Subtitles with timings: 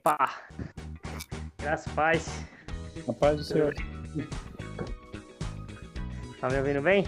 [0.00, 0.16] Opa!
[1.60, 2.46] Graças paz.
[3.06, 3.74] A paz do Senhor.
[6.40, 7.04] Tá me ouvindo bem?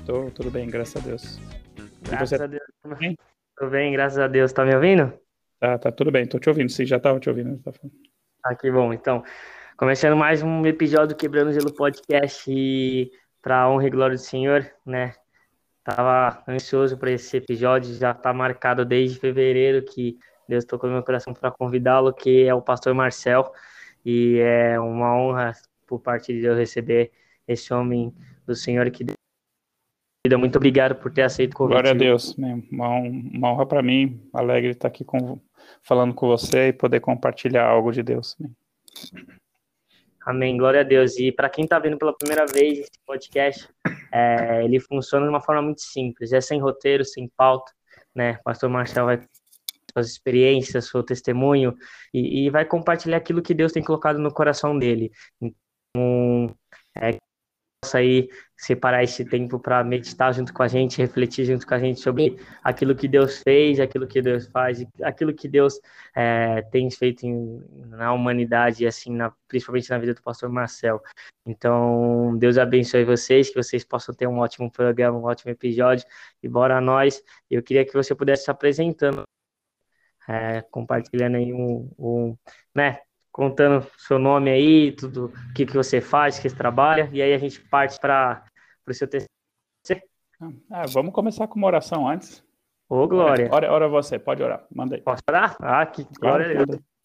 [0.00, 1.40] Estou tudo bem, graças a Deus.
[2.02, 2.42] Graças você?
[2.42, 2.62] a Deus.
[2.98, 3.16] bem?
[3.56, 4.52] Tudo bem, graças a Deus.
[4.52, 5.10] Tá me ouvindo?
[5.58, 6.70] Tá, tá tudo bem, tô te ouvindo.
[6.70, 7.56] Sim, já tava te ouvindo.
[7.62, 7.96] Tá falando.
[8.44, 8.92] Ah, que bom.
[8.92, 9.24] Então,
[9.78, 13.10] começando mais um episódio do Quebrando Gelo Podcast e
[13.40, 15.14] para honra e glória do Senhor, né?
[15.82, 20.18] Tava ansioso para esse episódio, já tá marcado desde fevereiro que
[20.48, 23.52] Deus tocou no meu coração para convidá-lo, que é o pastor Marcel,
[24.04, 25.52] e é uma honra
[25.86, 27.12] por parte de Deus receber
[27.46, 28.14] esse homem
[28.46, 29.04] do Senhor que
[30.36, 31.74] muito obrigado por ter aceito o convite.
[31.74, 32.62] Glória a Deus, né?
[32.70, 35.40] uma, uma honra para mim, alegre estar aqui com,
[35.82, 38.36] falando com você e poder compartilhar algo de Deus.
[38.38, 38.50] né?
[40.26, 41.18] Amém, glória a Deus.
[41.18, 43.66] E para quem está vendo pela primeira vez esse podcast,
[44.12, 47.72] é, ele funciona de uma forma muito simples, é sem roteiro, sem pauta,
[48.14, 48.38] né?
[48.44, 49.18] Pastor Marcel vai
[50.06, 51.76] suas experiências, seu testemunho
[52.12, 55.10] e, e vai compartilhar aquilo que Deus tem colocado no coração dele.
[55.40, 56.54] Então,
[56.96, 57.16] é,
[57.84, 61.78] possa aí separar esse tempo para meditar junto com a gente, refletir junto com a
[61.78, 65.80] gente sobre aquilo que Deus fez, aquilo que Deus faz, aquilo que Deus
[66.14, 71.00] é, tem feito em- na humanidade, assim, na- principalmente na vida do pastor Marcel.
[71.46, 76.04] Então, Deus abençoe vocês, que vocês possam ter um ótimo programa, um ótimo episódio,
[76.42, 77.22] e bora nós.
[77.48, 79.22] Eu queria que você pudesse se apresentando,
[80.28, 82.36] é, compartilhando aí um, um,
[82.74, 83.00] né,
[83.32, 87.32] contando seu nome aí, tudo, o que, que você faz, que você trabalha, e aí
[87.32, 88.44] a gente parte para
[88.86, 89.28] o seu testemunho.
[90.70, 92.44] Ah, vamos começar com uma oração antes.
[92.88, 93.48] Ô, Glória.
[93.50, 95.02] Ora, ora você, pode orar, manda aí.
[95.02, 95.56] Posso orar?
[95.60, 96.60] Ah, que glória a Deus.
[96.60, 96.97] manda aí.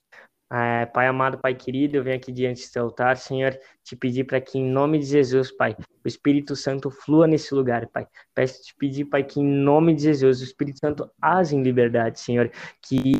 [0.51, 4.39] É, pai amado, Pai querido, eu venho aqui diante do altar, Senhor, te pedir para
[4.39, 8.07] que em nome de Jesus, Pai, o Espírito Santo flua nesse lugar, Pai.
[8.35, 12.19] Peço te pedir, Pai, que em nome de Jesus, o Espírito Santo age em liberdade,
[12.19, 13.17] Senhor, que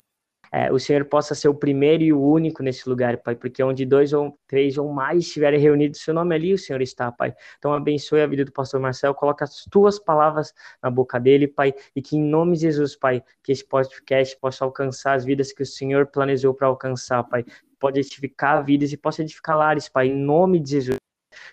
[0.56, 3.88] é, o Senhor possa ser o primeiro e o único nesse lugar, Pai, porque onde
[3.88, 7.34] dois ou três ou mais estiverem reunidos, seu nome ali, o Senhor está, Pai.
[7.58, 11.74] Então abençoe a vida do pastor Marcel, coloca as tuas palavras na boca dele, Pai,
[11.96, 15.64] e que em nome de Jesus, Pai, que esse podcast possa alcançar as vidas que
[15.64, 17.44] o Senhor planejou para alcançar, Pai.
[17.80, 21.00] Pode edificar vidas e possa edificar lares, Pai, em nome de Jesus.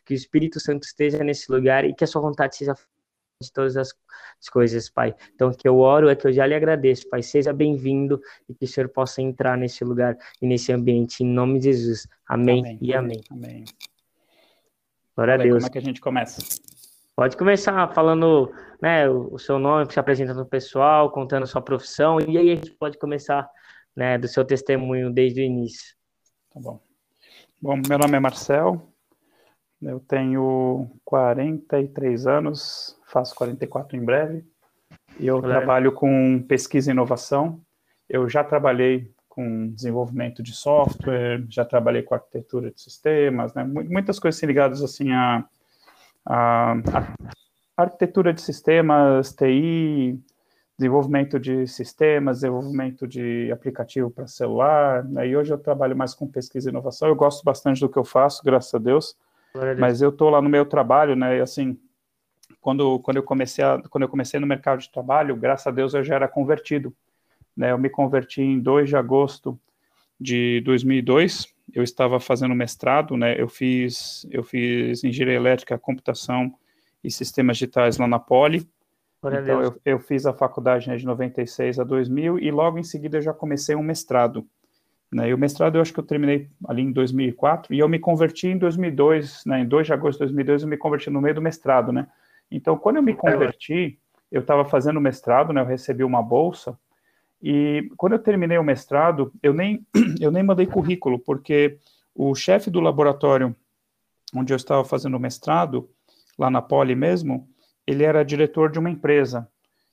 [0.04, 2.99] Que o Espírito Santo esteja nesse lugar e que a sua vontade seja feita
[3.42, 3.92] de todas as
[4.40, 5.14] as coisas, Pai.
[5.34, 7.22] Então, o que eu oro é que eu já lhe agradeço, Pai.
[7.22, 11.58] Seja bem-vindo e que o Senhor possa entrar nesse lugar e nesse ambiente, em nome
[11.58, 12.08] de Jesus.
[12.26, 13.20] Amém, e amém.
[13.30, 13.64] Amém.
[15.14, 15.62] Glória a Fala aí, Deus.
[15.62, 16.40] Como é que a gente começa?
[17.14, 22.18] Pode começar falando né, o o seu nome, se apresentando pro pessoal, contando sua profissão,
[22.18, 23.46] e aí a gente pode começar
[23.94, 25.94] né, do seu testemunho desde o início.
[26.50, 26.80] Tá bom.
[27.60, 28.90] Bom, meu nome é Marcel,
[29.82, 34.44] eu tenho 43 anos, faço 44 em breve,
[35.18, 37.60] e eu trabalho com pesquisa e inovação.
[38.08, 43.64] Eu já trabalhei com desenvolvimento de software, já trabalhei com arquitetura de sistemas, né?
[43.64, 45.44] mu- muitas coisas ligadas assim a,
[46.26, 46.72] a,
[47.76, 50.18] a arquitetura de sistemas, TI,
[50.78, 55.28] desenvolvimento de sistemas, desenvolvimento de aplicativo para celular, né?
[55.28, 57.06] E hoje eu trabalho mais com pesquisa e inovação.
[57.08, 59.16] Eu gosto bastante do que eu faço, graças a Deus.
[59.52, 59.80] Glória a Deus.
[59.80, 61.38] Mas eu estou lá no meu trabalho, né?
[61.38, 61.78] E assim,
[62.60, 65.94] quando, quando eu comecei a, quando eu comecei no mercado de trabalho, graças a Deus
[65.94, 66.94] eu já era convertido,
[67.56, 67.72] né?
[67.72, 69.58] Eu me converti em 2 de agosto
[70.20, 71.46] de 2002.
[71.72, 73.40] Eu estava fazendo mestrado, né?
[73.40, 76.54] Eu fiz eu fiz engenharia elétrica, computação
[77.02, 78.68] e sistemas digitais lá na Poli.
[79.22, 83.18] Então, eu, eu fiz a faculdade né, de 96 a 2000 e logo em seguida
[83.18, 84.46] eu já comecei um mestrado.
[85.12, 85.28] Né?
[85.28, 88.46] E o mestrado eu acho que eu terminei ali em 2004 e eu me converti
[88.48, 91.42] em 2002, né, em 2 de agosto de 2002 eu me converti no meio do
[91.42, 92.06] mestrado, né?
[92.50, 93.98] Então, quando eu me converti,
[94.30, 96.78] eu estava fazendo mestrado, né, eu recebi uma bolsa.
[97.42, 99.86] E quando eu terminei o mestrado, eu nem,
[100.20, 101.78] eu nem mandei currículo, porque
[102.14, 103.54] o chefe do laboratório
[104.34, 105.88] onde eu estava fazendo o mestrado,
[106.38, 107.48] lá na Poli mesmo,
[107.86, 109.48] ele era diretor de uma empresa.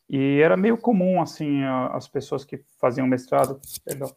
[0.10, 4.10] E era meio comum, assim, as pessoas que faziam mestrado, perdão,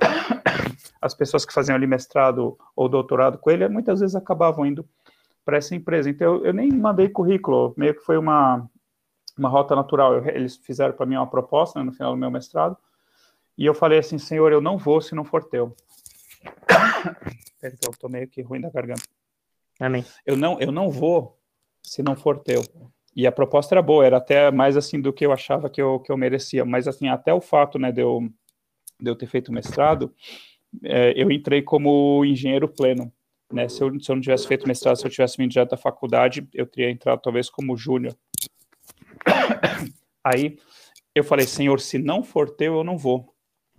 [1.00, 4.84] as pessoas que faziam ali mestrado ou doutorado com ele, muitas vezes acabavam indo
[5.46, 6.10] para essa empresa.
[6.10, 8.68] Então, eu, eu nem mandei currículo, meio que foi uma,
[9.38, 10.14] uma rota natural.
[10.14, 12.76] Eu- eles fizeram para mim uma proposta né, no final do meu mestrado,
[13.56, 15.74] e eu falei assim, senhor, eu não vou se não for teu.
[17.60, 19.02] Perdão, tô meio que ruim da garganta
[19.80, 20.04] Amém.
[20.26, 21.38] eu não, eu não vou
[21.82, 22.62] se não for teu.
[23.14, 26.00] E a proposta era boa, era até mais assim do que eu achava que eu,
[26.00, 26.64] que eu merecia.
[26.64, 28.28] Mas assim, até o fato né, de, eu,
[29.00, 30.14] de eu ter feito mestrado,
[30.84, 33.10] é, eu entrei como engenheiro pleno.
[33.52, 33.68] Né?
[33.68, 36.48] Se, eu, se eu não tivesse feito mestrado, se eu tivesse vindo direto da faculdade,
[36.52, 38.16] eu teria entrado talvez como júnior.
[40.24, 40.58] Aí
[41.14, 43.34] eu falei, senhor, se não for teu, eu não vou.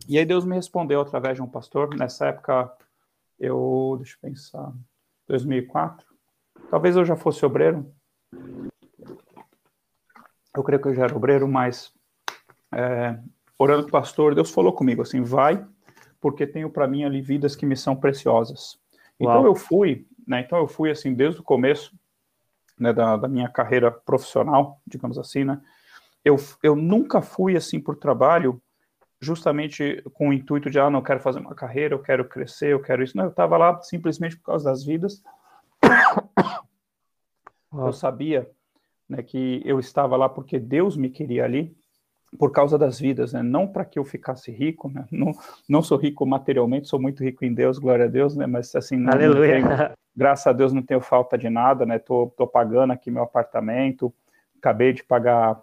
[0.08, 1.94] E aí Deus me respondeu através de um pastor.
[1.96, 2.72] Nessa época,
[3.40, 4.74] eu, deixa eu pensar,
[5.28, 6.06] 2004.
[6.70, 7.92] Talvez eu já fosse obreiro.
[10.56, 11.94] Eu creio que eu já era obreiro, mas
[12.74, 13.20] é,
[13.58, 15.66] orando com o pastor, Deus falou comigo assim: vai,
[16.20, 18.80] porque tenho para mim ali vidas que me são preciosas.
[19.20, 19.46] Então Uau.
[19.46, 20.42] eu fui, né?
[20.42, 21.98] Então eu fui assim desde o começo
[22.80, 25.60] né, da, da minha carreira profissional, digamos assim, né?
[26.24, 28.62] Eu, eu nunca fui assim por trabalho
[29.20, 32.82] justamente com o intuito de, ah, não quero fazer uma carreira, eu quero crescer, eu
[32.82, 33.18] quero isso.
[33.18, 35.24] Não, eu estava lá simplesmente por causa das vidas.
[37.74, 38.50] Eu sabia
[39.08, 41.77] né, que eu estava lá porque Deus me queria ali,
[42.38, 43.42] por causa das vidas, né?
[43.42, 45.06] Não para que eu ficasse rico, né?
[45.12, 45.32] Não,
[45.68, 48.46] não sou rico materialmente, sou muito rico em Deus, glória a Deus, né?
[48.46, 49.60] Mas assim, não, Aleluia.
[49.60, 52.00] Não tenho, graças a Deus não tenho falta de nada, né?
[52.00, 54.14] Tô, tô pagando aqui meu apartamento,
[54.58, 55.62] acabei de pagar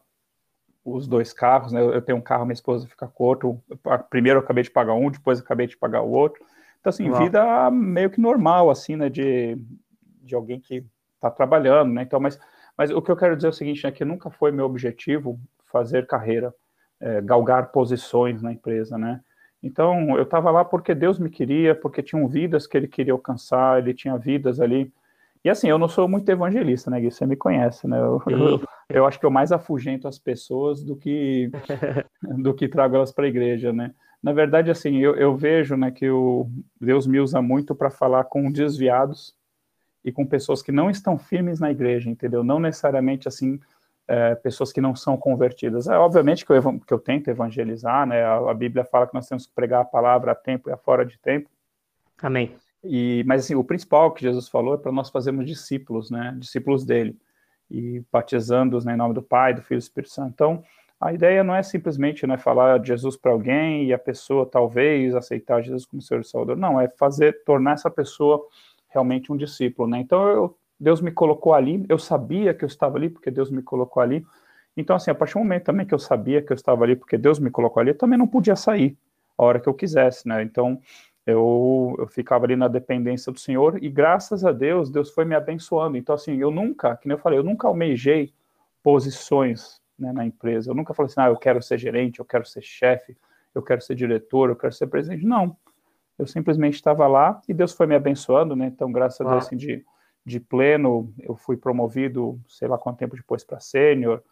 [0.85, 1.83] os dois carros, né?
[1.83, 3.63] Eu tenho um carro, minha esposa fica com outro.
[4.11, 6.45] Primeiro eu acabei de pagar um, depois acabei de pagar o outro.
[6.81, 7.23] Então, assim, Uau.
[7.23, 9.09] vida meio que normal, assim, né?
[9.09, 9.59] De,
[10.23, 10.85] de alguém que
[11.15, 12.03] está trabalhando, né?
[12.03, 12.39] Então, mas,
[12.77, 13.91] mas o que eu quero dizer é o seguinte, né?
[13.91, 15.41] Que nunca foi meu objetivo
[15.75, 16.55] fazer carreira,
[17.01, 19.21] é, galgar posições na empresa, né?
[19.61, 23.79] Então, eu estava lá porque Deus me queria, porque tinham vidas que Ele queria alcançar,
[23.79, 24.93] Ele tinha vidas ali
[25.45, 27.11] e assim, eu não sou muito evangelista, né, Gui?
[27.11, 27.99] Você me conhece, né?
[27.99, 31.51] Eu, eu, eu, acho que eu mais afugento as pessoas do que
[32.43, 33.95] do que trago elas para a igreja, né?
[34.23, 36.49] Na verdade, assim, eu, eu vejo né, que o
[36.81, 39.35] Deus me usa muito para falar com desviados
[40.03, 42.43] e com pessoas que não estão firmes na igreja, entendeu?
[42.43, 43.61] Não necessariamente, assim,
[44.07, 45.89] é, pessoas que não são convertidas.
[45.89, 48.23] É, obviamente que eu, que eu tento evangelizar, né?
[48.23, 50.77] A, a Bíblia fala que nós temos que pregar a palavra a tempo e a
[50.77, 51.49] fora de tempo.
[52.23, 52.55] Amém.
[52.83, 56.35] E, mas assim, o principal que Jesus falou é para nós fazermos discípulos, né?
[56.39, 57.17] Discípulos dele
[57.71, 60.33] e batizando-os né, em nome do Pai, do Filho e do Espírito Santo.
[60.33, 60.63] Então,
[61.01, 65.15] a ideia não é simplesmente né, falar de Jesus para alguém e a pessoa talvez
[65.15, 66.57] aceitar Jesus como Senhor e Salvador.
[66.57, 68.41] Não, é fazer, tornar essa pessoa
[68.89, 69.99] realmente um discípulo, né?
[69.99, 73.63] Então, eu, Deus me colocou ali, eu sabia que eu estava ali porque Deus me
[73.63, 74.25] colocou ali.
[74.77, 77.17] Então, assim, a partir do momento também que eu sabia que eu estava ali porque
[77.17, 78.95] Deus me colocou ali, eu também não podia sair
[79.39, 80.43] a hora que eu quisesse, né?
[80.43, 80.79] Então,
[81.27, 85.35] eu, eu ficava ali na dependência do Senhor e graças a Deus, Deus foi me
[85.35, 85.97] abençoando.
[85.97, 88.35] Então, assim, eu nunca, que nem eu falei, eu nunca almejei
[88.83, 90.71] posições né, na empresa.
[90.71, 93.17] Eu nunca falei assim, ah, eu quero ser gerente, eu quero ser chefe,
[93.55, 95.25] eu quero ser diretor, eu quero ser presidente.
[95.25, 95.57] Não.
[96.19, 98.67] Eu simplesmente estava lá e Deus foi me abençoando, né?
[98.67, 99.83] Então, graças a Deus, assim, de,
[100.25, 104.23] de pleno, eu fui promovido, sei lá quanto tempo depois, para sênior,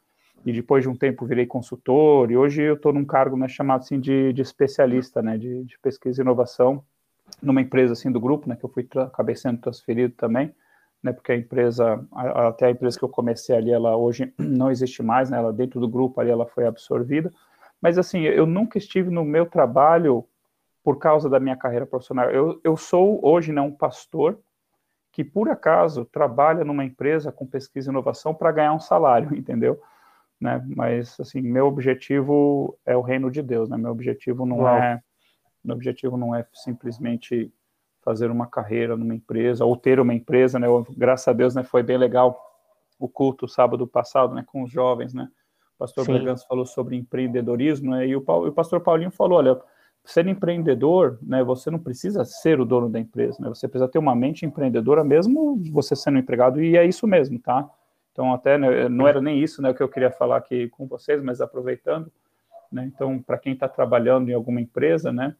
[0.45, 3.81] e depois de um tempo virei consultor, e hoje eu estou num cargo né, chamado
[3.83, 6.83] assim, de, de especialista, né, de, de, pesquisa e inovação,
[7.41, 10.53] numa empresa assim do grupo, né, que eu fui acabei sendo transferido também,
[11.03, 14.71] né, porque a empresa, a, até a empresa que eu comecei ali, ela hoje não
[14.71, 17.31] existe mais, né, ela dentro do grupo ali, ela foi absorvida,
[17.81, 20.25] mas assim, eu nunca estive no meu trabalho
[20.83, 24.39] por causa da minha carreira profissional, eu, eu sou hoje né, um pastor,
[25.13, 29.81] que por acaso trabalha numa empresa com pesquisa e inovação para ganhar um salário, entendeu?
[30.43, 30.61] né?
[30.77, 33.77] Mas assim, meu objetivo é o reino de Deus, né?
[33.77, 34.77] Meu objetivo não Uau.
[34.77, 35.01] é
[35.65, 37.55] meu objetivo não é simplesmente
[38.05, 40.67] fazer uma carreira numa empresa ou ter uma empresa, né?
[40.67, 42.37] Eu, graças a Deus, né, foi bem legal
[42.99, 45.29] o culto sábado passado, né, com os jovens, né?
[45.77, 48.09] O pastor Bergança falou sobre empreendedorismo, né?
[48.09, 49.61] E o, o pastor Paulinho falou, olha,
[50.05, 53.49] ser empreendedor, né, você não precisa ser o dono da empresa, né?
[53.49, 57.69] Você precisa ter uma mente empreendedora mesmo você sendo empregado e é isso mesmo, tá?
[58.11, 61.23] Então, até né, não era nem isso né, que eu queria falar aqui com vocês,
[61.23, 62.11] mas aproveitando,
[62.71, 65.35] né, então, para quem está trabalhando em alguma empresa, né,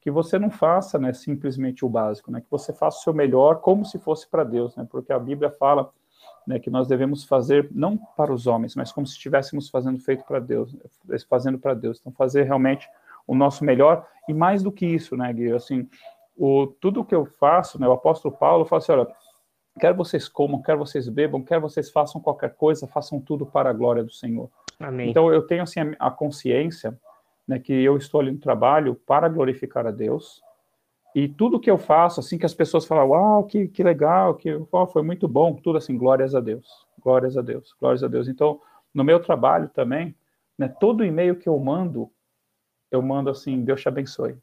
[0.00, 3.60] que você não faça né, simplesmente o básico, né, que você faça o seu melhor
[3.60, 5.90] como se fosse para Deus, né, porque a Bíblia fala
[6.46, 10.24] né, que nós devemos fazer não para os homens, mas como se estivéssemos fazendo feito
[10.24, 10.74] para Deus,
[11.28, 11.98] fazendo para Deus.
[12.00, 12.88] Então, fazer realmente
[13.28, 15.88] o nosso melhor e mais do que isso, né, Gui, assim,
[16.36, 19.08] o, tudo que eu faço, né, o apóstolo Paulo fala assim, olha,
[19.78, 23.72] quer vocês comam, quer vocês bebam, quer vocês façam qualquer coisa, façam tudo para a
[23.72, 24.50] glória do Senhor.
[24.80, 25.10] Amém.
[25.10, 26.98] Então eu tenho assim a, consciência,
[27.46, 30.42] né, que eu estou ali no trabalho para glorificar a Deus.
[31.14, 34.50] E tudo que eu faço, assim que as pessoas falam, uau, que, que legal, que
[34.70, 38.28] oh, foi muito bom, tudo assim, glórias a Deus, glórias a Deus, glórias a Deus.
[38.28, 38.60] Então,
[38.94, 40.14] no meu trabalho também,
[40.56, 42.10] né, todo e-mail que eu mando,
[42.90, 44.36] eu mando assim, Deus te abençoe.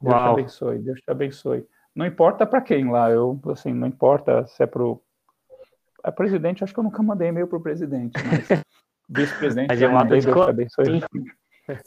[0.00, 0.34] Deus uau.
[0.34, 1.66] te abençoe, Deus te abençoe.
[1.94, 5.02] Não importa para quem lá, eu, assim, não importa se é pro.
[6.02, 8.62] A presidente, acho que eu nunca mandei e-mail pro presidente, mas
[9.08, 11.02] vice-presidente, já mandei, Deus te abençoe.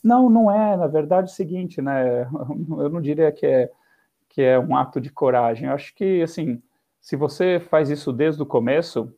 [0.03, 2.23] Não, não é, na verdade é o seguinte, né,
[2.79, 3.71] eu não diria que é,
[4.27, 6.61] que é um ato de coragem, eu acho que, assim,
[6.99, 9.13] se você faz isso desde o começo,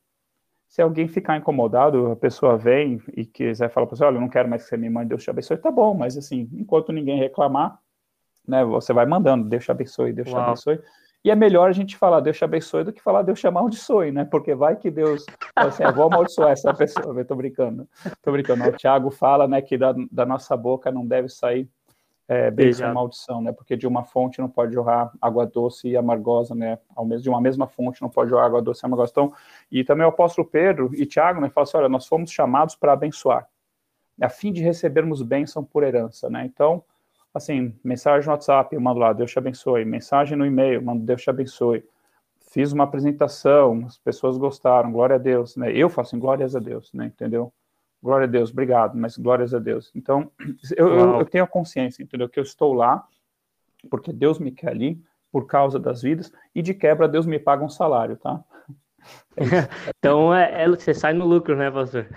[0.72, 4.30] se alguém ficar incomodado, a pessoa vem e quiser falar para você, olha, eu não
[4.30, 7.20] quero mais que você me mande, Deus te abençoe, tá bom, mas assim, enquanto ninguém
[7.20, 7.78] reclamar,
[8.48, 8.64] né?
[8.64, 10.80] Você vai mandando, Deus te abençoe, Deus te abençoe.
[11.26, 14.14] E é melhor a gente falar Deus te abençoe do que falar Deus te amaldiçoe,
[14.14, 14.24] né?
[14.24, 15.26] Porque vai que Deus,
[15.58, 17.86] assim, eu vou amaldiçoar essa pessoa, eu tô brincando,
[18.22, 18.64] tô brincando.
[18.64, 21.70] O Tiago fala, né, que da, da nossa boca não deve sair
[22.32, 23.52] é, bênção e maldição, né?
[23.52, 26.80] Porque de uma fonte não pode jorrar água doce e amargosa, né?
[26.96, 29.12] Ao mesmo de uma mesma fonte não pode jorrar água doce e amargosa.
[29.12, 29.34] Então,
[29.70, 32.94] e também o apóstolo Pedro e Tiago, né, falam assim, olha, nós fomos chamados para
[32.94, 33.50] abençoar,
[34.22, 36.46] a fim de recebermos bênção por herança, né?
[36.46, 36.82] Então,
[37.34, 39.84] assim, mensagem no WhatsApp, eu mando lá, Deus te abençoe.
[39.84, 41.84] Mensagem no e-mail, mando Deus te abençoe.
[42.40, 45.70] Fiz uma apresentação, as pessoas gostaram, glória a Deus, né?
[45.74, 47.08] Eu faço em glórias a Deus, né?
[47.08, 47.52] Entendeu?
[48.02, 49.92] Glória a Deus, obrigado, mas glórias a Deus.
[49.96, 50.32] Então,
[50.76, 52.30] eu, eu, eu, tenho a consciência, entendeu?
[52.30, 53.08] Que eu estou lá
[53.90, 57.64] porque Deus me quer ali por causa das vidas e de quebra Deus me paga
[57.64, 58.44] um salário, tá?
[59.36, 59.44] É
[59.98, 62.08] então, é, é, você sai no lucro, né, pastor?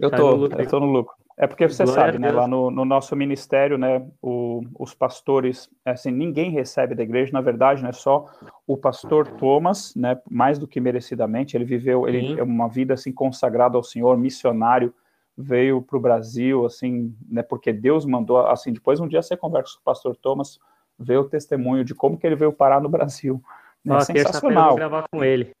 [0.00, 1.14] eu tô, eu tô no lucro.
[1.40, 5.70] É porque você Glória sabe, né, lá no, no, nosso ministério, né, o, os pastores,
[5.84, 8.26] assim, ninguém recebe da igreja, na verdade, né, só
[8.66, 13.76] o pastor Thomas, né, mais do que merecidamente, ele viveu ele, uma vida, assim, consagrada
[13.76, 14.92] ao Senhor, missionário,
[15.36, 19.74] veio para o Brasil, assim, né, porque Deus mandou, assim, depois um dia você conversa
[19.74, 20.58] com o pastor Thomas,
[20.98, 23.40] vê o testemunho de como que ele veio parar no Brasil.
[23.84, 24.74] Né, é sensacional.
[24.74, 25.52] gravar com ele.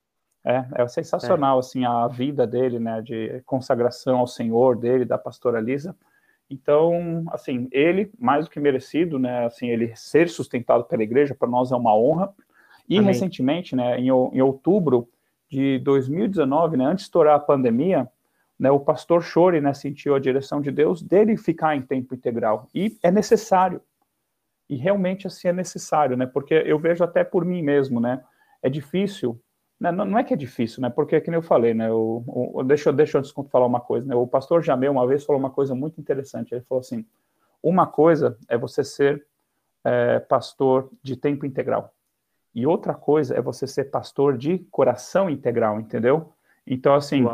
[0.44, 1.60] É, é sensacional, é.
[1.60, 5.94] assim, a vida dele, né, de consagração ao Senhor dele, da pastora Lisa.
[6.50, 11.48] Então, assim, ele, mais do que merecido, né, assim, ele ser sustentado pela igreja, para
[11.48, 12.32] nós é uma honra.
[12.88, 13.08] E Amém.
[13.08, 15.08] recentemente, né, em, em outubro
[15.50, 18.08] de 2019, né, antes de estourar a pandemia,
[18.58, 22.66] né, o pastor Chore, né, sentiu a direção de Deus dele ficar em tempo integral.
[22.74, 23.82] E é necessário.
[24.68, 28.22] E realmente, assim, é necessário, né, porque eu vejo até por mim mesmo, né,
[28.62, 29.38] é difícil
[29.80, 30.90] não, não, é que é difícil, né?
[30.90, 31.90] Porque, como eu falei, né?
[31.92, 34.14] O, o, deixa, deixa eu falar uma coisa, né?
[34.14, 36.52] O pastor Jamel uma vez falou uma coisa muito interessante.
[36.52, 37.06] Ele falou assim:
[37.62, 39.24] uma coisa é você ser
[39.84, 41.94] é, pastor de tempo integral,
[42.52, 46.32] e outra coisa é você ser pastor de coração integral, entendeu?
[46.66, 47.24] Então, assim,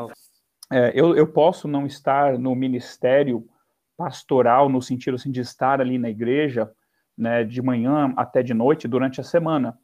[0.71, 3.49] é, eu, eu posso não estar no ministério
[3.97, 6.71] pastoral, no sentido assim, de estar ali na igreja,
[7.17, 9.79] né, de manhã até de noite durante a semana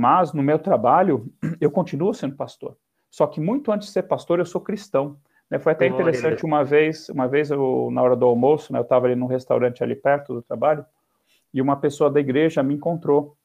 [0.00, 1.30] mas no meu trabalho,
[1.60, 2.74] eu continuo sendo pastor.
[3.10, 5.18] Só que muito antes de ser pastor, eu sou cristão.
[5.50, 5.58] Né?
[5.58, 9.06] Foi até interessante uma vez, uma vez eu, na hora do almoço, né, eu estava
[9.06, 10.86] ali num restaurante ali perto do trabalho,
[11.52, 13.36] e uma pessoa da igreja me encontrou.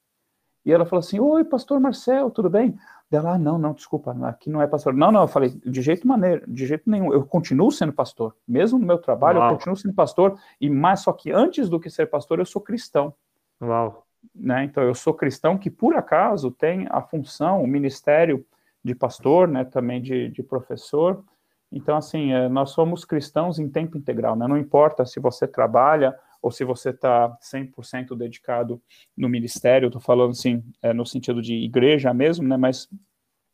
[0.63, 2.77] E ela falou assim: Oi, pastor Marcel, tudo bem?
[3.11, 4.93] Dela, ah, não, não, desculpa, aqui não é pastor.
[4.93, 8.35] Não, não, eu falei, de jeito maneiro, de jeito nenhum, eu continuo sendo pastor.
[8.47, 9.49] Mesmo no meu trabalho, Uau.
[9.49, 12.61] eu continuo sendo pastor, e mais só que antes do que ser pastor, eu sou
[12.61, 13.13] cristão.
[13.61, 14.63] Uau né?
[14.63, 18.45] Então eu sou cristão que por acaso tem a função, o ministério
[18.83, 19.65] de pastor, né?
[19.65, 21.23] Também de, de professor.
[21.71, 24.47] Então assim, é, nós somos cristãos em tempo integral, né?
[24.47, 28.79] Não importa se você trabalha ou se você está 100% dedicado
[29.17, 32.55] no ministério, estou falando assim, é, no sentido de igreja mesmo, né?
[32.55, 32.87] Mas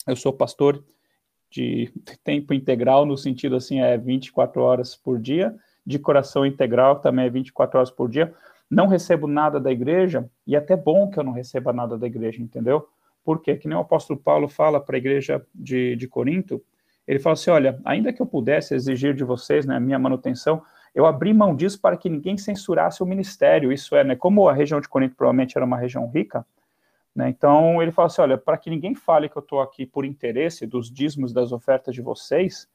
[0.06, 0.84] eu sou pastor
[1.50, 1.92] de
[2.24, 7.30] tempo integral, no sentido assim, é 24 horas por dia, de coração integral também é
[7.30, 8.34] 24 horas por dia,
[8.72, 12.08] não recebo nada da igreja, e é até bom que eu não receba nada da
[12.08, 12.88] igreja, entendeu?
[13.22, 16.64] Porque, que nem o apóstolo Paulo fala para a igreja de, de Corinto,
[17.06, 20.62] ele fala assim: olha, ainda que eu pudesse exigir de vocês né, a minha manutenção,
[20.96, 23.74] eu abri mão disso para que ninguém censurasse o ministério.
[23.74, 26.46] Isso é, né, como a região de Corinto provavelmente era uma região rica,
[27.14, 30.06] né, então ele fala assim: olha, para que ninguém fale que eu estou aqui por
[30.06, 32.70] interesse dos dízimos das ofertas de vocês,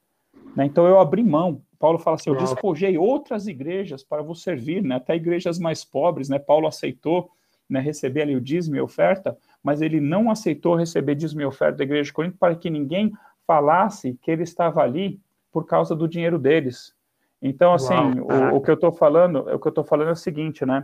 [0.55, 1.59] né, então eu abri mão.
[1.79, 4.95] Paulo fala assim: eu despojei outras igrejas para vos servir, né?
[4.95, 6.29] até igrejas mais pobres.
[6.29, 6.39] Né?
[6.39, 7.29] Paulo aceitou
[7.69, 11.77] né, receber ali o dízimo e oferta, mas ele não aceitou receber dízimo e oferta
[11.77, 13.11] da igreja de Corinto para que ninguém
[13.45, 15.19] falasse que ele estava ali
[15.51, 16.95] por causa do dinheiro deles.
[17.41, 20.15] Então, assim, o, o, que eu estou falando, o que eu estou falando é o
[20.15, 20.83] seguinte, né?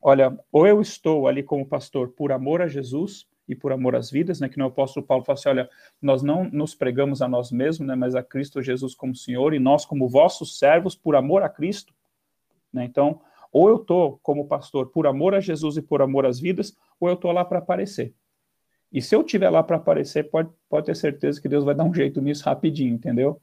[0.00, 4.10] Olha, ou eu estou ali como pastor por amor a Jesus, e por amor às
[4.10, 7.50] vidas, né, que no apóstolo Paulo fala assim, olha, nós não nos pregamos a nós
[7.50, 11.42] mesmos, né, mas a Cristo Jesus como Senhor, e nós como vossos servos por amor
[11.42, 11.94] a Cristo,
[12.72, 16.38] né, então, ou eu estou como pastor por amor a Jesus e por amor às
[16.38, 18.14] vidas, ou eu estou lá para aparecer.
[18.90, 21.84] E se eu estiver lá para aparecer, pode, pode ter certeza que Deus vai dar
[21.84, 23.40] um jeito nisso rapidinho, entendeu?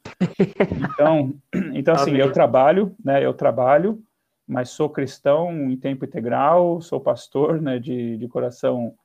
[0.94, 1.36] Então,
[1.74, 2.22] então assim, Amém.
[2.22, 4.02] eu trabalho, né, eu trabalho,
[4.48, 8.96] mas sou cristão em tempo integral, sou pastor, né, de, de coração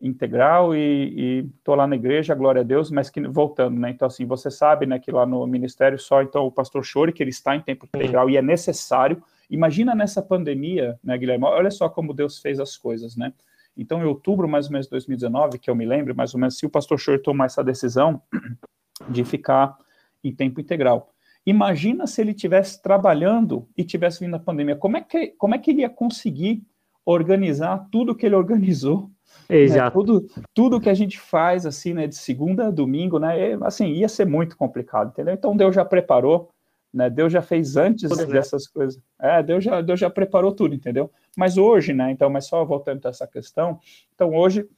[0.00, 3.90] integral e estou lá na igreja, glória a Deus, mas que voltando, né?
[3.90, 7.22] Então, assim, você sabe, né, que lá no ministério só, então, o pastor Chore, que
[7.22, 9.22] ele está em tempo integral e é necessário.
[9.48, 11.44] Imagina nessa pandemia, né, Guilherme?
[11.44, 13.32] Olha só como Deus fez as coisas, né?
[13.76, 16.58] Então, em outubro, mais ou menos, de 2019, que eu me lembro, mais ou menos,
[16.58, 18.20] se o pastor Chore tomar essa decisão
[19.08, 19.76] de ficar
[20.22, 21.12] em tempo integral.
[21.44, 24.76] Imagina se ele tivesse trabalhando e tivesse vindo a pandemia.
[24.76, 26.64] Como é que, como é que ele ia conseguir
[27.06, 29.10] organizar tudo que ele organizou.
[29.48, 29.56] Né?
[29.56, 29.98] Exato.
[29.98, 30.04] Né?
[30.04, 33.86] Tudo, tudo que a gente faz, assim, né, de segunda a domingo, né, é, assim,
[33.86, 35.34] ia ser muito complicado, entendeu?
[35.34, 36.50] Então Deus já preparou,
[36.92, 38.26] né, Deus já fez antes né?
[38.26, 38.70] dessas né?
[38.72, 39.02] coisas.
[39.20, 41.10] É, Deus já, Deus já preparou tudo, entendeu?
[41.36, 43.78] Mas hoje, né, então, mas só voltando a essa questão,
[44.14, 44.68] então hoje,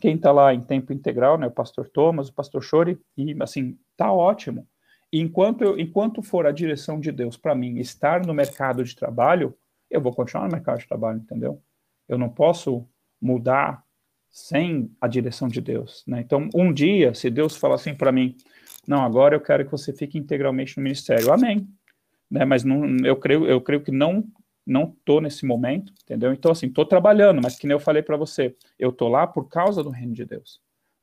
[0.00, 3.76] quem está lá em tempo integral, né, o pastor Thomas, o pastor Chore, e, assim,
[3.96, 4.66] tá ótimo.
[5.12, 9.54] enquanto, eu, enquanto for a direção de Deus para mim estar no mercado de trabalho,
[9.90, 11.60] eu vou continuar no mercado de trabalho, entendeu?
[12.06, 12.86] Eu não posso
[13.20, 13.82] mudar
[14.30, 16.20] sem a direção de Deus, né?
[16.20, 18.36] Então, um dia, se Deus falar assim para mim,
[18.86, 21.68] não, agora eu quero que você fique integralmente no ministério, amém,
[22.30, 22.44] né?
[22.44, 24.24] Mas não, eu creio, eu creio que não
[24.68, 26.30] não tô nesse momento, entendeu?
[26.30, 29.48] Então, assim, tô trabalhando, mas que nem eu falei para você, eu tô lá por
[29.48, 30.60] causa do reino de Deus.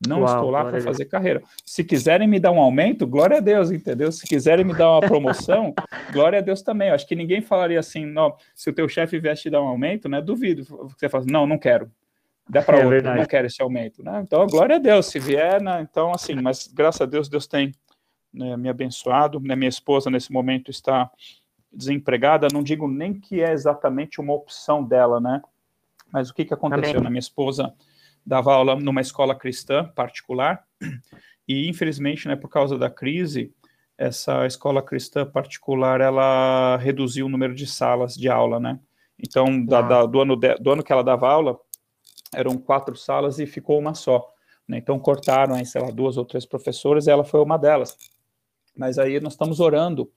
[0.07, 1.41] Não Uau, estou lá para fazer carreira.
[1.65, 4.11] Se quiserem me dar um aumento, glória a Deus, entendeu?
[4.11, 5.73] Se quiserem me dar uma promoção,
[6.13, 6.89] glória a Deus também.
[6.89, 9.67] Eu acho que ninguém falaria assim, não, se o teu chefe viesse te dar um
[9.67, 10.21] aumento, né?
[10.21, 10.63] Duvido.
[10.63, 11.89] Você fala assim, não, não quero.
[12.47, 14.21] Dá para é outro, não quero esse aumento, né?
[14.23, 15.81] Então, glória a Deus, se vier, né?
[15.81, 17.71] Então, assim, mas graças a Deus, Deus tem
[18.31, 19.39] né, me abençoado.
[19.39, 19.55] Né?
[19.55, 21.09] Minha esposa, nesse momento, está
[21.73, 22.47] desempregada.
[22.53, 25.41] Não digo nem que é exatamente uma opção dela, né?
[26.11, 27.01] Mas o que, que aconteceu?
[27.01, 27.73] Na minha esposa
[28.25, 30.63] dava aula numa escola cristã particular,
[31.47, 33.53] e infelizmente, né, por causa da crise,
[33.97, 38.79] essa escola cristã particular, ela reduziu o número de salas de aula, né?
[39.17, 41.57] Então, da, da, do, ano de, do ano que ela dava aula,
[42.35, 44.31] eram quatro salas e ficou uma só.
[44.67, 44.77] Né?
[44.77, 47.97] Então, cortaram, aí, sei lá, duas ou três professoras e ela foi uma delas.
[48.75, 50.11] Mas aí nós estamos orando,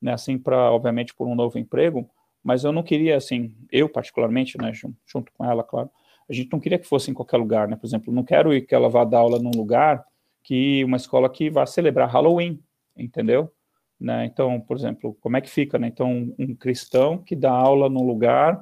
[0.00, 2.08] né, assim, para, obviamente, por um novo emprego,
[2.42, 5.90] mas eu não queria, assim, eu particularmente, né, junto com ela, claro,
[6.28, 7.74] a gente não queria que fosse em qualquer lugar, né?
[7.74, 10.04] Por exemplo, não quero ir que ela vá dar aula num lugar
[10.42, 12.62] que uma escola que vá celebrar Halloween,
[12.96, 13.50] entendeu?
[13.98, 14.26] Né?
[14.26, 15.88] Então, por exemplo, como é que fica, né?
[15.88, 18.60] Então, um cristão que dá aula num lugar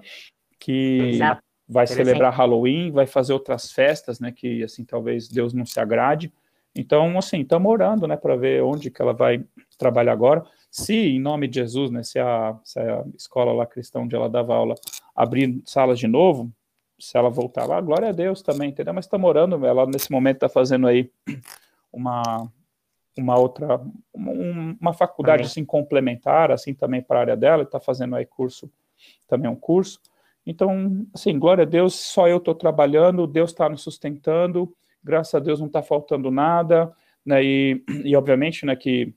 [0.58, 1.42] que Exato.
[1.68, 4.32] Vai celebrar Halloween, vai fazer outras festas, né?
[4.32, 6.32] Que assim talvez Deus não se agrade.
[6.76, 9.42] Então, assim, estamos orando, né, para ver onde que ela vai
[9.78, 10.44] trabalhar agora.
[10.70, 14.28] Se, em nome de Jesus, né, se a, se a escola lá cristã onde ela
[14.28, 14.74] dava aula
[15.14, 16.52] abrir salas de novo,
[16.98, 18.92] se ela voltar lá, glória a Deus também, entendeu?
[18.92, 21.10] Mas está morando, ela nesse momento está fazendo aí
[21.90, 22.50] uma,
[23.16, 23.80] uma outra,
[24.12, 24.32] uma,
[24.80, 28.70] uma faculdade assim complementar, assim também para a área dela, está fazendo aí curso,
[29.26, 29.98] também um curso.
[30.46, 35.40] Então, assim, glória a Deus, só eu estou trabalhando, Deus está nos sustentando, graças a
[35.40, 37.42] Deus não está faltando nada, né?
[37.44, 39.12] E, e obviamente, né, que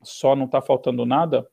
[0.00, 1.44] só não está faltando nada,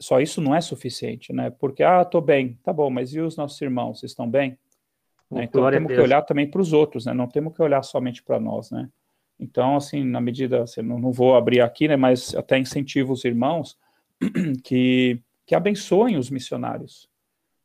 [0.00, 1.50] só isso não é suficiente, né?
[1.50, 4.58] Porque, ah, estou bem, tá bom, mas e os nossos irmãos, estão bem?
[5.30, 5.44] Né?
[5.44, 7.12] Então Glória temos que olhar também para os outros, né?
[7.12, 8.88] Não temos que olhar somente para nós, né?
[9.38, 11.96] Então, assim, na medida, assim, não, não vou abrir aqui, né?
[11.96, 13.78] Mas até incentivo os irmãos
[14.64, 17.09] que, que abençoem os missionários,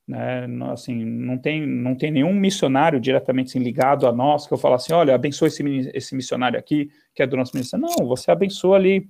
[0.07, 0.45] né?
[0.71, 4.75] Assim, não tem, não tem nenhum missionário diretamente assim, ligado a nós que eu falo
[4.75, 5.63] assim, olha, abençoe esse,
[5.93, 7.85] esse missionário aqui que é do nosso ministério.
[7.85, 9.09] Não, você abençoa ali,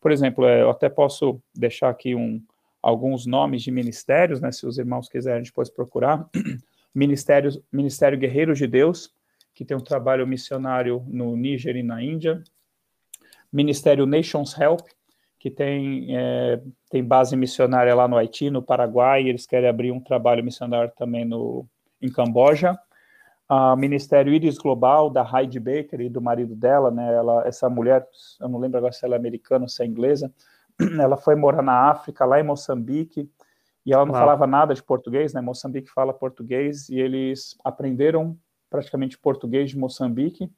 [0.00, 2.42] por exemplo, é, eu até posso deixar aqui um,
[2.82, 4.52] alguns nomes de ministérios, né?
[4.52, 6.28] Se os irmãos quiserem depois procurar.
[6.94, 9.12] Ministério, Ministério Guerreiros de Deus,
[9.54, 12.44] que tem um trabalho missionário no Níger e na Índia.
[13.52, 14.82] Ministério Nations Help,
[15.44, 19.92] que tem, é, tem base missionária lá no Haiti, no Paraguai, e eles querem abrir
[19.92, 21.66] um trabalho missionário também no,
[22.00, 22.72] em Camboja.
[23.46, 28.08] Uh, Ministério Iris Global, da Heidi Baker e do marido dela, né, ela, essa mulher,
[28.40, 30.32] eu não lembro agora se ela é americana ou se é inglesa,
[30.98, 33.30] ela foi morar na África, lá em Moçambique,
[33.84, 35.42] e ela não falava nada de português, né?
[35.42, 38.34] Moçambique fala português e eles aprenderam
[38.70, 40.50] praticamente português de Moçambique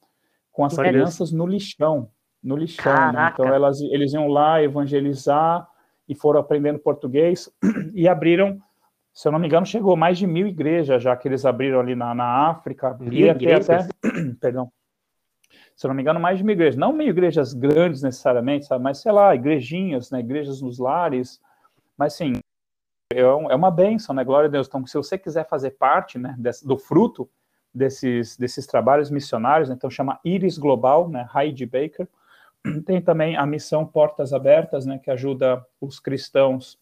[0.53, 2.09] com as crianças no lixão,
[2.43, 3.13] no lixão.
[3.13, 3.31] Né?
[3.33, 5.69] Então elas, eles iam lá evangelizar
[6.09, 7.51] e foram aprendendo português
[7.95, 8.61] e abriram,
[9.13, 11.95] se eu não me engano, chegou mais de mil igrejas já que eles abriram ali
[11.95, 12.97] na, na África.
[12.99, 13.69] Mil igrejas?
[13.69, 13.89] Até,
[14.41, 14.71] perdão.
[15.75, 16.77] Se eu não me engano, mais de mil igrejas.
[16.77, 18.83] Não mil igrejas grandes necessariamente, sabe?
[18.83, 20.21] mas sei lá, igrejinhas, né?
[20.21, 21.41] igrejas nos lares.
[21.99, 22.35] Mas sim,
[23.13, 24.25] é, é uma benção, né?
[24.25, 24.67] Glória a Deus.
[24.67, 27.29] Então, se você quiser fazer parte né, desse, do fruto
[27.73, 31.29] desses, desses trabalhos missionários, então chama Iris Global, né?
[31.35, 32.09] Heidi Baker.
[32.85, 34.99] Tem também a missão Portas Abertas, né?
[34.99, 36.79] Que ajuda os cristãos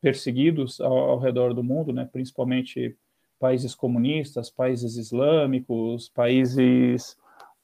[0.00, 2.08] perseguidos ao, ao redor do mundo, né?
[2.10, 2.96] Principalmente
[3.38, 7.16] países comunistas, países islâmicos, países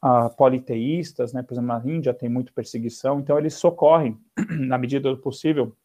[0.05, 1.43] uh, politeístas, né?
[1.43, 3.21] Por exemplo, na Índia tem muita perseguição.
[3.21, 4.19] Então, eles socorrem,
[4.51, 5.77] na medida do possível,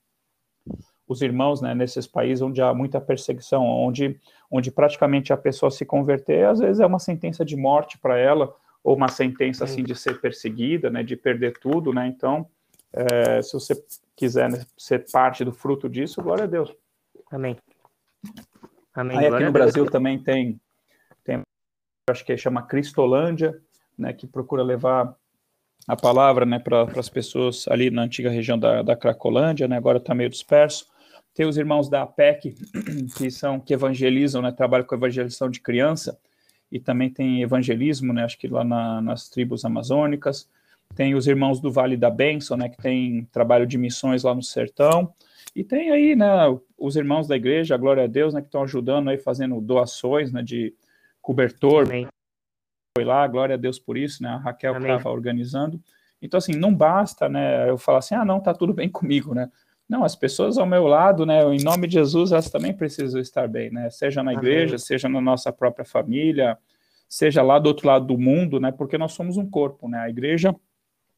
[1.07, 5.86] os irmãos né, nesses países onde há muita perseguição, onde, onde praticamente a pessoa se
[5.86, 9.95] converter, às vezes é uma sentença de morte para ela, ou uma sentença assim de
[9.95, 12.05] ser perseguida, né, de perder tudo, né?
[12.07, 12.45] Então,
[12.91, 13.73] é, se você
[14.15, 16.73] quiser né, ser parte do fruto disso, glória a Deus.
[17.31, 17.57] Amém.
[18.93, 19.17] Amém.
[19.17, 20.59] Aí aqui no Brasil também tem,
[21.23, 21.41] tem,
[22.09, 23.59] acho que chama Cristolândia,
[23.97, 25.15] né, que procura levar
[25.87, 29.97] a palavra né, para as pessoas ali na antiga região da, da Cracolândia, né, agora
[29.97, 30.91] está meio disperso.
[31.33, 32.55] Tem os irmãos da APEC,
[33.17, 36.19] que são que evangelizam, né, trabalham com evangelização de criança,
[36.73, 40.49] e também tem evangelismo, né, acho que lá na, nas tribos amazônicas.
[40.95, 44.41] Tem os irmãos do Vale da Bênção, né, que tem trabalho de missões lá no
[44.41, 45.13] sertão.
[45.55, 46.27] E tem aí, né,
[46.75, 50.41] os irmãos da igreja, glória a Deus, né, que estão ajudando aí, fazendo doações, né,
[50.41, 50.73] de
[51.21, 51.86] cobertor.
[51.86, 52.07] Amém.
[52.97, 55.79] Foi lá, glória a Deus por isso, né, a Raquel estava organizando.
[56.19, 59.47] Então, assim, não basta, né, eu falar assim, ah, não, tá tudo bem comigo, né.
[59.87, 63.47] Não, as pessoas ao meu lado, né, em nome de Jesus, elas também precisam estar
[63.47, 64.79] bem, né, seja na igreja, Amém.
[64.79, 66.57] seja na nossa própria família,
[67.07, 70.09] seja lá do outro lado do mundo, né, porque nós somos um corpo, né, a
[70.09, 70.55] igreja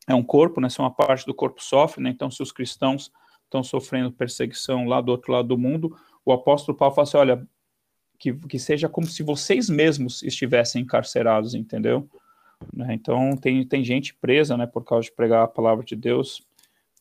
[0.08, 3.12] é um corpo, né, se uma parte do corpo sofre, né, então se os cristãos
[3.44, 7.48] estão sofrendo perseguição lá do outro lado do mundo, o apóstolo Paulo fala assim, olha,
[8.18, 12.10] que, que seja como se vocês mesmos estivessem encarcerados, entendeu?
[12.74, 12.94] Né?
[12.94, 16.42] Então, tem, tem gente presa, né, por causa de pregar a palavra de Deus,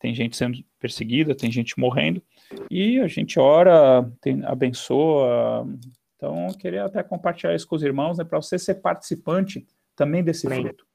[0.04, 2.22] tem gente sendo perseguida, tem gente morrendo,
[2.70, 5.66] e a gente ora, tem, abençoa,
[6.14, 10.22] então eu queria até compartilhar isso com os irmãos, né, para você ser participante também
[10.22, 10.60] desse Amém.
[10.60, 10.86] fruto.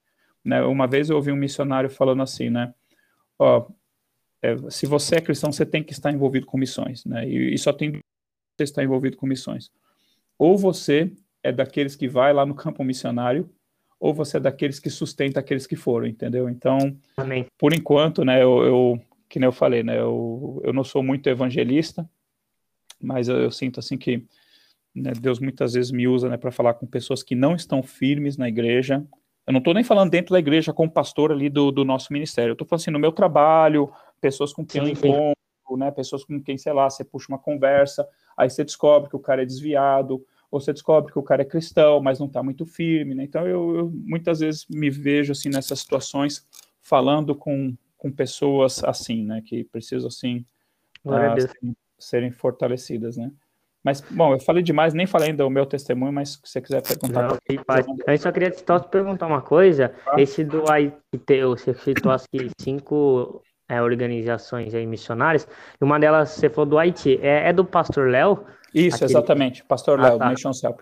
[0.44, 2.72] Né, uma vez eu ouvi um missionário falando assim, né,
[3.36, 3.66] ó,
[4.40, 7.28] é, se você é cristão, você tem que estar envolvido com missões, né?
[7.28, 7.90] E, e só tem
[8.56, 9.70] você estar envolvido com missões.
[10.38, 13.50] Ou você é daqueles que vai lá no campo missionário,
[14.00, 16.48] ou você é daqueles que sustenta aqueles que foram, entendeu?
[16.48, 16.78] Então,
[17.18, 17.46] Amém.
[17.58, 21.28] por enquanto, né, eu, eu, que nem eu falei, né, eu, eu não sou muito
[21.28, 22.08] evangelista,
[22.98, 24.24] mas eu, eu sinto assim que
[24.94, 28.38] né, Deus muitas vezes me usa, né, para falar com pessoas que não estão firmes
[28.38, 29.06] na igreja.
[29.46, 32.52] Eu não estou nem falando dentro da igreja como pastor ali do, do nosso ministério.
[32.52, 35.90] Eu estou falando assim no meu trabalho, pessoas com quem eu encontro, né?
[35.90, 39.42] Pessoas com quem, sei lá, você puxa uma conversa, aí você descobre que o cara
[39.42, 43.14] é desviado, ou você descobre que o cara é cristão, mas não está muito firme,
[43.14, 43.24] né?
[43.24, 46.46] Então eu, eu, muitas vezes me vejo assim nessas situações
[46.80, 49.42] falando com, com pessoas assim, né?
[49.44, 50.44] Que precisam assim
[51.04, 53.30] uh, serem, serem fortalecidas, né?
[53.82, 56.82] Mas, bom, eu falei demais, nem falei ainda o meu testemunho, mas se você quiser
[56.82, 57.28] perguntar.
[57.28, 57.38] Não,
[58.06, 59.94] eu só queria só te perguntar uma coisa.
[60.06, 60.20] Ah.
[60.20, 60.92] Esse do aí,
[61.48, 65.46] você citou aqui cinco é, organizações aí missionárias,
[65.80, 68.44] e uma delas você falou do Haiti, é, é do pastor Léo?
[68.74, 69.12] Isso, aquele...
[69.12, 70.28] exatamente, pastor ah, Léo, tá.
[70.28, 70.80] Mission Help.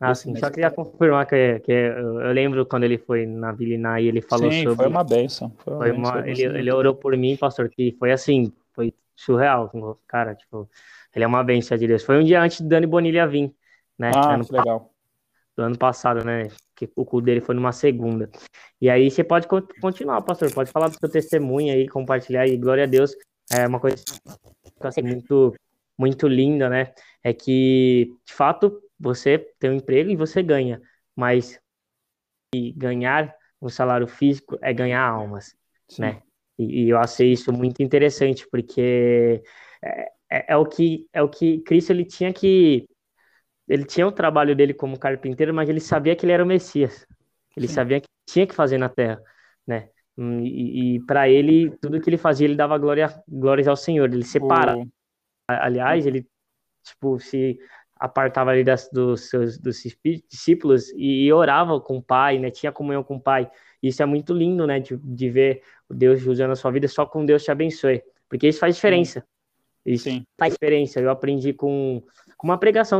[0.00, 4.06] Ah, sim, só queria confirmar que, que eu lembro quando ele foi na Vila e
[4.06, 4.76] ele falou sim, sobre...
[4.76, 5.52] foi uma benção.
[5.58, 6.28] Foi uma foi uma...
[6.30, 9.68] Ele, ele orou por mim, pastor, que foi assim, foi surreal,
[10.06, 10.70] cara, tipo,
[11.12, 12.04] ele é uma benção de Deus.
[12.04, 13.52] Foi um dia antes do Dani Bonilha vir,
[13.98, 14.12] né?
[14.14, 14.92] Ah, ano que legal.
[15.58, 16.46] Do ano passado, né?
[16.76, 18.30] Que o culto dele foi numa segunda.
[18.80, 19.48] E aí você pode
[19.80, 23.10] continuar, pastor, pode falar do seu testemunho aí, compartilhar aí, glória a Deus.
[23.52, 23.96] É uma coisa
[24.80, 25.52] assim, muito,
[25.98, 26.92] muito linda, né?
[27.24, 30.80] É que, de fato, você tem um emprego e você ganha,
[31.16, 31.58] mas
[32.76, 35.56] ganhar um salário físico é ganhar almas,
[35.88, 36.02] Sim.
[36.02, 36.22] né?
[36.56, 39.42] E, e, eu achei isso muito interessante, porque
[39.82, 42.88] é, é, é, o que é o que Cristo ele tinha que
[43.68, 47.06] ele tinha o trabalho dele como carpinteiro, mas ele sabia que ele era o Messias.
[47.56, 47.74] Ele Sim.
[47.74, 49.20] sabia que tinha que fazer na terra,
[49.66, 49.90] né?
[50.16, 54.12] Hum, e, e para ele tudo que ele fazia ele dava glória glórias ao Senhor.
[54.12, 54.76] Ele separa.
[55.46, 56.26] Aliás, ele
[56.82, 57.58] tipo se
[57.96, 59.82] apartava ali das, dos seus dos
[60.30, 62.50] discípulos e, e, orava com o Pai, né?
[62.50, 63.50] Tinha comunhão com o Pai.
[63.82, 64.80] Isso é muito lindo, né?
[64.80, 66.88] De, de ver Deus usando a sua vida.
[66.88, 69.24] Só com Deus te abençoe, porque isso faz diferença.
[69.84, 70.24] Isso Sim.
[70.38, 71.00] faz diferença.
[71.00, 72.02] Eu aprendi com,
[72.36, 72.98] com uma pregação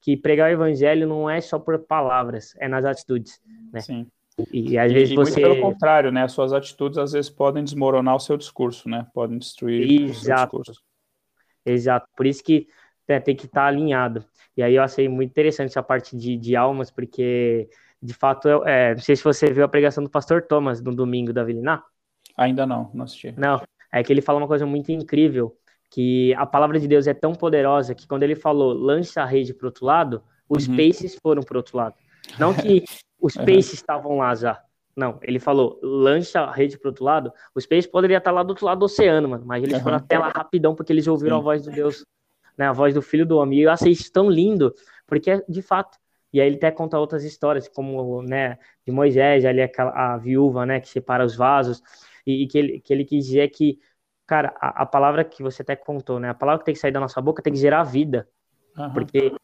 [0.00, 3.40] que pregar o evangelho não é só por palavras, é nas atitudes,
[3.72, 3.80] né?
[3.80, 4.06] Sim.
[4.52, 5.40] E, e às vezes e, você.
[5.40, 6.22] pelo contrário, né?
[6.22, 9.06] As suas atitudes às vezes podem desmoronar o seu discurso, né?
[9.12, 10.56] Podem destruir Exato.
[10.58, 10.82] o seu discurso.
[11.66, 12.06] Exato.
[12.16, 12.68] Por isso que
[13.08, 14.24] né, tem que estar tá alinhado.
[14.56, 17.68] E aí eu achei muito interessante essa parte de, de almas, porque
[18.00, 20.94] de fato, eu, é, não sei se você viu a pregação do pastor Thomas no
[20.94, 21.82] domingo da Viliná.
[22.36, 23.34] Ainda não, não assisti.
[23.36, 23.60] Não,
[23.92, 25.57] é que ele fala uma coisa muito incrível,
[25.90, 29.54] que a palavra de Deus é tão poderosa que quando ele falou lança a rede
[29.54, 30.76] para o outro lado, os uhum.
[30.76, 31.94] peixes foram para o outro lado.
[32.38, 32.84] Não que
[33.20, 34.62] os peixes estavam lá já.
[34.96, 37.32] Não, ele falou, lança a rede para o outro lado.
[37.54, 39.82] Os peixes poderiam estar lá do outro lado do oceano, mano, mas eles uhum.
[39.82, 41.40] foram até lá rapidão porque eles ouviram Sim.
[41.40, 42.04] a voz de Deus,
[42.56, 43.60] né, a voz do filho do homem.
[43.60, 44.74] E eu achei isso tão lindo,
[45.06, 45.96] porque é de fato.
[46.32, 50.66] E aí ele até conta outras histórias, como, né, de Moisés, ali aquela, a viúva,
[50.66, 51.80] né, que separa os vasos,
[52.26, 53.78] e, e que, ele, que ele quis dizer que
[54.28, 56.28] cara, a, a, palavra que você até contou, né?
[56.28, 58.28] A palavra que tem que sair da nossa boca tem que gerar vida.
[58.76, 58.92] Uhum.
[58.92, 59.34] Porque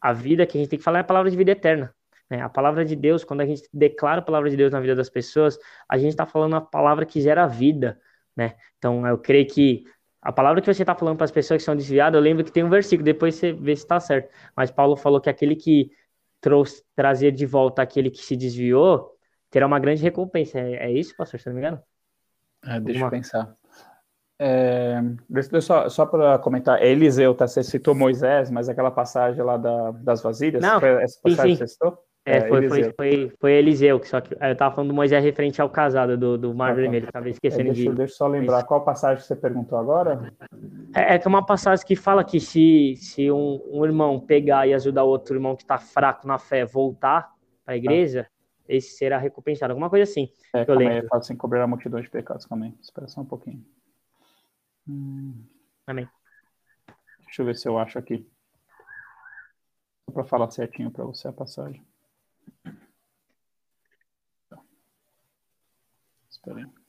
[0.00, 1.94] a vida que a gente tem que falar é a palavra de vida eterna.
[2.28, 2.42] Né?
[2.42, 5.08] A palavra de Deus, quando a gente declara a palavra de Deus na vida das
[5.08, 7.98] pessoas, a gente está falando a palavra que gera vida,
[8.36, 8.54] né?
[8.78, 9.84] Então, eu creio que
[10.20, 12.52] a palavra que você está falando para as pessoas que são desviadas, eu lembro que
[12.52, 14.30] tem um versículo, depois você vê se está certo.
[14.54, 15.90] Mas Paulo falou que aquele que
[16.38, 19.10] trouxe, trazer de volta aquele que se desviou
[19.50, 20.58] terá uma grande recompensa.
[20.58, 21.82] É, é isso, pastor, se não me engano?
[22.62, 23.06] É, deixa Alguma...
[23.06, 23.56] eu pensar.
[24.38, 25.00] É,
[25.60, 27.46] só, só para comentar, Eliseu, tá?
[27.46, 31.56] Você citou Moisés, mas aquela passagem lá da, das vasilhas, Não, foi essa passagem sim,
[31.56, 31.64] sim.
[31.64, 31.98] que você citou?
[32.26, 35.60] É, é foi, foi, foi, foi, Eliseu, só que eu tava falando do Moisés referente
[35.60, 36.80] ao casado do, do Mar ah, tá.
[36.80, 37.96] Vermelho, tava esquecendo é, deixa, de...
[37.96, 40.32] Deixa eu só lembrar, qual passagem você perguntou agora?
[40.94, 44.66] É, é que é uma passagem que fala que se, se um, um irmão pegar
[44.66, 47.30] e ajudar outro irmão que tá fraco na fé voltar
[47.62, 48.64] para a igreja, ah.
[48.66, 50.30] esse será recompensado, alguma coisa assim.
[50.54, 50.94] É, eu lembro.
[50.94, 52.74] Aí, fala assim, cobrar a multidão de pecados, também.
[52.80, 53.62] Espera só um pouquinho.
[54.86, 55.46] Hum.
[55.86, 56.08] Amém.
[57.24, 58.26] Deixa eu ver se eu acho aqui.
[60.04, 61.84] Só para falar certinho para você a passagem.
[66.28, 66.84] Espera aí.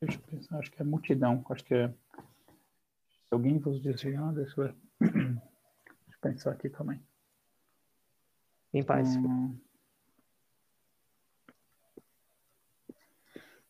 [0.00, 1.44] Deixa eu pensar, acho que é multidão.
[1.50, 1.88] Acho que é.
[1.88, 4.76] Se alguém vos desviar, deixa eu ver.
[5.00, 7.02] Deixa eu pensar aqui também.
[8.72, 9.16] Em paz.
[9.16, 9.63] Hum...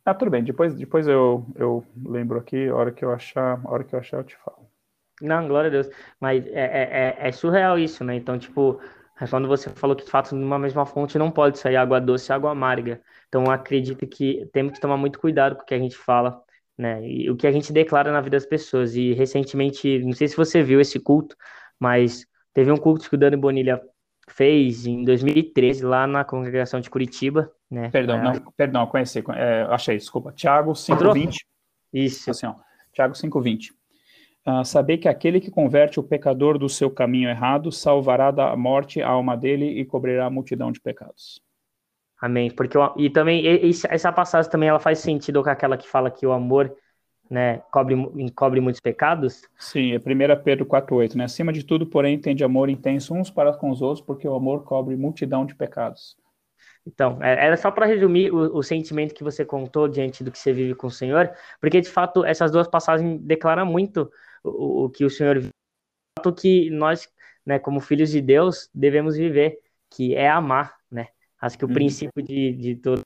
[0.05, 0.45] Ah, tudo bem.
[0.45, 3.99] Depois, depois eu, eu lembro aqui, a hora que eu achar, a hora que eu
[3.99, 4.69] achar, eu te falo.
[5.23, 5.89] Não, glória a Deus.
[6.21, 8.15] Mas é, é, é, é surreal isso, né?
[8.17, 8.81] Então, tipo,
[9.21, 12.31] é quando você falou que de fato numa mesma fonte não pode sair água doce
[12.31, 13.01] e água amarga.
[13.29, 16.43] Então, acredito que temos que tomar muito cuidado com o que a gente fala,
[16.77, 17.07] né?
[17.07, 18.95] E o que a gente declara na vida das pessoas.
[18.97, 21.37] E recentemente, não sei se você viu esse culto,
[21.79, 23.81] mas teve um culto que o Dani Bonilha
[24.29, 27.91] fez em 2013 lá na congregação de Curitiba, né?
[27.91, 28.23] Perdão, é...
[28.23, 30.33] não, perdão, conheci, é, achei, desculpa.
[30.33, 31.37] Tiago 5:20.
[31.93, 32.31] Isso.
[32.31, 32.55] Assim, ó,
[32.93, 33.73] Tiago 5:20.
[34.47, 39.01] Uh, saber que aquele que converte o pecador do seu caminho errado salvará da morte
[39.01, 41.41] a alma dele e cobrirá a multidão de pecados.
[42.21, 42.51] Amém.
[42.51, 43.43] Porque e também
[43.89, 46.75] essa passagem também ela faz sentido com aquela que fala que o amor
[47.31, 47.97] né, cobre,
[48.35, 49.43] cobre muitos pecados?
[49.59, 51.25] Sim, é 1 Pedro 4,8, né?
[51.25, 54.65] Acima de tudo, porém, tende amor intenso uns para com os outros, porque o amor
[54.65, 56.17] cobre multidão de pecados.
[56.87, 60.39] Então, é, era só para resumir o, o, sentimento que você contou diante do que
[60.39, 64.11] você vive com o Senhor, porque de fato essas duas passagens declaram muito
[64.43, 65.51] o, o que o Senhor vive,
[66.25, 67.09] o que nós,
[67.45, 69.59] né, como filhos de Deus, devemos viver,
[69.91, 71.09] que é amar, né?
[71.41, 71.75] Acho que o uhum.
[71.75, 73.01] princípio de, de todo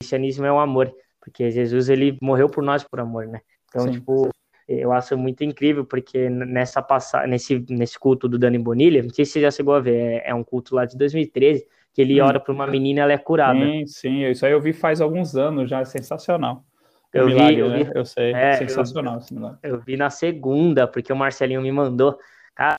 [0.00, 0.94] cristianismo é o amor
[1.28, 3.40] porque Jesus ele morreu por nós por amor, né?
[3.68, 3.92] Então, Sim.
[3.92, 4.30] tipo,
[4.66, 9.24] eu acho muito incrível, porque nessa passagem, nesse, nesse culto do Dani Bonilha, não sei
[9.24, 11.66] se você já chegou a ver, é, é um culto lá de 2013,
[11.98, 13.58] que ele ora para uma menina e ela é curada.
[13.58, 16.64] Sim, sim, isso aí eu vi faz alguns anos já, é sensacional.
[17.12, 17.82] Eu, milagre, vi, eu né?
[17.82, 19.58] vi, eu sei, é, sensacional eu, esse milagre.
[19.64, 22.16] Eu vi na segunda, porque o Marcelinho me mandou,
[22.54, 22.76] cara,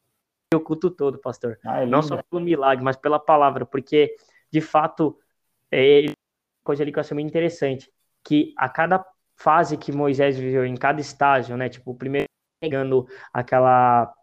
[0.56, 1.60] o culto todo, pastor.
[1.66, 4.16] Ah, é não só pelo milagre, mas pela palavra, porque,
[4.50, 5.18] de fato,
[5.70, 6.06] é,
[6.64, 7.92] coisa ali que eu achei muito interessante
[8.24, 9.06] que a cada
[9.36, 11.68] fase que Moisés viveu, em cada estágio, né?
[11.68, 12.28] Tipo, o primeiro
[12.62, 14.14] pegando aquela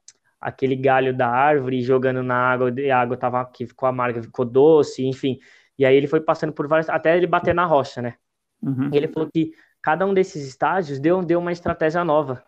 [0.46, 4.44] aquele galho da árvore jogando na água, e a água tava que ficou amarga, ficou
[4.44, 5.40] doce, enfim.
[5.76, 8.14] E aí ele foi passando por vários, até ele bater na rocha, né?
[8.62, 8.88] Uhum.
[8.92, 9.50] E ele falou que
[9.82, 12.44] cada um desses estágios deu, deu uma estratégia nova.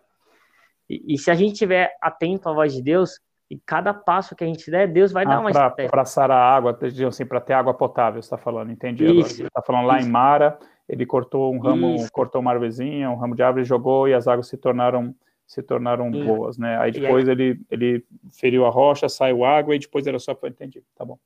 [0.89, 3.19] E, e, se a gente estiver atento à voz de Deus,
[3.51, 5.91] e cada passo que a gente der, Deus vai ah, dar uma pra, estratégia.
[5.91, 9.07] Para sarar a água, assim, para ter água potável, você está falando, entendi.
[9.07, 9.43] Isso.
[9.43, 10.07] Está falando lá Isso.
[10.07, 10.57] em Mara,
[10.89, 12.13] ele cortou um ramo, Isso.
[12.13, 15.13] cortou uma árvorezinha, um ramo de árvore, jogou e as águas se tornaram
[15.49, 16.79] se tornaram boas, né?
[16.79, 17.35] Aí depois aí...
[17.35, 18.05] ele ele
[18.39, 21.19] feriu a rocha, saiu água e depois era só para entendi, tá bom.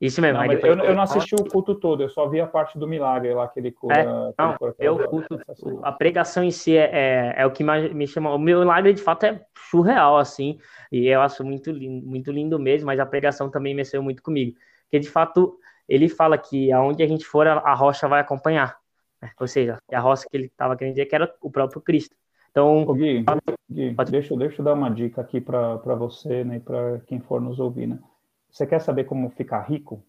[0.00, 0.38] Isso mesmo.
[0.38, 3.32] Não, eu, eu, não assisti o culto todo, eu só vi a parte do milagre
[3.34, 3.96] lá que ele cura.
[3.96, 5.40] É, não, eu culto,
[5.82, 8.34] a pregação em si é, é, é, o que me chama.
[8.34, 10.58] O meu milagre de fato é surreal, assim,
[10.90, 14.56] e eu acho muito lindo, muito lindo mesmo, mas a pregação também mexeu muito comigo.
[14.84, 15.56] Porque de fato
[15.88, 18.76] ele fala que aonde a gente for, a rocha vai acompanhar.
[19.20, 19.30] Né?
[19.40, 22.16] Ou seja, a roça que ele estava querendo dizer que era o próprio Cristo.
[22.52, 23.24] Então, Ô, Gui,
[23.70, 27.40] Gui deixa, deixa eu dar uma dica aqui para você né, e para quem for
[27.40, 27.86] nos ouvir.
[27.86, 27.98] Né?
[28.50, 30.04] Você quer saber como ficar rico?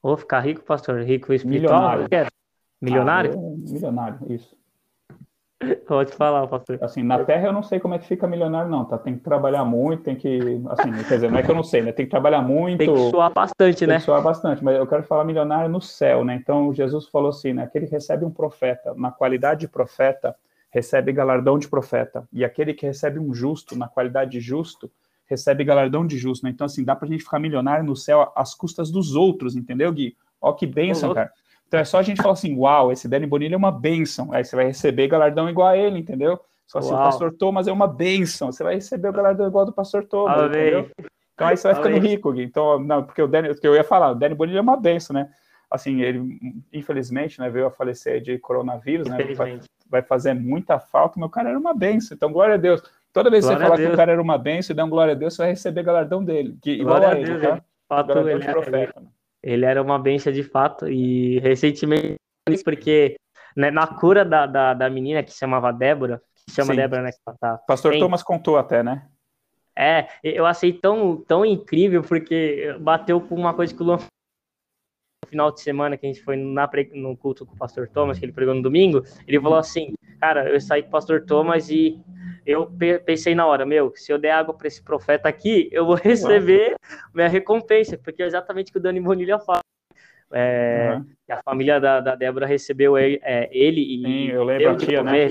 [0.00, 1.02] Ou ficar rico, pastor?
[1.02, 1.98] Rico espiritual?
[1.98, 2.32] Milionário.
[2.80, 3.32] Milionário?
[3.32, 4.56] Ah, milionário, isso.
[5.86, 6.78] Pode falar, pastor.
[6.80, 8.98] Assim, na Terra eu não sei como é que fica milionário, não, tá?
[8.98, 10.60] Tem que trabalhar muito, tem que.
[10.70, 11.92] Assim, quer dizer, não é que eu não sei, né?
[11.92, 12.78] Tem que trabalhar muito.
[12.78, 13.94] Tem que suar bastante, tem né?
[13.94, 16.34] Tem que suar bastante, mas eu quero falar milionário no céu, né?
[16.34, 17.64] Então, Jesus falou assim, né?
[17.64, 20.34] Aquele que recebe um profeta, na qualidade de profeta,
[20.72, 22.26] recebe galardão de profeta.
[22.32, 24.90] E aquele que recebe um justo, na qualidade de justo,
[25.26, 26.50] recebe galardão de justo, né?
[26.50, 30.16] Então, assim, dá pra gente ficar milionário no céu às custas dos outros, entendeu, Gui?
[30.40, 31.14] Ó, que bênção, uhum.
[31.14, 31.30] cara.
[31.68, 34.32] Então é só a gente falar assim, uau, esse Dani Bonilha é uma bênção.
[34.32, 36.38] Aí você vai receber galardão igual a ele, entendeu?
[36.66, 38.50] Só assim, o pastor Thomas é uma bênção.
[38.50, 40.60] Você vai receber o galardão igual do pastor Thomas, Amém.
[40.60, 40.90] entendeu?
[41.34, 42.42] Então, aí você vai ficando rico, Gui.
[42.42, 45.14] Então, não, porque o Dani, que eu ia falar, o Dani Bonilha é uma benção,
[45.14, 45.28] né?
[45.72, 46.38] Assim, ele,
[46.70, 49.16] infelizmente, né, veio a falecer de coronavírus, né?
[49.34, 49.58] Vai,
[49.88, 52.14] vai, fazer muita falta, meu cara era uma benção.
[52.14, 52.82] Então, glória a Deus.
[53.10, 55.12] Toda vez que você falar que o cara era uma benção e dá um glória
[55.12, 56.58] a Deus, você vai receber galardão dele.
[56.60, 57.62] Que, igual a, ele, tá?
[57.88, 59.08] Fato, ele, profeta, ele,
[59.42, 62.16] ele, era uma benção de fato, e recentemente,
[62.64, 63.16] porque
[63.56, 66.76] né, na cura da, da, da menina que se chamava Débora, que chama Sim.
[66.76, 67.10] Débora, né?
[67.40, 69.06] Tá, Pastor tem, Thomas contou até, né?
[69.76, 73.98] É, eu achei tão, tão incrível, porque bateu com uma coisa que o Luan
[75.26, 78.24] final de semana que a gente foi na, no culto com o pastor Thomas, que
[78.24, 82.00] ele pregou no domingo, ele falou assim, cara, eu saí com o pastor Thomas e
[82.44, 82.70] eu
[83.04, 86.76] pensei na hora, meu, se eu der água para esse profeta aqui, eu vou receber
[87.14, 89.60] minha recompensa, porque é exatamente o que o Dani Bonilha fala.
[90.34, 91.06] É, uhum.
[91.30, 94.02] A família da, da Débora recebeu ele, é, ele e.
[94.02, 95.30] Sim, eu lembro a tia, né?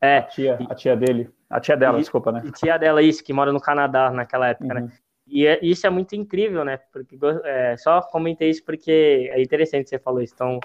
[0.00, 1.30] É, a tia, a tia dele.
[1.48, 2.42] A tia dela, e, desculpa, né?
[2.44, 4.80] E tia dela, isso, que mora no Canadá naquela época, né?
[4.80, 4.86] uhum.
[4.86, 4.92] né?
[5.32, 6.76] E é, isso é muito incrível, né?
[6.92, 10.34] Porque é, só comentei isso porque é interessante você falou isso.
[10.34, 10.60] Então,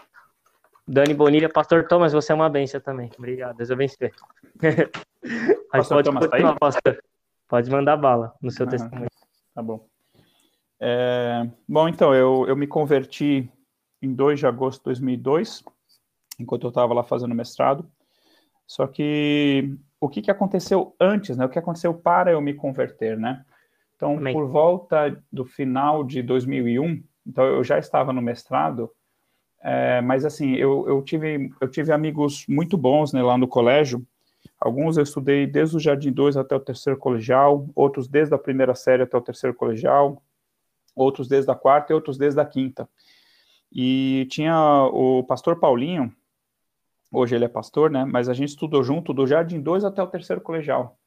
[0.85, 3.09] Dani Bonilha, Pastor Thomas, você é uma benção também.
[3.17, 4.11] Obrigado, Deus abençoe.
[5.71, 6.59] Pastor pode, Thomas, tá aí?
[6.59, 7.03] pastor.
[7.47, 8.71] pode mandar bala no seu uhum.
[8.71, 9.09] testemunho.
[9.55, 9.87] Tá bom.
[10.81, 13.49] É, bom, então, eu, eu me converti
[14.01, 15.63] em 2 de agosto de 2002,
[16.37, 17.89] enquanto eu estava lá fazendo mestrado.
[18.65, 21.45] Só que o que, que aconteceu antes, né?
[21.45, 23.45] O que aconteceu para eu me converter, né?
[23.97, 24.31] Então, Amém.
[24.31, 28.89] por volta do final de 2001, então eu já estava no mestrado,
[29.59, 34.05] é, mas assim, eu, eu, tive, eu tive amigos muito bons né, lá no colégio.
[34.59, 38.75] Alguns eu estudei desde o Jardim 2 até o terceiro colegial, outros desde a primeira
[38.75, 40.21] série até o terceiro colegial,
[40.95, 42.87] outros desde a quarta e outros desde a quinta.
[43.71, 44.55] E tinha
[44.93, 46.13] o pastor Paulinho,
[47.11, 48.05] hoje ele é pastor, né?
[48.05, 50.97] Mas a gente estudou junto do Jardim 2 até o terceiro colegial.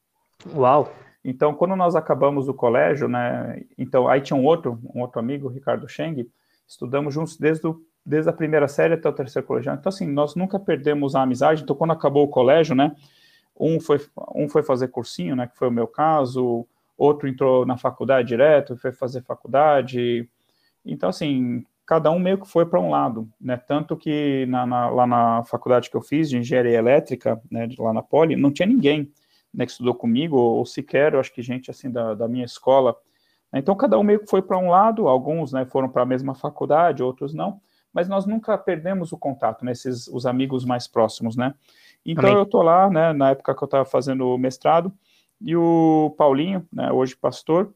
[0.54, 0.92] Uau!
[1.24, 3.62] Então, quando nós acabamos o colégio, né?
[3.76, 6.28] Então, aí tinha um outro, um outro amigo, Ricardo Cheng,
[6.66, 9.76] estudamos juntos desde o desde a primeira série até o terceiro colegial.
[9.76, 11.62] Então, assim, nós nunca perdemos a amizade.
[11.62, 12.94] Então, quando acabou o colégio, né,
[13.58, 14.00] um foi,
[14.34, 18.76] um foi fazer cursinho, né, que foi o meu caso, outro entrou na faculdade direto,
[18.76, 20.28] foi fazer faculdade.
[20.84, 24.88] Então, assim, cada um meio que foi para um lado, né, tanto que na, na,
[24.88, 28.66] lá na faculdade que eu fiz, de engenharia elétrica, né, lá na Poli, não tinha
[28.66, 29.10] ninguém,
[29.52, 32.44] né, que estudou comigo, ou, ou sequer, eu acho que gente, assim, da, da minha
[32.44, 32.96] escola.
[33.52, 36.34] Então, cada um meio que foi para um lado, alguns, né, foram para a mesma
[36.34, 37.60] faculdade, outros não,
[37.92, 41.54] mas nós nunca perdemos o contato, né, os amigos mais próximos, né?
[42.06, 42.38] Então Amém.
[42.38, 44.92] eu tô lá, né, na época que eu estava fazendo o mestrado,
[45.40, 47.74] e o Paulinho, né, hoje pastor,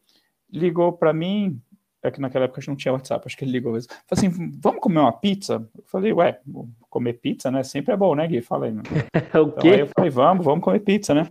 [0.50, 1.60] ligou para mim,
[2.02, 3.90] é que naquela época a gente não tinha WhatsApp, acho que ele ligou mesmo.
[3.90, 5.66] Falou assim, vamos comer uma pizza?
[5.74, 6.38] Eu falei, ué,
[6.90, 7.62] comer pizza, né?
[7.62, 8.42] Sempre é bom, né, Gui?
[8.42, 8.72] Fala aí.
[8.76, 8.80] o
[9.16, 9.68] então, quê?
[9.70, 11.26] Aí eu falei, vamos, vamos comer pizza, né?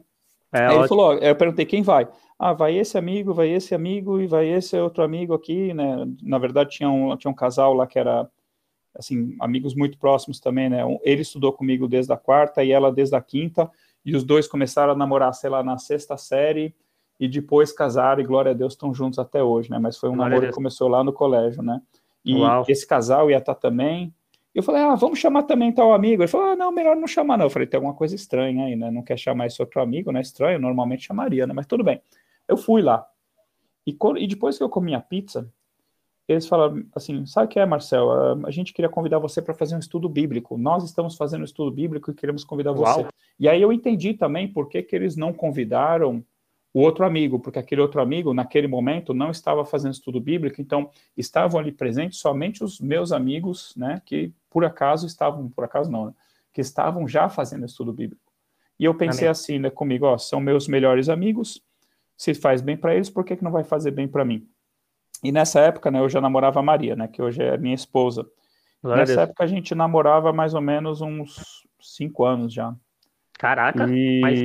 [0.54, 2.08] É, aí ele falou, eu perguntei quem vai.
[2.38, 6.06] Ah, vai esse amigo, vai esse amigo e vai esse outro amigo aqui, né?
[6.22, 8.30] Na verdade tinha um, tinha um casal lá que era
[8.96, 10.82] assim, amigos muito próximos também, né?
[11.04, 13.70] Ele estudou comigo desde a quarta e ela desde a quinta,
[14.06, 16.76] e os dois começaram a namorar, sei lá, na sexta série,
[17.20, 19.80] e depois casaram, e glória a Deus, estão juntos até hoje, né?
[19.80, 21.82] Mas foi um glória namoro que começou lá no colégio, né?
[22.24, 22.66] E Uau.
[22.68, 24.14] esse casal ia estar também.
[24.54, 26.22] Eu falei, ah, vamos chamar também tal amigo.
[26.22, 27.46] Ele falou, ah, não, melhor não chamar, não.
[27.46, 28.92] Eu falei, tem alguma coisa estranha aí, né?
[28.92, 30.22] Não quer chamar esse outro amigo, né?
[30.22, 31.54] Estranho, normalmente chamaria, né?
[31.54, 32.02] Mas tudo bem.
[32.48, 33.06] Eu fui lá.
[33.86, 35.52] E, e depois que eu comi a pizza,
[36.28, 38.46] eles falaram assim: sabe o que é, Marcel?
[38.46, 40.58] A gente queria convidar você para fazer um estudo bíblico.
[40.58, 43.04] Nós estamos fazendo um estudo bíblico e queremos convidar Uau.
[43.04, 43.08] você.
[43.40, 46.24] E aí eu entendi também por que, que eles não convidaram
[46.74, 50.90] o outro amigo, porque aquele outro amigo, naquele momento, não estava fazendo estudo bíblico, então
[51.16, 56.08] estavam ali presentes somente os meus amigos, né, que por acaso estavam, por acaso não,
[56.08, 56.14] né,
[56.52, 58.34] que estavam já fazendo estudo bíblico.
[58.80, 59.32] E eu pensei Amém.
[59.32, 61.62] assim, né, comigo, ó, são meus melhores amigos,
[62.18, 64.48] se faz bem para eles, por que, que não vai fazer bem para mim?
[65.24, 68.26] E nessa época, né, eu já namorava a Maria, né, que hoje é minha esposa.
[68.82, 72.76] Glória nessa a época a gente namorava mais ou menos uns cinco anos já.
[73.38, 73.88] Caraca!
[73.90, 74.20] E...
[74.20, 74.40] Mas,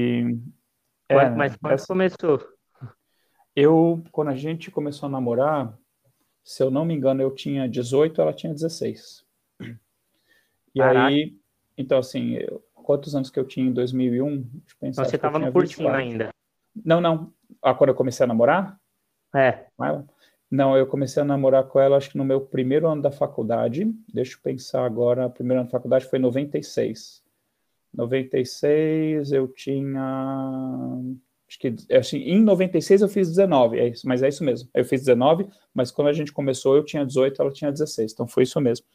[1.09, 1.87] é, mas quando essa...
[1.87, 2.49] começou?
[3.55, 5.77] Eu, quando a gente começou a namorar,
[6.45, 9.25] se eu não me engano, eu tinha 18, ela tinha 16.
[10.75, 11.07] E Caraca.
[11.07, 11.37] aí,
[11.77, 14.43] então assim, eu, quantos anos que eu tinha em 2001?
[14.81, 16.31] Pensar, então, você estava no curtinho ainda?
[16.85, 17.33] Não, não.
[17.63, 18.79] Ah, quando eu comecei a namorar?
[19.35, 19.67] É.
[20.51, 23.93] Não, eu comecei a namorar com ela, acho que no meu primeiro ano da faculdade.
[24.13, 25.27] Deixa eu pensar agora.
[25.27, 27.23] O primeiro ano da faculdade foi em 96.
[27.99, 30.01] 96 eu tinha.
[31.49, 34.69] Acho que assim, em 96 eu fiz 19, é isso, mas é isso mesmo.
[34.73, 38.29] Eu fiz 19, mas quando a gente começou eu tinha 18, ela tinha 16, então
[38.29, 38.87] foi isso mesmo.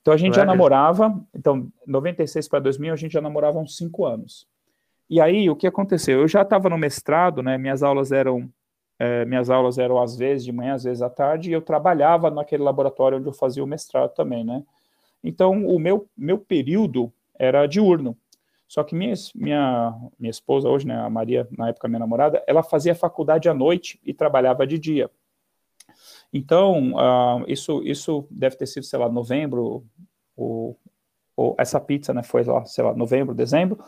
[0.00, 4.04] Então a gente já namorava, então 96 para 2000 a gente já namorava uns 5
[4.04, 4.46] anos.
[5.08, 6.20] E aí o que aconteceu?
[6.20, 7.58] Eu já estava no mestrado, né?
[7.58, 8.50] Minhas aulas eram
[8.98, 12.30] é, minhas aulas eram às vezes de manhã, às vezes à tarde, e eu trabalhava
[12.30, 14.64] naquele laboratório onde eu fazia o mestrado também, né?
[15.22, 18.16] Então, o meu, meu período era diurno.
[18.68, 22.62] Só que minha, minha, minha esposa hoje, né, a Maria, na época minha namorada, ela
[22.62, 25.10] fazia faculdade à noite e trabalhava de dia.
[26.30, 29.86] Então, uh, isso, isso deve ter sido, sei lá, novembro,
[30.36, 30.78] ou,
[31.34, 33.82] ou essa pizza, né, foi lá, sei lá, novembro, dezembro.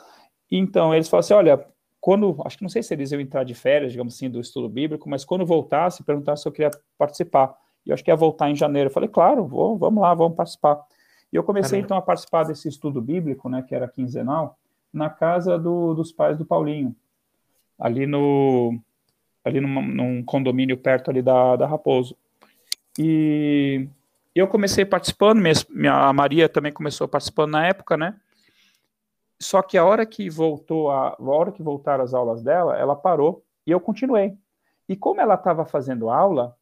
[0.51, 1.67] Então, eles falaram assim, olha,
[2.01, 4.69] quando, acho que não sei se eles iam entrar de férias, digamos assim, do estudo
[4.69, 7.55] bíblico, mas quando voltasse, perguntasse se eu queria participar.
[7.85, 8.89] E eu acho que ia voltar em janeiro.
[8.89, 10.83] Eu falei, claro, vou, vamos lá, vamos participar.
[11.31, 11.85] E eu comecei, Caramba.
[11.85, 14.59] então, a participar desse estudo bíblico, né, que era quinzenal,
[14.93, 16.95] na casa do, dos pais do Paulinho,
[17.79, 18.79] ali no
[19.45, 22.17] ali num, num condomínio perto ali da, da Raposo.
[22.99, 23.89] E
[24.35, 28.15] eu comecei participando, minha, minha, a Maria também começou participando na época, né?
[29.41, 32.95] Só que a hora que voltou a, a hora que voltaram as aulas dela, ela
[32.95, 34.37] parou e eu continuei.
[34.89, 36.55] E como ela estava fazendo aula,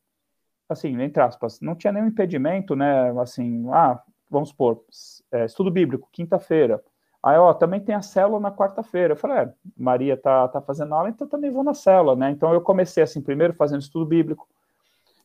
[0.68, 3.10] assim, entre aspas, não tinha nenhum impedimento, né?
[3.20, 4.00] Assim, ah,
[4.30, 4.84] vamos supor,
[5.32, 6.82] é, estudo bíblico, quinta-feira.
[7.22, 9.12] Aí, ó, também tem a célula na quarta-feira.
[9.12, 12.30] Eu falei, é, Maria tá, tá fazendo aula, então também vou na célula, né?
[12.30, 14.46] Então eu comecei assim, primeiro fazendo estudo bíblico,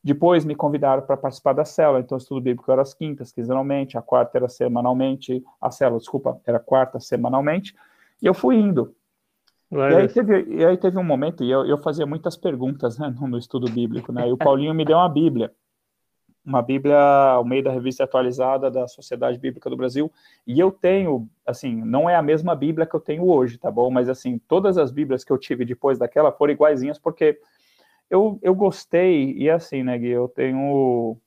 [0.04, 3.98] depois me convidaram para participar da célula, então o estudo bíblico era às quintas, quinzenalmente,
[3.98, 7.74] a quarta era semanalmente, a célula, desculpa, era quarta semanalmente,
[8.22, 8.94] e eu fui indo.
[9.72, 13.16] E aí, teve, e aí teve um momento, e eu, eu fazia muitas perguntas né,
[13.18, 15.52] no, no estudo bíblico, né, e o Paulinho me deu uma Bíblia,
[16.46, 20.12] uma Bíblia ao meio da revista atualizada da Sociedade Bíblica do Brasil,
[20.46, 23.90] e eu tenho, assim, não é a mesma Bíblia que eu tenho hoje, tá bom?
[23.90, 27.40] Mas, assim, todas as Bíblias que eu tive depois daquela foram iguaizinhas, porque
[28.10, 31.18] eu, eu gostei, e assim, né, Gui, eu tenho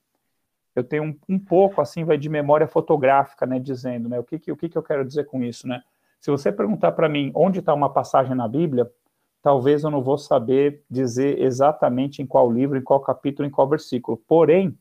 [0.75, 4.39] eu tenho um, um, pouco, assim, vai de memória fotográfica, né, dizendo, né, o que,
[4.39, 5.83] que, o que, que eu quero dizer com isso, né?
[6.21, 8.91] Se você perguntar para mim onde está uma passagem na Bíblia,
[9.43, 13.69] talvez eu não vou saber dizer exatamente em qual livro, em qual capítulo, em qual
[13.69, 14.21] versículo.
[14.27, 14.77] Porém,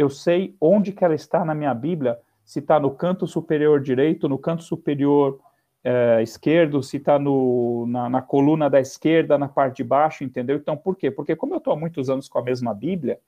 [0.00, 4.30] eu sei onde que ela está na minha Bíblia, se está no canto superior direito,
[4.30, 5.38] no canto superior
[5.84, 10.56] é, esquerdo, se está na, na, coluna da esquerda, na parte de baixo, entendeu?
[10.56, 11.10] Então, por quê?
[11.10, 13.20] Porque como eu estou há muitos anos com a mesma Bíblia,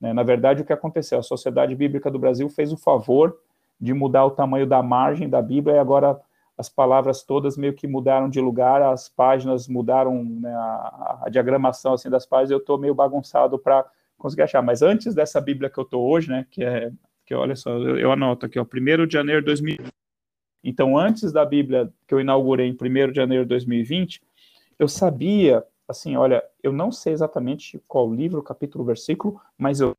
[0.00, 1.20] né, na verdade, o que aconteceu?
[1.20, 3.38] A Sociedade Bíblica do Brasil fez o favor
[3.80, 6.20] de mudar o tamanho da margem da Bíblia e agora
[6.56, 11.92] as palavras todas meio que mudaram de lugar, as páginas mudaram, né, a, a, diagramação
[11.92, 13.86] assim das páginas, eu estou meio bagunçado para
[14.18, 14.60] conseguir achar.
[14.62, 16.90] Mas antes dessa Bíblia que eu estou hoje, né, que é,
[17.24, 19.78] que olha só, eu, eu anoto aqui, ó, 1 de janeiro de 2000
[20.62, 24.20] então, antes da Bíblia que eu inaugurei em 1 de janeiro de 2020,
[24.78, 29.94] eu sabia, assim, olha, eu não sei exatamente qual livro, capítulo, versículo, mas eu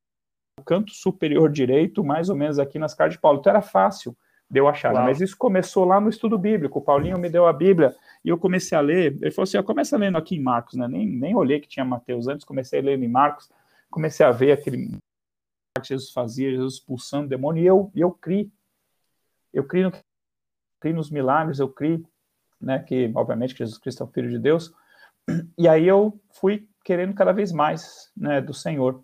[0.57, 3.39] no canto superior direito, mais ou menos aqui nas cartas de Paulo.
[3.39, 4.15] Então era fácil
[4.49, 4.93] de eu achar.
[4.93, 5.05] Uau.
[5.05, 6.80] Mas isso começou lá no estudo bíblico.
[6.80, 7.95] O Paulinho me deu a Bíblia
[8.26, 9.17] e eu comecei a ler.
[9.22, 10.88] Ele falou assim: ó, começa lendo aqui em Marcos, né?
[10.88, 13.49] Nem, nem olhei que tinha Mateus antes, comecei a ler em Marcos,
[13.89, 14.97] comecei a ver aquele
[15.81, 18.51] que Jesus fazia, Jesus expulsando demônio, e eu, eu criei.
[19.53, 19.93] Eu criei no
[20.95, 22.05] nos milagres, eu creio,
[22.59, 24.73] né, que obviamente Jesus Cristo é o Filho de Deus,
[25.57, 29.03] e aí eu fui querendo cada vez mais, né, do Senhor.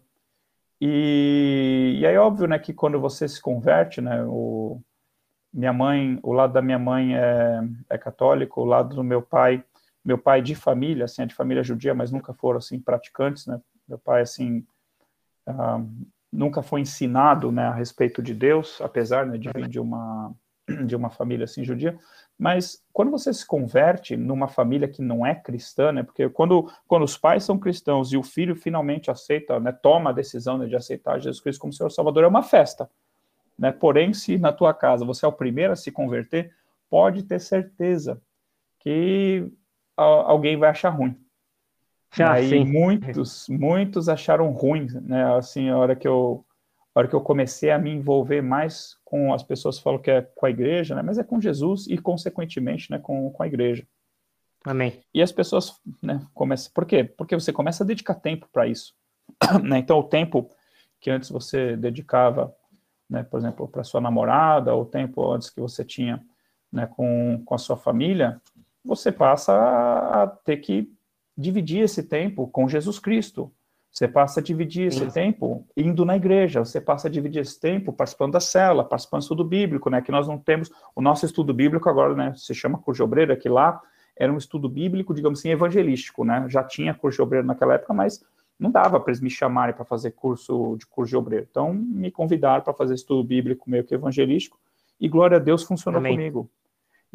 [0.79, 4.81] E, e aí óbvio, né, que quando você se converte, né, o
[5.53, 9.63] minha mãe, o lado da minha mãe é, é católico, o lado do meu pai,
[10.03, 13.61] meu pai de família, assim, é de família judia, mas nunca foram assim praticantes, né?
[13.88, 14.65] Meu pai assim
[15.47, 20.33] uh, nunca foi ensinado, né, a respeito de Deus, apesar né, de vir de uma
[20.85, 21.97] de uma família assim judia,
[22.37, 27.03] mas quando você se converte numa família que não é cristã, né, porque quando, quando
[27.03, 30.75] os pais são cristãos e o filho finalmente aceita, né, toma a decisão né, de
[30.75, 32.89] aceitar Jesus Cristo como Senhor Salvador, é uma festa,
[33.57, 36.51] né, porém se na tua casa você é o primeiro a se converter,
[36.89, 38.21] pode ter certeza
[38.79, 39.47] que
[39.95, 41.15] alguém vai achar ruim.
[42.24, 42.66] Ah, Aí sim.
[42.66, 46.45] muitos, muitos acharam ruim, né, assim, a hora que eu
[46.93, 50.22] a hora que eu comecei a me envolver mais com as pessoas falam que é
[50.22, 51.01] com a igreja, né?
[51.01, 53.86] Mas é com Jesus e consequentemente, né, com, com a igreja.
[54.63, 55.01] Amém.
[55.13, 56.72] E as pessoas, né, começam.
[56.74, 57.03] Por quê?
[57.03, 58.95] Porque você começa a dedicar tempo para isso.
[59.61, 59.80] né?
[59.80, 60.49] Então, o tempo
[61.01, 62.55] que antes você dedicava,
[63.09, 66.24] né, por exemplo, para sua namorada, ou o tempo antes que você tinha,
[66.72, 68.41] né, com, com a sua família,
[68.86, 70.94] você passa a ter que
[71.38, 73.51] dividir esse tempo com Jesus Cristo,
[73.91, 75.09] você passa a dividir esse Sim.
[75.09, 79.23] tempo indo na igreja, você passa a dividir esse tempo participando da cela, participando do
[79.23, 80.01] estudo bíblico, né?
[80.01, 82.33] Que nós não temos, o nosso estudo bíblico agora, né?
[82.36, 83.81] Se chama curso obreiro, que lá
[84.17, 86.45] era um estudo bíblico, digamos assim, evangelístico, né?
[86.49, 88.21] Já tinha curso de obreiro naquela época, mas
[88.59, 91.47] não dava para eles me chamarem para fazer curso de curso de obreiro.
[91.49, 94.59] Então, me convidaram para fazer estudo bíblico meio que evangelístico,
[94.99, 96.15] e glória a Deus funcionou Amém.
[96.15, 96.49] comigo.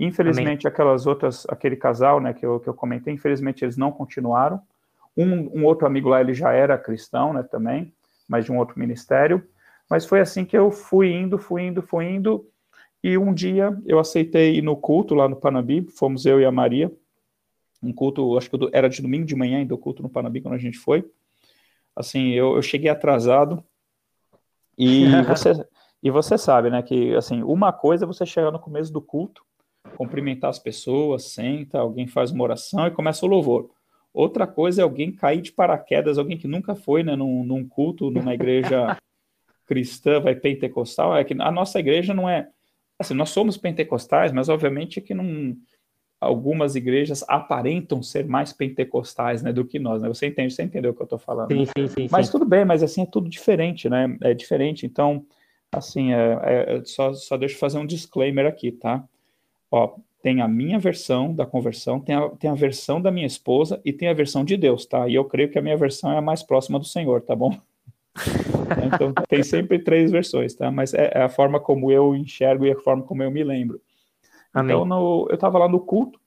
[0.01, 0.72] Infelizmente, Amém.
[0.72, 4.61] aquelas outras, aquele casal, né, que eu, que eu comentei, infelizmente eles não continuaram,
[5.14, 7.92] Um, um outro amigo lá, ele já era cristão, né, também,
[8.26, 9.46] mas de um outro ministério.
[9.90, 12.48] Mas foi assim que eu fui indo, fui indo, fui indo.
[13.03, 16.53] E um dia eu aceitei ir no culto lá no Panambi, fomos eu e a
[16.53, 16.90] Maria.
[17.82, 20.55] Um culto, acho que era de domingo de manhã, ainda o culto no Panambi, quando
[20.55, 21.05] a gente foi.
[21.94, 23.62] Assim, eu, eu cheguei atrasado.
[24.78, 25.66] E você,
[26.03, 29.44] e você sabe, né, que assim, uma coisa é você chegar no começo do culto,
[29.96, 33.70] cumprimentar as pessoas, senta, alguém faz uma oração e começa o louvor.
[34.12, 38.10] Outra coisa é alguém cair de paraquedas, alguém que nunca foi né, num, num culto,
[38.10, 38.96] numa igreja
[39.66, 42.48] cristã, vai pentecostal, é que a nossa igreja não é.
[42.98, 45.56] Assim, nós somos pentecostais, mas obviamente que não.
[46.20, 50.08] Algumas igrejas aparentam ser mais pentecostais né, do que nós, né?
[50.08, 51.50] Você entende, você entendeu o que eu estou falando.
[51.50, 52.08] Sim, sim, sim.
[52.10, 54.18] Mas tudo bem, mas assim é tudo diferente, né?
[54.20, 54.84] É diferente.
[54.84, 55.24] Então,
[55.72, 59.02] assim, é, é, só, só deixa eu fazer um disclaimer aqui, tá?
[59.70, 63.80] Ó, tem a minha versão da conversão, tem a, tem a versão da minha esposa
[63.84, 65.08] e tem a versão de Deus, tá?
[65.08, 67.56] E eu creio que a minha versão é a mais próxima do Senhor, tá bom?
[68.86, 70.70] então, tem sempre três versões, tá?
[70.70, 73.80] Mas é, é, a forma como eu enxergo e a forma como eu me lembro.
[74.52, 74.74] Amém.
[74.74, 76.20] Então, no, eu estava lá no culto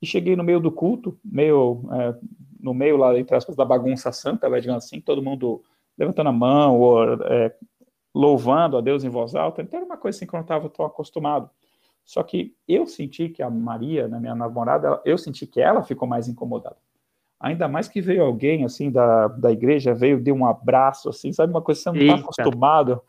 [0.00, 2.14] e cheguei no meio do culto, meio, é,
[2.60, 5.62] no meio lá, entre aspas, da bagunça santa, vai digamos assim, todo mundo
[5.98, 7.54] levantando a mão ou é,
[8.14, 9.62] louvando a Deus em voz alta.
[9.62, 11.50] Então, era uma coisa assim que eu não estava tão acostumado.
[12.04, 16.08] Só que eu senti que a Maria, né, minha namorada, eu senti que ela ficou
[16.08, 16.76] mais incomodada.
[17.38, 21.52] Ainda mais que veio alguém, assim, da, da igreja, veio, deu um abraço, assim, sabe,
[21.52, 23.02] uma coisa que você não está acostumado,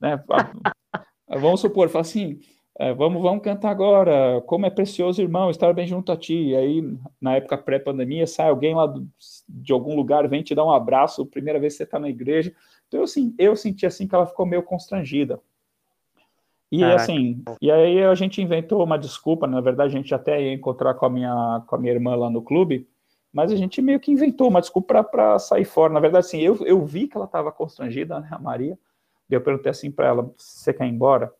[0.00, 0.22] né?
[1.38, 2.40] vamos supor, fala assim,
[2.80, 6.34] é, vamos, vamos cantar agora, como é precioso, irmão, estar bem junto a ti.
[6.34, 6.82] E aí,
[7.20, 9.06] na época pré-pandemia, sai alguém lá do,
[9.46, 12.54] de algum lugar, vem te dar um abraço, primeira vez que você está na igreja.
[12.88, 15.38] Então, assim, eu senti, assim, que ela ficou meio constrangida.
[16.70, 17.02] E Caraca.
[17.02, 20.94] assim, e aí a gente inventou uma desculpa, na verdade a gente até ia encontrar
[20.94, 22.86] com a minha, com a minha irmã lá no clube,
[23.32, 25.92] mas a gente meio que inventou uma desculpa para sair fora.
[25.92, 28.78] Na verdade, assim, eu, eu vi que ela estava constrangida, né, a Maria,
[29.28, 31.32] e eu perguntei assim para ela, você quer ir embora?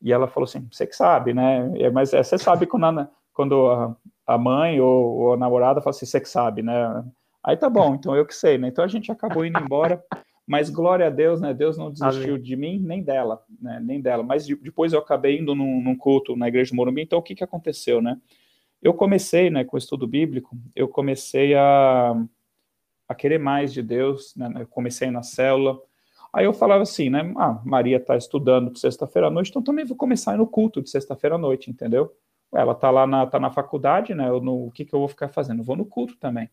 [0.00, 3.66] E ela falou assim, você que sabe, né, mas é, você sabe quando a, quando
[3.66, 7.04] a, a mãe ou, ou, a namorada fala assim, você que sabe, né,
[7.42, 10.02] aí tá bom, então eu que sei, né, então a gente acabou indo embora,
[10.48, 11.52] mas glória a Deus, né?
[11.52, 12.42] Deus não desistiu Amém.
[12.42, 13.78] de mim, nem dela, né?
[13.84, 14.22] Nem dela.
[14.22, 17.02] Mas depois eu acabei indo num, num, culto na igreja de Morumbi.
[17.02, 18.18] Então, o que, que aconteceu, né?
[18.80, 22.14] Eu comecei, né, com o estudo bíblico, eu comecei a,
[23.06, 24.50] a querer mais de Deus, né?
[24.58, 25.78] Eu comecei na célula.
[26.32, 27.30] Aí eu falava assim, né?
[27.36, 30.88] Ah, Maria está estudando de sexta-feira à noite, então também vou começar no culto de
[30.88, 32.10] sexta-feira à noite, entendeu?
[32.54, 34.30] Ela tá lá na, tá na faculdade, né?
[34.30, 35.60] Eu, no, o que, que eu vou ficar fazendo?
[35.60, 36.48] Eu vou no culto também.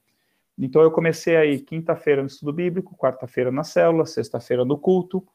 [0.58, 5.26] Então eu comecei aí quinta-feira no estudo bíblico, quarta-feira na célula, sexta-feira no culto,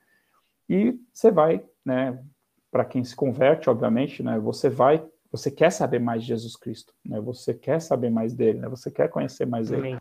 [0.68, 2.22] e você vai, né,
[2.70, 6.94] para quem se converte, obviamente, né, você vai, você quer saber mais de Jesus Cristo,
[7.04, 9.92] né, você quer saber mais dele, né, você quer conhecer mais Amém.
[9.92, 10.00] ele.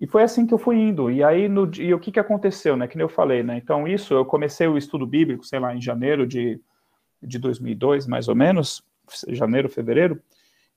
[0.00, 1.10] E foi assim que eu fui indo.
[1.10, 2.88] E aí, no, e o que, que aconteceu, né?
[2.88, 3.58] Que nem eu falei, né?
[3.58, 6.58] Então, isso, eu comecei o estudo bíblico, sei lá, em janeiro de,
[7.22, 8.82] de 2002, mais ou menos,
[9.28, 10.18] janeiro, fevereiro,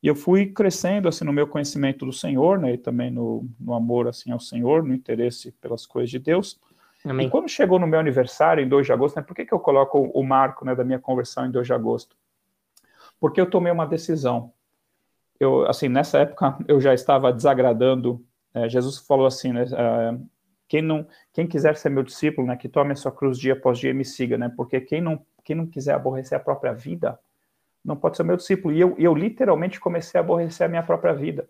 [0.03, 3.73] e eu fui crescendo assim no meu conhecimento do Senhor, né, e também no, no
[3.73, 6.59] amor assim ao Senhor, no interesse pelas coisas de Deus.
[7.05, 7.27] Amém.
[7.27, 9.59] E quando chegou no meu aniversário, em 2 de agosto, né, por que, que eu
[9.59, 12.17] coloco o marco né, da minha conversão em 2 de agosto?
[13.17, 14.51] Porque eu tomei uma decisão.
[15.39, 18.21] Eu, assim, nessa época eu já estava desagradando.
[18.53, 20.17] É, Jesus falou assim, né, é,
[20.67, 23.79] quem não, quem quiser ser meu discípulo, né, que tome a sua cruz dia após
[23.79, 27.17] dia e me siga, né, porque quem não, quem não quiser aborrecer a própria vida,
[27.83, 28.73] não pode ser meu discípulo.
[28.73, 31.47] E eu, eu literalmente comecei a aborrecer a minha própria vida.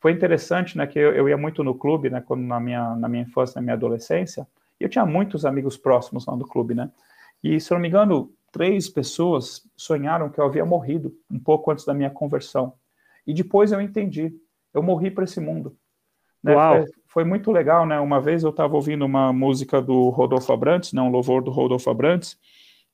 [0.00, 3.08] Foi interessante, né, que eu, eu ia muito no clube, né, quando na minha, na
[3.08, 4.46] minha infância, na minha adolescência,
[4.80, 6.90] e eu tinha muitos amigos próximos lá no clube, né,
[7.44, 11.70] e se eu não me engano, três pessoas sonharam que eu havia morrido um pouco
[11.70, 12.74] antes da minha conversão.
[13.26, 14.34] E depois eu entendi,
[14.74, 15.76] eu morri para esse mundo.
[16.42, 16.54] Né?
[16.54, 18.00] Foi, foi, muito legal, né?
[18.00, 21.90] Uma vez eu estava ouvindo uma música do Rodolfo Abrantes, né, um louvor do Rodolfo
[21.90, 22.38] Abrantes,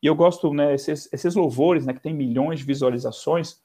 [0.02, 3.60] e eu gosto, né, esses, esses louvores, né, que tem milhões de visualizações,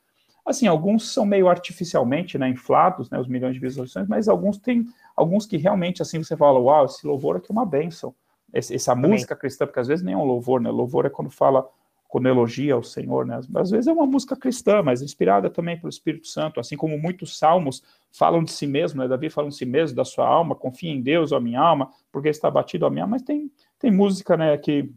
[0.45, 4.86] assim, alguns são meio artificialmente, né, inflados, né, os milhões de visualizações, mas alguns tem,
[5.15, 8.15] alguns que realmente, assim, você fala, uau, esse louvor aqui é uma bênção.
[8.53, 11.29] Esse, essa música cristã, porque às vezes nem é um louvor, né, louvor é quando
[11.29, 11.67] fala,
[12.07, 15.89] quando elogia o Senhor, né, às vezes é uma música cristã, mas inspirada também pelo
[15.89, 19.65] Espírito Santo, assim como muitos salmos falam de si mesmo, né, Davi fala de si
[19.65, 23.03] mesmo, da sua alma, confia em Deus, ó minha alma, porque está batido a minha
[23.03, 24.91] alma, mas tem, tem música, né, que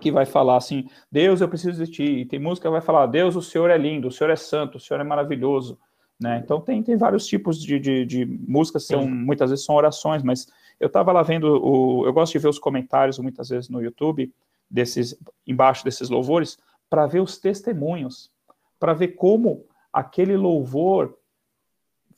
[0.00, 2.04] que vai falar assim: Deus, eu preciso de ti.
[2.04, 4.76] E tem música que vai falar: Deus, o Senhor é lindo, o Senhor é santo,
[4.76, 5.78] o Senhor é maravilhoso.
[6.20, 6.40] Né?
[6.42, 10.48] Então tem, tem vários tipos de, de, de músicas, são, muitas vezes são orações, mas
[10.80, 14.32] eu estava lá vendo, o, eu gosto de ver os comentários muitas vezes no YouTube,
[14.68, 15.16] desses
[15.46, 16.58] embaixo desses louvores,
[16.90, 18.32] para ver os testemunhos,
[18.80, 21.16] para ver como aquele louvor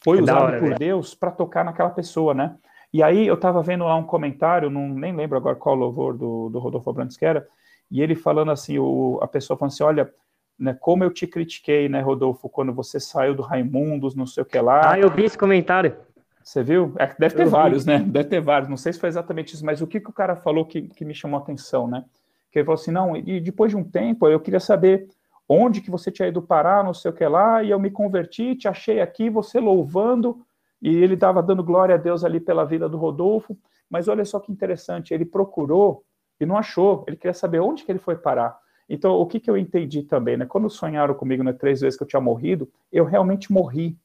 [0.03, 2.57] foi é usado hora, por Deus para tocar naquela pessoa, né?
[2.93, 6.49] E aí eu estava vendo lá um comentário, não, nem lembro agora qual louvor do,
[6.49, 7.47] do Rodolfo Abrantes que era,
[7.91, 10.13] e ele falando assim, o, a pessoa falando assim, olha,
[10.59, 14.47] né, como eu te critiquei, né, Rodolfo, quando você saiu do Raimundos, não sei o
[14.47, 14.93] que lá.
[14.93, 15.97] Ah, eu vi esse comentário.
[16.43, 16.93] Você viu?
[16.99, 17.93] É, deve ter eu vários, vi.
[17.93, 17.99] né?
[17.99, 18.69] Deve ter vários.
[18.69, 21.05] Não sei se foi exatamente isso, mas o que, que o cara falou que, que
[21.05, 22.05] me chamou a atenção, né?
[22.51, 25.09] Que ele falou assim, não, e depois de um tempo eu queria saber
[25.49, 28.55] onde que você tinha ido parar, não sei o que lá, e eu me converti,
[28.55, 30.45] te achei aqui, você louvando,
[30.81, 33.57] e ele estava dando glória a Deus ali pela vida do Rodolfo,
[33.89, 36.05] mas olha só que interessante, ele procurou
[36.41, 38.59] e não achou, ele queria saber onde que ele foi parar.
[38.89, 40.47] Então, o que, que eu entendi também, né?
[40.47, 43.97] Quando sonharam comigo, né, três vezes que eu tinha morrido, eu realmente morri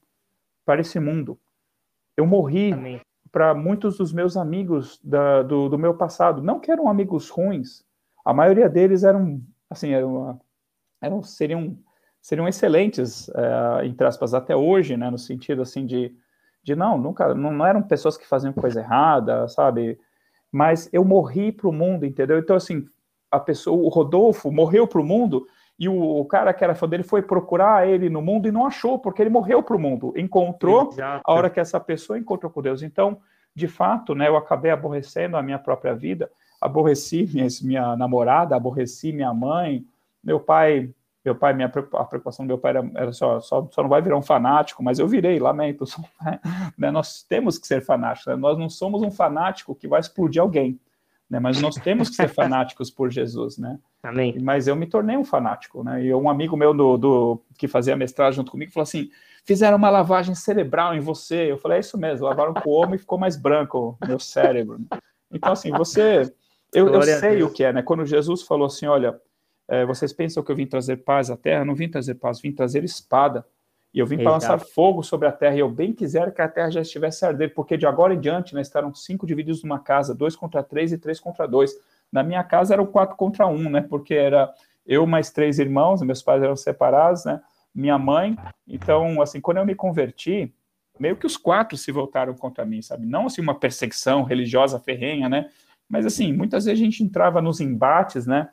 [0.64, 1.40] para esse mundo.
[2.16, 2.72] Eu morri
[3.32, 6.42] para muitos dos meus amigos da, do, do meu passado.
[6.42, 7.84] Não que eram amigos ruins,
[8.24, 10.40] a maioria deles eram, assim, eram
[11.02, 11.78] eram, seriam,
[12.22, 16.16] seriam excelentes, é, entre aspas, até hoje, né, no sentido, assim, de,
[16.66, 20.00] de não, nunca, não, não eram pessoas que faziam coisa errada, sabe,
[20.52, 22.40] mas eu morri para o mundo, entendeu?
[22.40, 22.88] Então, assim,
[23.30, 25.46] a pessoa, o Rodolfo morreu para o mundo
[25.78, 28.66] e o, o, cara que era fã dele foi procurar ele no mundo e não
[28.66, 30.12] achou, porque ele morreu para o mundo.
[30.18, 31.22] Encontrou Exato.
[31.24, 32.82] a hora que essa pessoa encontrou com Deus.
[32.82, 33.20] Então,
[33.54, 39.14] de fato, né, eu acabei aborrecendo a minha própria vida, aborreci minha, minha namorada, aborreci
[39.14, 39.86] minha mãe,
[40.24, 40.90] meu pai,
[41.26, 44.02] meu pai, minha a preocupação do meu pai era, era só, só, só não vai
[44.02, 45.86] virar um fanático, mas eu virei, lamento.
[45.88, 46.02] Só,
[46.78, 48.36] né, nós temos que ser fanáticos, né?
[48.36, 50.80] nós não somos um fanático que vai explodir alguém,
[51.30, 51.40] né?
[51.40, 53.80] Mas nós temos que ser fanáticos por Jesus, né?
[54.04, 54.38] Amém.
[54.40, 56.04] Mas eu me tornei um fanático, né?
[56.04, 59.10] E um amigo meu do, do que fazia mestrado junto comigo falou assim:
[59.44, 61.52] fizeram uma lavagem cerebral em você.
[61.52, 64.80] Eu falei, é isso mesmo, lavaram com o homem e ficou mais branco meu cérebro.
[65.32, 66.32] Então, assim, você.
[66.74, 67.82] Eu, eu sei o que é, né?
[67.82, 69.20] Quando Jesus falou assim: olha,
[69.68, 71.62] é, vocês pensam que eu vim trazer paz à terra?
[71.62, 73.46] Eu não vim trazer paz, vim trazer espada.
[73.94, 76.50] E eu vim para lançar fogo sobre a terra, e eu bem quiser que a
[76.50, 79.80] terra já estivesse a arder, porque de agora em diante né, estarão cinco divididos numa
[79.80, 81.72] casa, dois contra três e três contra dois.
[82.12, 83.82] Na minha casa eram quatro contra um, né?
[83.82, 84.54] Porque era
[84.86, 87.42] eu mais três irmãos, meus pais eram separados, né?
[87.74, 88.38] Minha mãe.
[88.68, 90.54] Então, assim, quando eu me converti,
[91.00, 93.06] meio que os quatro se voltaram contra mim, sabe?
[93.06, 95.50] Não assim uma perseguição religiosa ferrenha, né?
[95.88, 98.50] Mas assim, muitas vezes a gente entrava nos embates, né?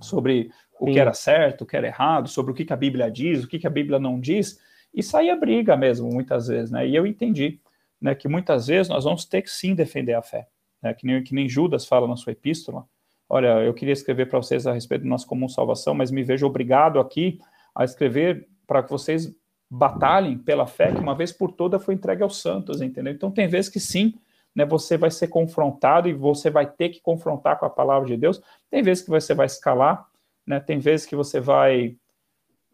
[0.00, 0.92] Sobre o Sim.
[0.92, 3.48] que era certo, o que era errado, sobre o que, que a Bíblia diz, o
[3.48, 4.60] que, que a Bíblia não diz,
[4.92, 6.86] e saía briga mesmo, muitas vezes, né?
[6.86, 7.60] E eu entendi
[8.00, 10.48] né, que muitas vezes nós vamos ter que sim defender a fé,
[10.82, 10.94] né?
[10.94, 12.86] que, nem, que nem Judas fala na sua epístola.
[13.28, 16.46] Olha, eu queria escrever para vocês a respeito do nosso comum salvação, mas me vejo
[16.46, 17.40] obrigado aqui
[17.74, 19.34] a escrever para que vocês
[19.68, 23.12] batalhem pela fé que uma vez por toda foi entregue aos santos, entendeu?
[23.12, 24.14] Então tem vezes que sim,
[24.56, 28.16] né, você vai ser confrontado e você vai ter que confrontar com a palavra de
[28.16, 28.40] Deus.
[28.70, 30.08] Tem vezes que você vai escalar,
[30.46, 31.94] né, tem vezes que você vai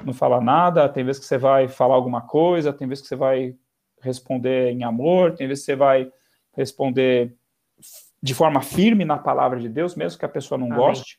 [0.05, 3.16] não falar nada, tem vezes que você vai falar alguma coisa, tem vezes que você
[3.16, 3.57] vai
[4.01, 6.11] responder em amor, tem vezes que você vai
[6.57, 7.35] responder
[8.22, 10.78] de forma firme na palavra de Deus, mesmo que a pessoa não Amém.
[10.78, 11.18] goste.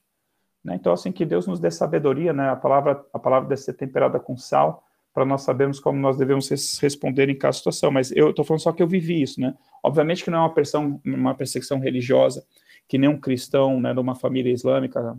[0.64, 0.76] Né?
[0.76, 2.50] Então, assim, que Deus nos dê sabedoria, né?
[2.50, 6.50] A palavra, a palavra deve ser temperada com sal, para nós sabermos como nós devemos
[6.82, 7.92] responder em cada situação.
[7.92, 9.54] Mas eu estou falando só que eu vivi isso, né?
[9.84, 12.44] Obviamente que não é uma, perseguição, uma perseguição religiosa,
[12.88, 15.18] que nem um cristão, né, de uma família islâmica,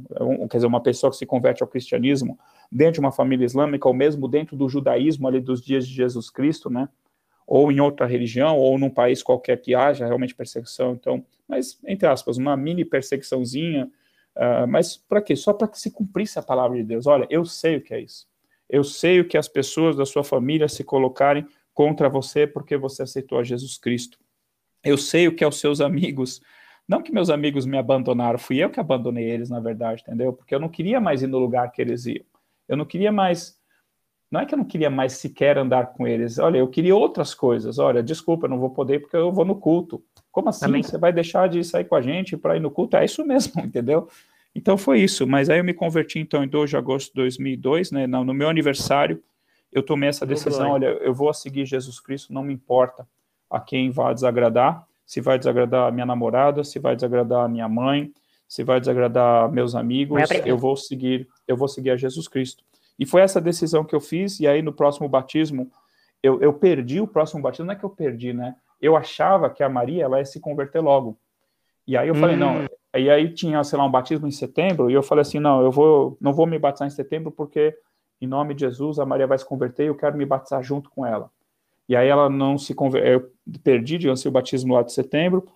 [0.51, 2.39] quer dizer, uma pessoa que se converte ao cristianismo
[2.71, 6.29] dentro de uma família islâmica, ou mesmo dentro do judaísmo ali dos dias de Jesus
[6.29, 6.89] Cristo, né?
[7.47, 10.93] Ou em outra religião, ou num país qualquer que haja realmente perseguição.
[10.93, 13.91] Então, mas, entre aspas, uma mini perseguiçãozinha,
[14.35, 15.37] uh, mas para quê?
[15.37, 17.07] Só para que se cumprisse a palavra de Deus.
[17.07, 18.27] Olha, eu sei o que é isso.
[18.75, 23.05] Eu sei o que as pessoas da sua família se colocarem contra você porque você
[23.05, 24.19] aceitou a Jesus Cristo.
[24.83, 26.43] Eu sei o que é os seus amigos.
[26.89, 30.33] Não que meus amigos me abandonaram, fui eu que abandonei eles, na verdade, entendeu?
[30.33, 32.25] Porque eu não queria mais ir no lugar que eles iam.
[32.69, 33.57] Eu não queria mais.
[34.29, 36.41] Não é que eu não queria mais sequer andar com eles.
[36.41, 37.79] Olha, eu queria outras coisas.
[37.79, 40.03] Olha, desculpa, eu não vou poder porque eu vou no culto.
[40.33, 40.67] Como assim?
[40.67, 40.83] Também.
[40.83, 42.97] Você vai deixar de sair com a gente para ir no culto?
[42.97, 44.09] É isso mesmo, entendeu?
[44.55, 47.91] Então foi isso, mas aí eu me converti então em 2 de agosto de 2002,
[47.91, 49.23] né, no meu aniversário,
[49.73, 53.07] eu tomei essa decisão, olha, eu vou seguir Jesus Cristo, não me importa
[53.51, 57.69] a quem vai desagradar, se vai desagradar a minha namorada, se vai desagradar a minha
[57.69, 58.13] mãe,
[58.47, 62.63] se vai desagradar meus amigos, eu vou seguir, eu vou seguir a Jesus Cristo.
[62.97, 65.71] E foi essa decisão que eu fiz, e aí no próximo batismo,
[66.23, 68.55] eu, eu perdi o próximo batismo, não é que eu perdi, né?
[68.81, 71.19] Eu achava que a Maria, ela ia se converter logo.
[71.87, 72.21] E aí eu hum.
[72.21, 72.67] falei, não, hum.
[72.95, 75.71] E aí tinha, sei lá, um batismo em setembro, e eu falei assim, não, eu
[75.71, 77.77] vou, não vou me batizar em setembro porque,
[78.21, 80.89] em nome de Jesus, a Maria vai se converter e eu quero me batizar junto
[80.91, 81.31] com ela.
[81.89, 83.33] E aí ela não se converteu, eu
[83.63, 85.47] perdi, digamos o batismo lá de setembro,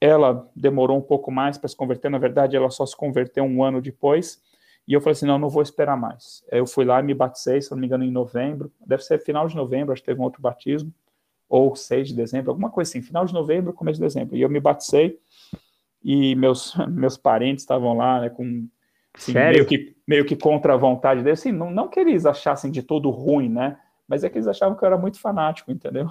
[0.00, 3.62] ela demorou um pouco mais para se converter, na verdade ela só se converteu um
[3.62, 4.42] ano depois,
[4.86, 6.42] e eu falei assim, não, não vou esperar mais.
[6.50, 9.46] Eu fui lá e me batizei, se não me engano, em novembro, deve ser final
[9.46, 10.92] de novembro, acho que teve um outro batismo,
[11.48, 14.36] ou 6 de dezembro, alguma coisa assim, final de novembro, começo de dezembro.
[14.36, 15.18] E eu me batizei
[16.02, 18.68] e meus, meus parentes estavam lá, né, com
[19.14, 22.70] assim, meio, que, meio que contra a vontade deles, assim, não, não que eles achassem
[22.70, 26.08] de todo ruim, né, mas é que eles achavam que eu era muito fanático, entendeu?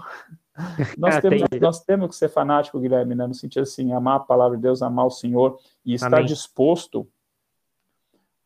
[0.98, 4.22] nós, ah, temos, nós temos que ser fanático, Guilherme, né, no sentido assim, amar a
[4.22, 6.26] palavra de Deus, amar o Senhor e estar Amém.
[6.26, 7.08] disposto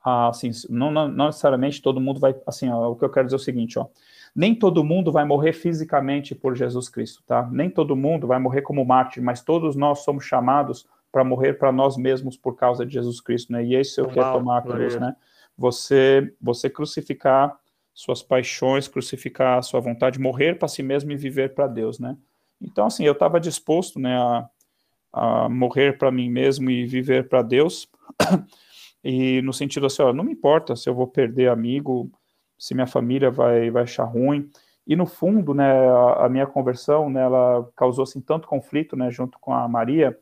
[0.04, 3.28] a, assim, não, não, não, necessariamente todo mundo vai, assim, ó, o que eu quero
[3.28, 3.88] dizer é o seguinte, ó,
[4.36, 7.48] nem todo mundo vai morrer fisicamente por Jesus Cristo, tá?
[7.52, 11.72] Nem todo mundo vai morrer como mártir, mas todos nós somos chamados para morrer para
[11.72, 13.64] nós mesmos por causa de Jesus Cristo, né?
[13.64, 15.16] E esse é o que é tomar a cruz, né?
[15.58, 17.60] Você, você crucificar
[17.94, 22.18] suas paixões, crucificar a sua vontade, morrer para si mesmo e viver para Deus, né?
[22.62, 24.50] Então, assim, eu estava disposto, né, a,
[25.12, 27.90] a morrer para mim mesmo e viver para Deus,
[29.04, 32.10] e no sentido assim, ó, não me importa se eu vou perder amigo,
[32.58, 34.50] se minha família vai, vai achar ruim,
[34.86, 39.10] e no fundo, né, a, a minha conversão, né, ela causou, assim, tanto conflito, né,
[39.12, 40.18] junto com a Maria,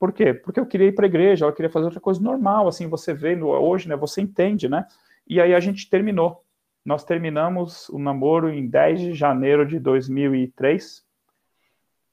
[0.00, 0.32] por quê?
[0.32, 3.12] Porque eu queria ir para a igreja, ela queria fazer outra coisa normal, assim, você
[3.12, 4.86] vê hoje, né, você entende, né?
[5.28, 6.42] E aí a gente terminou.
[6.82, 11.04] Nós terminamos o namoro em 10 de janeiro de 2003.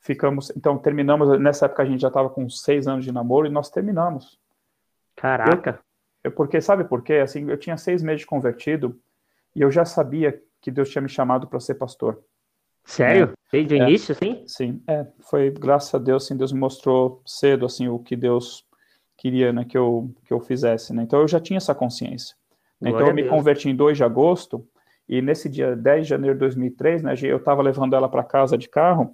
[0.02, 3.50] Ficamos, então terminamos, nessa época a gente já estava com seis anos de namoro e
[3.50, 4.38] nós terminamos.
[5.16, 5.80] Caraca!
[6.22, 7.14] Eu, eu, porque, sabe por quê?
[7.14, 9.00] Assim, eu tinha seis meses de convertido
[9.56, 12.22] e eu já sabia que Deus tinha me chamado para ser pastor.
[12.88, 13.34] Sério?
[13.52, 14.44] Desde o é, início, sim?
[14.48, 18.66] Sim, é, foi graças a Deus, assim, Deus me mostrou cedo, assim, o que Deus
[19.18, 22.36] queria, né, que eu, que eu fizesse, né, então eu já tinha essa consciência.
[22.80, 24.66] Né, então eu me converti em 2 de agosto,
[25.08, 28.58] e nesse dia 10 de janeiro de 2003, né, eu estava levando ela para casa
[28.58, 29.14] de carro,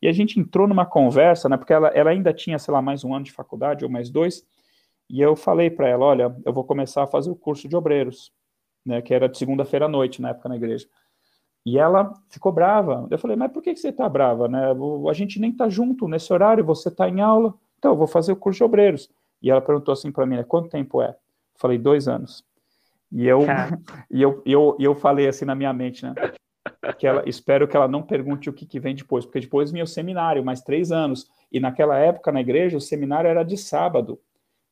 [0.00, 3.04] e a gente entrou numa conversa, né, porque ela, ela ainda tinha, sei lá, mais
[3.04, 4.44] um ano de faculdade, ou mais dois,
[5.08, 8.32] e eu falei para ela, olha, eu vou começar a fazer o curso de obreiros,
[8.84, 10.88] né, que era de segunda-feira à noite, na época na igreja.
[11.64, 13.06] E ela ficou brava.
[13.10, 14.48] Eu falei, mas por que você está brava?
[14.48, 14.60] Né?
[15.08, 17.54] A gente nem está junto nesse horário, você está em aula.
[17.78, 19.08] Então, eu vou fazer o curso de obreiros.
[19.40, 21.10] E ela perguntou assim para mim, né, quanto tempo é?
[21.10, 21.14] Eu
[21.56, 22.44] falei, dois anos.
[23.10, 23.40] E eu,
[24.10, 26.14] e eu, eu, eu falei assim na minha mente, né?
[26.98, 29.84] Que ela, espero que ela não pergunte o que, que vem depois, porque depois vinha
[29.84, 31.28] o seminário, mais três anos.
[31.50, 34.18] E naquela época, na igreja, o seminário era de sábado.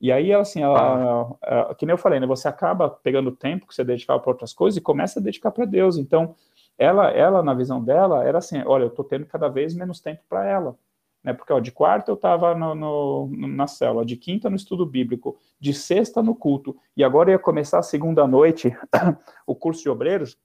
[0.00, 1.36] E aí, assim, ela, ah.
[1.42, 2.26] ela, que nem eu falei, né?
[2.26, 5.64] Você acaba pegando tempo que você dedicava para outras coisas e começa a dedicar para
[5.64, 5.98] Deus.
[5.98, 6.34] Então,
[6.80, 10.22] ela, ela, na visão dela, era assim, olha, eu estou tendo cada vez menos tempo
[10.26, 10.78] para ela.
[11.22, 11.34] Né?
[11.34, 16.22] Porque ó, de quarta eu estava na célula, de quinta no estudo bíblico, de sexta
[16.22, 18.74] no culto, e agora ia começar a segunda noite
[19.46, 20.38] o curso de obreiros.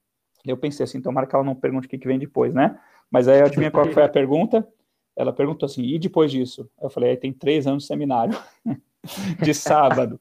[0.46, 2.78] Eu pensei assim, tomara que ela não pergunte o que, que vem depois, né?
[3.10, 4.68] Mas aí adivinha qual foi a pergunta?
[5.16, 6.70] Ela perguntou assim, e depois disso?
[6.82, 8.38] Eu falei, aí tem três anos de seminário,
[9.42, 10.20] de sábado.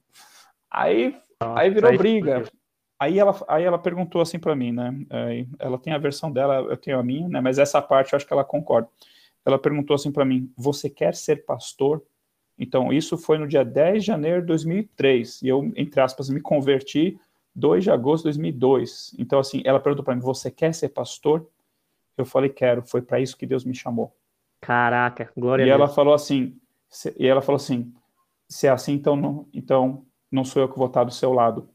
[0.71, 2.45] Aí, aí virou briga.
[3.05, 4.95] Aí ela, aí ela perguntou assim para mim, né?
[5.59, 7.39] Ela tem a versão dela, eu tenho a minha, né?
[7.39, 8.89] Mas essa parte eu acho que ela concorda.
[9.45, 12.03] Ela perguntou assim para mim: Você quer ser pastor?
[12.59, 15.43] Então, isso foi no dia 10 de janeiro de 2003.
[15.43, 17.19] E eu, entre aspas, me converti
[17.55, 19.15] 2 de agosto de 2002.
[19.19, 21.47] Então, assim, ela perguntou para mim: Você quer ser pastor?
[22.17, 22.83] Eu falei: Quero.
[22.87, 24.17] Foi para isso que Deus me chamou.
[24.63, 25.79] Caraca, glória e a Deus.
[25.79, 26.57] E ela falou assim:
[27.19, 27.93] E ela falou assim:
[28.49, 31.69] Se é assim, então não, então não sou eu que vou estar do seu lado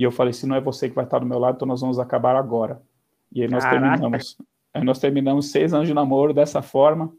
[0.00, 1.82] e eu falei, se não é você que vai estar do meu lado, então nós
[1.82, 2.80] vamos acabar agora.
[3.30, 3.86] E aí nós Caraca.
[3.86, 4.38] terminamos.
[4.72, 7.12] Aí nós terminamos seis anos de namoro dessa forma,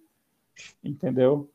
[0.84, 1.47] entendeu?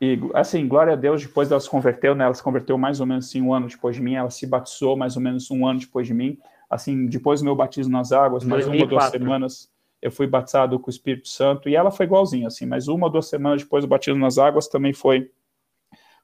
[0.00, 2.24] E assim, glória a Deus, depois ela se converteu, né?
[2.24, 4.96] Ela se converteu mais ou menos assim, um ano depois de mim, ela se batizou
[4.96, 6.36] mais ou menos um ano depois de mim.
[6.68, 8.74] Assim, depois do meu batismo nas águas, mais 2004.
[8.74, 12.48] uma ou duas semanas, eu fui batizado com o Espírito Santo, e ela foi igualzinha,
[12.48, 15.30] assim, mas uma ou duas semanas depois do batismo nas águas também foi,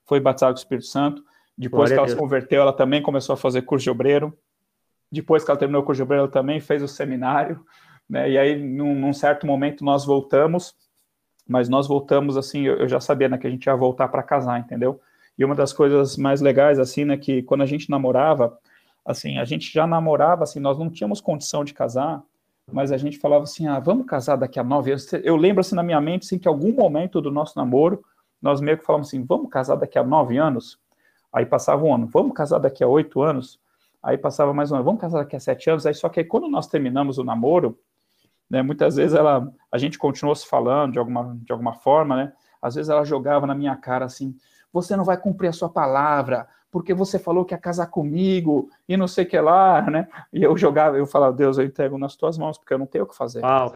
[0.04, 1.22] foi batizado com o Espírito Santo.
[1.56, 4.36] Depois glória que ela se converteu, ela também começou a fazer curso de obreiro.
[5.10, 7.64] Depois que ela terminou o curso de obreiro, ela também fez o seminário,
[8.08, 8.30] né?
[8.30, 10.74] E aí, num, num, certo momento, nós voltamos,
[11.46, 14.22] mas nós voltamos assim, eu, eu já sabia, né, que a gente ia voltar para
[14.22, 15.00] casar, entendeu?
[15.38, 18.58] E uma das coisas mais legais, assim, né, que quando a gente namorava,
[19.04, 22.22] assim, a gente já namorava, assim, nós não tínhamos condição de casar,
[22.70, 25.10] mas a gente falava assim, ah, vamos casar daqui a nove anos.
[25.24, 28.04] Eu lembro, assim, na minha mente, assim, que algum momento do nosso namoro,
[28.40, 30.78] nós meio que falamos assim, vamos casar daqui a nove anos?
[31.32, 33.58] Aí passava um ano, vamos casar daqui a oito anos?
[34.02, 35.84] Aí passava mais um ano, vamos casar daqui a sete anos.
[35.86, 37.78] Aí só que aí, quando nós terminamos o namoro,
[38.48, 42.32] né, muitas vezes ela, a gente continuou se falando de alguma, de alguma forma, né?
[42.62, 44.34] Às vezes ela jogava na minha cara assim:
[44.72, 48.96] você não vai cumprir a sua palavra, porque você falou que ia casar comigo e
[48.96, 50.08] não sei o que lá, né?
[50.32, 53.04] E eu jogava, eu falava, Deus, eu entrego nas tuas mãos, porque eu não tenho
[53.04, 53.42] o que fazer.
[53.42, 53.72] Uau.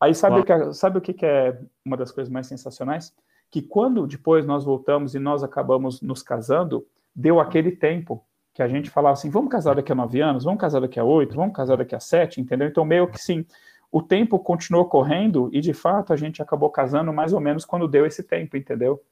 [0.00, 0.42] Aí sabe, Uau.
[0.42, 3.14] O que, sabe o que é uma das coisas mais sensacionais?
[3.50, 8.24] Que quando depois nós voltamos e nós acabamos nos casando, deu aquele tempo
[8.60, 11.04] que a gente falava assim, vamos casar daqui a nove anos, vamos casar daqui a
[11.04, 12.68] oito, vamos casar daqui a sete, entendeu?
[12.68, 13.46] Então, meio que sim,
[13.90, 17.88] o tempo continuou correndo e de fato a gente acabou casando mais ou menos quando
[17.88, 19.02] deu esse tempo, entendeu?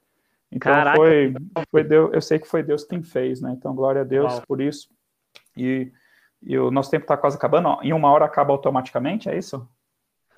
[0.51, 0.97] Então Caraca.
[0.97, 1.33] foi,
[1.71, 3.51] foi Deus, eu sei que foi Deus quem fez, né?
[3.57, 4.43] Então glória a Deus Uau.
[4.47, 4.87] por isso.
[5.57, 5.91] E,
[6.43, 7.79] e o nosso tempo está quase acabando.
[7.81, 9.67] Em uma hora acaba automaticamente, é isso?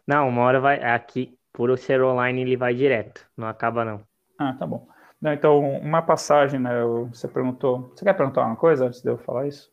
[0.08, 4.02] Não, uma hora vai aqui por ser online ele vai direto, não acaba não.
[4.40, 4.88] Ah, tá bom.
[5.22, 6.70] Não, então uma passagem, né?
[7.12, 7.90] Você perguntou.
[7.96, 9.72] Você quer perguntar uma coisa antes de eu falar isso?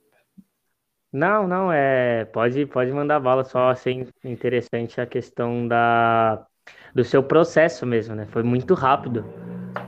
[1.12, 2.24] Não, não, é.
[2.26, 6.46] Pode, pode mandar bala, só assim, interessante a questão da,
[6.94, 8.26] do seu processo mesmo, né?
[8.26, 9.24] Foi muito rápido.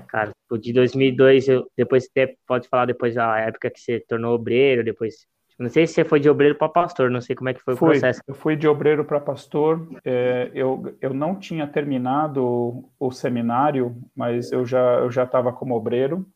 [0.09, 4.35] Cara, o de 2002, eu, depois você pode falar depois da época que você tornou
[4.35, 5.27] obreiro, depois.
[5.61, 7.77] Não sei se você foi de obreiro para pastor, não sei como é que foi
[7.77, 8.23] fui, o processo.
[8.27, 9.87] Eu fui de obreiro para pastor.
[10.03, 15.77] É, eu, eu não tinha terminado o seminário, mas eu já eu já estava como
[15.77, 16.27] obreiro.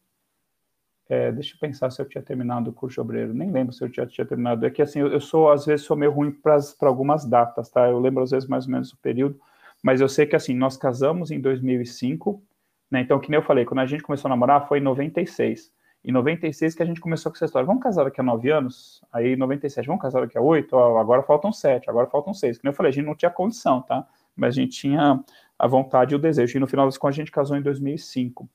[1.09, 3.33] É, deixa eu pensar se eu tinha terminado o curso de obreiro.
[3.33, 4.67] Nem lembro se eu já tinha terminado.
[4.67, 7.89] É que assim, eu, eu sou, às vezes, sou meio ruim para algumas datas, tá?
[7.89, 9.41] Eu lembro, às vezes, mais ou menos o período.
[9.83, 12.43] Mas eu sei que, assim, nós casamos em 2005,
[12.91, 13.01] né?
[13.01, 15.73] Então, que nem eu falei, quando a gente começou a namorar foi em 96.
[16.05, 17.67] Em 96 que a gente começou com essa história.
[17.67, 19.03] Vamos casar daqui a nove anos?
[19.13, 20.77] Aí, em 97, vamos casar daqui a oito?
[20.77, 22.61] Agora faltam sete, agora faltam seis.
[22.63, 24.07] Nem eu falei, a gente não tinha condição, tá?
[24.37, 25.25] Mas a gente tinha
[25.59, 26.59] a vontade e o desejo.
[26.59, 28.49] E no final das contas, a gente casou em 2005.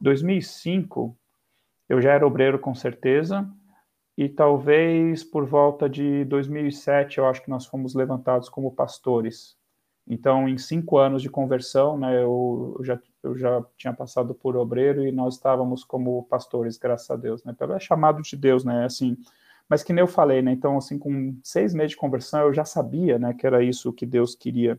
[0.00, 1.16] 2005
[1.90, 3.50] eu já era obreiro com certeza,
[4.16, 9.56] e talvez por volta de 2007 eu acho que nós fomos levantados como pastores.
[10.06, 15.06] Então, em cinco anos de conversão, né, eu, já, eu já tinha passado por obreiro
[15.06, 19.16] e nós estávamos como pastores, graças a Deus, né, pelo chamado de Deus, né, assim.
[19.68, 22.64] Mas que nem eu falei, né, então, assim, com seis meses de conversão, eu já
[22.64, 24.78] sabia, né, que era isso que Deus queria,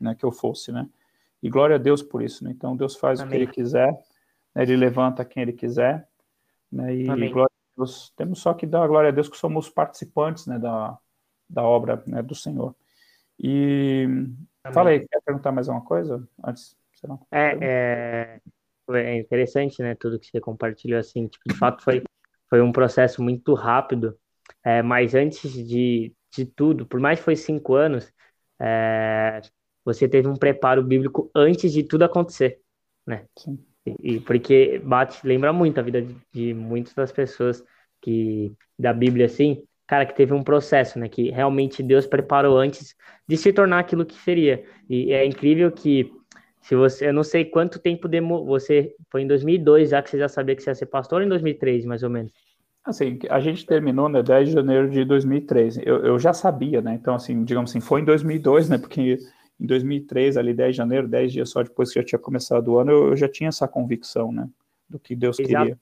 [0.00, 0.88] né, que eu fosse, né.
[1.42, 2.50] E glória a Deus por isso, né.
[2.50, 3.28] Então, Deus faz Amém.
[3.28, 3.92] o que Ele quiser,
[4.54, 6.08] né, Ele levanta quem Ele quiser,
[6.72, 6.96] né?
[6.96, 7.30] E Amém.
[7.30, 10.98] glória a Deus, temos só que dar glória a Deus que somos participantes né, da,
[11.48, 12.74] da obra né, do Senhor.
[13.38, 14.74] E Amém.
[14.74, 16.74] fala aí, quer perguntar mais alguma coisa antes?
[17.30, 18.40] É, é,
[18.94, 22.02] é, interessante, né, tudo que você compartilhou, assim, tipo, de fato foi,
[22.48, 24.16] foi um processo muito rápido,
[24.64, 28.12] é, mas antes de, de tudo, por mais que foi cinco anos,
[28.60, 29.40] é,
[29.84, 32.60] você teve um preparo bíblico antes de tudo acontecer,
[33.06, 33.26] né?
[33.36, 33.58] Sim.
[33.84, 37.64] E, porque bate, lembra muito a vida de, de muitas das pessoas
[38.00, 42.94] que da Bíblia assim, cara, que teve um processo, né, que realmente Deus preparou antes
[43.26, 44.64] de se tornar aquilo que seria.
[44.88, 46.10] E é incrível que
[46.62, 50.18] se você, eu não sei quanto tempo demo, você foi em 2002, já que você
[50.18, 52.32] já sabia que você ia ser pastor, ou em 2003, mais ou menos.
[52.84, 55.78] Assim, a gente terminou no né, 10 de janeiro de 2003.
[55.78, 56.94] Eu, eu já sabia, né?
[56.94, 58.78] Então, assim, digamos assim, foi em 2002, né?
[58.78, 59.18] Porque
[59.60, 62.78] em 2003, ali 10 de janeiro, 10 dias só depois que já tinha começado o
[62.78, 64.48] ano, eu, eu já tinha essa convicção, né,
[64.88, 65.64] do que Deus Exato.
[65.64, 65.78] queria.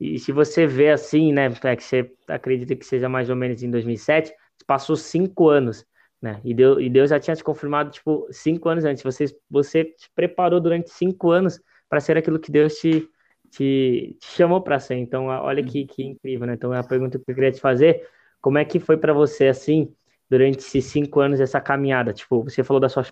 [0.00, 3.62] E se você vê assim, né, é que você acredita que seja mais ou menos
[3.62, 4.32] em 2007,
[4.66, 5.84] passou cinco anos,
[6.20, 9.84] né, e Deus, e Deus já tinha te confirmado, tipo, cinco anos antes, você, você
[9.84, 13.08] te preparou durante cinco anos para ser aquilo que Deus te,
[13.50, 17.18] te, te chamou para ser, então olha que, que incrível, né, então é a pergunta
[17.18, 18.08] que eu queria te fazer,
[18.40, 19.94] como é que foi para você, assim,
[20.28, 22.12] durante esses cinco anos essa caminhada?
[22.12, 23.02] Tipo, você falou da sua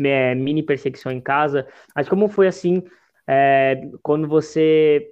[0.00, 2.82] é, mini perseguição em casa, mas como foi assim
[3.28, 5.08] é, quando você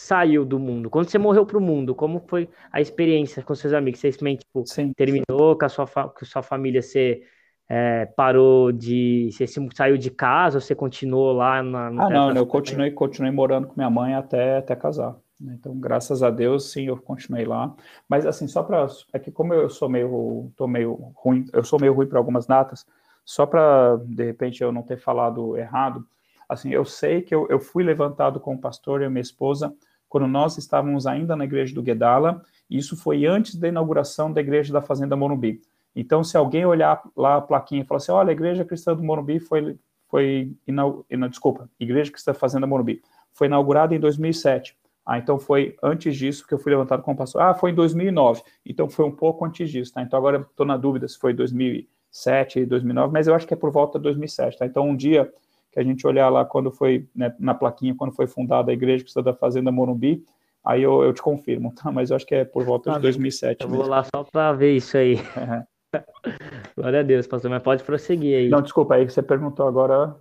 [0.00, 0.88] saiu do mundo?
[0.88, 4.00] Quando você morreu para o mundo, como foi a experiência com seus amigos?
[4.00, 4.92] Você tipo, Sim.
[4.92, 7.22] terminou com a sua, com sua família, você
[7.68, 9.30] é, parou de.
[9.32, 11.86] Você saiu de casa ou você continuou lá na.
[11.86, 15.16] ah, não, eu continuei, continuei morando com minha mãe até, até casar.
[15.40, 15.56] Né?
[15.58, 17.74] Então, graças a Deus, sim, eu continuei lá.
[18.08, 21.80] Mas assim, só para é que como eu sou meio, tô meio ruim, eu sou
[21.80, 22.86] meio ruim para algumas datas.
[23.24, 26.06] Só para de repente eu não ter falado errado,
[26.52, 29.74] assim, eu sei que eu, eu fui levantado com o pastor e a minha esposa
[30.08, 32.42] quando nós estávamos ainda na igreja do Guedala.
[32.68, 35.62] E isso foi antes da inauguração da igreja da Fazenda Morumbi.
[35.96, 39.02] Então, se alguém olhar lá a plaquinha e falar assim, olha, a igreja cristã do
[39.02, 39.78] Morumbi foi,
[40.08, 44.76] foi inau, desculpa, igreja cristã Fazenda Morumbi, foi inaugurada em 2007.
[45.04, 47.42] Ah, então foi antes disso que eu fui levantado como pastor.
[47.42, 48.42] Ah, foi em 2009.
[48.64, 50.02] Então foi um pouco antes disso, tá?
[50.02, 53.70] Então agora estou na dúvida se foi 2007, 2009, mas eu acho que é por
[53.70, 54.66] volta de 2007, tá?
[54.66, 55.32] Então um dia
[55.72, 59.02] que a gente olhar lá quando foi, né, na plaquinha, quando foi fundada a igreja
[59.02, 60.22] que está da Fazenda Morumbi,
[60.64, 61.90] aí eu, eu te confirmo, tá?
[61.90, 63.62] Mas eu acho que é por volta de 2007.
[63.62, 63.82] Eu mesmo.
[63.82, 65.14] vou lá só para ver isso aí.
[65.16, 65.64] Uhum.
[66.76, 68.48] Glória a Deus, pastor, mas pode prosseguir aí.
[68.48, 70.14] Não, desculpa, aí você perguntou agora.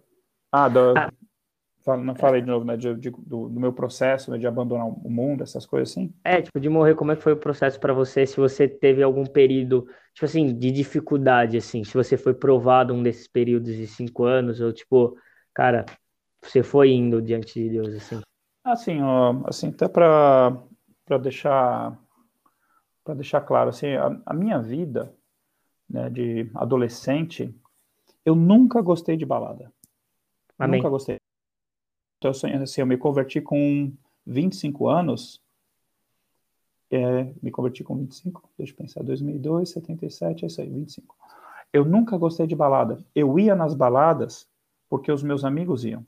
[0.52, 0.98] Ah, do...
[0.98, 1.12] ah
[1.98, 5.10] não falei de novo, né, de, de, do, do, meu processo, né, de abandonar o
[5.10, 6.14] mundo, essas coisas assim.
[6.24, 8.26] É, tipo, de morrer, como é que foi o processo para você?
[8.26, 13.02] Se você teve algum período, tipo assim, de dificuldade, assim, se você foi provado um
[13.02, 15.18] desses períodos de cinco anos, ou tipo,
[15.54, 15.86] cara,
[16.42, 18.22] você foi indo diante de Deus, assim.
[18.64, 20.58] Assim, ó, assim, até para
[21.22, 21.98] deixar
[23.04, 25.14] para deixar claro, assim, a, a minha vida,
[25.90, 27.54] né, de adolescente,
[28.24, 29.74] eu nunca gostei de balada.
[30.58, 30.80] Amém.
[30.80, 31.18] Nunca gostei.
[32.18, 33.92] Então, assim, eu me converti com
[34.26, 35.42] 25 anos.
[36.92, 41.16] É, me converti com 25, deixa eu pensar, 2002, 77, é isso aí, 25.
[41.74, 43.04] Eu nunca gostei de balada.
[43.16, 44.48] Eu ia nas baladas
[44.92, 46.06] porque os meus amigos iam.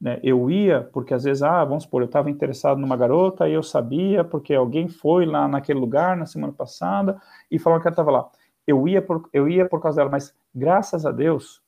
[0.00, 0.20] Né?
[0.22, 3.62] Eu ia porque às vezes, ah, vamos supor, eu estava interessado numa garota e eu
[3.62, 7.20] sabia porque alguém foi lá naquele lugar na semana passada
[7.50, 8.30] e falou que ela estava lá.
[8.64, 11.60] Eu ia por, eu ia por causa dela, mas graças a Deus,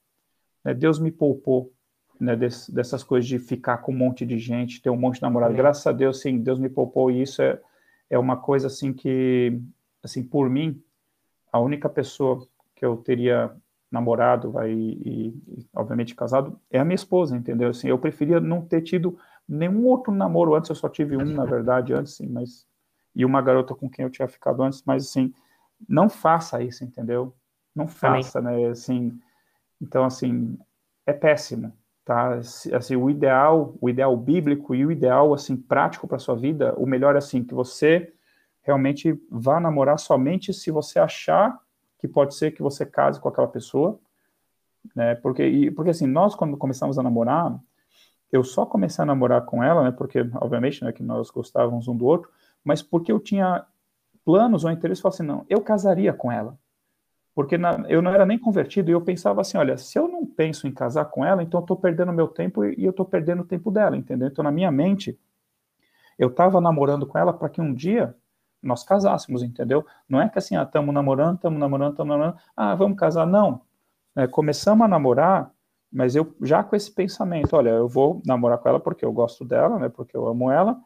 [0.64, 1.72] né, Deus me poupou
[2.20, 5.22] né, desse, dessas coisas de ficar com um monte de gente, ter um monte de
[5.22, 5.52] namorado.
[5.52, 5.56] É.
[5.56, 7.60] Graças a Deus, sim, Deus me poupou e isso é,
[8.08, 9.60] é uma coisa assim que,
[10.00, 10.80] assim, por mim,
[11.52, 12.46] a única pessoa
[12.76, 13.52] que eu teria
[13.94, 17.70] namorado vai, e, e, obviamente casado é a minha esposa, entendeu?
[17.70, 19.16] Assim, eu preferia não ter tido
[19.48, 22.66] nenhum outro namoro antes, eu só tive um, na verdade, antes, sim, mas
[23.14, 25.32] e uma garota com quem eu tinha ficado antes, mas assim,
[25.88, 27.34] não faça isso, entendeu?
[27.74, 28.66] Não faça, né?
[28.66, 29.16] Assim,
[29.80, 30.58] então assim,
[31.06, 31.72] é péssimo,
[32.04, 32.34] tá?
[32.34, 36.86] Assim, o ideal, o ideal bíblico e o ideal assim prático para sua vida, o
[36.86, 38.12] melhor é assim que você
[38.62, 41.58] realmente vá namorar somente se você achar
[41.98, 43.98] que pode ser que você case com aquela pessoa,
[44.94, 45.14] né?
[45.16, 47.58] Porque e, porque assim, nós quando começamos a namorar,
[48.32, 49.90] eu só comecei a namorar com ela, né?
[49.90, 52.30] Porque obviamente, né, que nós gostávamos um do outro,
[52.64, 53.64] mas porque eu tinha
[54.24, 56.58] planos ou interesse, eu falei assim, não, eu casaria com ela
[57.34, 60.24] porque na, eu não era nem convertido e eu pensava assim, olha, se eu não
[60.24, 63.04] penso em casar com ela, então eu estou perdendo meu tempo e, e eu estou
[63.04, 64.28] perdendo o tempo dela, entendeu?
[64.28, 65.18] Então na minha mente
[66.16, 68.14] eu estava namorando com ela para que um dia
[68.64, 69.84] nós casássemos, entendeu?
[70.08, 73.60] Não é que assim, ah, estamos namorando, estamos namorando, estamos namorando, ah, vamos casar, não.
[74.16, 75.50] É, começamos a namorar,
[75.92, 79.44] mas eu já com esse pensamento, olha, eu vou namorar com ela porque eu gosto
[79.44, 79.88] dela, né?
[79.88, 80.80] Porque eu amo ela,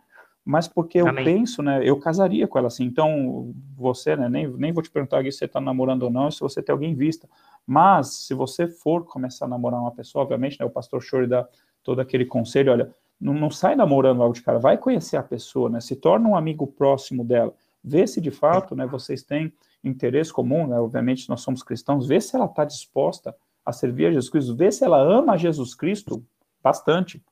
[0.49, 2.85] mas porque eu penso, né, eu casaria com ela assim.
[2.85, 6.31] Então, você, né, nem, nem vou te perguntar aqui se você está namorando ou não,
[6.31, 7.29] se você tem alguém em vista.
[7.67, 11.47] Mas, se você for começar a namorar uma pessoa, obviamente, né, o pastor Chore dá
[11.85, 15.69] todo aquele conselho, olha, não, não sai namorando logo de cara, vai conhecer a pessoa,
[15.69, 17.53] né, se torna um amigo próximo dela,
[17.89, 22.21] vê se de fato, né, vocês têm interesse comum, né, obviamente nós somos cristãos, vê
[22.21, 23.35] se ela está disposta
[23.65, 26.25] a servir a Jesus Cristo, vê se ela ama Jesus Cristo
[26.63, 27.23] bastante,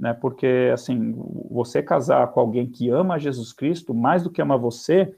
[0.00, 0.14] né?
[0.14, 1.14] Porque assim,
[1.50, 5.14] você casar com alguém que ama Jesus Cristo mais do que ama você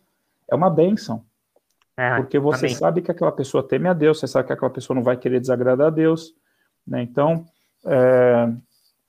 [0.51, 1.25] é uma bênção.
[1.97, 2.77] É, porque você amém.
[2.77, 5.41] sabe que aquela pessoa teme a Deus, você sabe que aquela pessoa não vai querer
[5.41, 6.35] desagradar a Deus,
[6.87, 7.03] né?
[7.03, 7.47] Então,
[7.87, 8.53] é,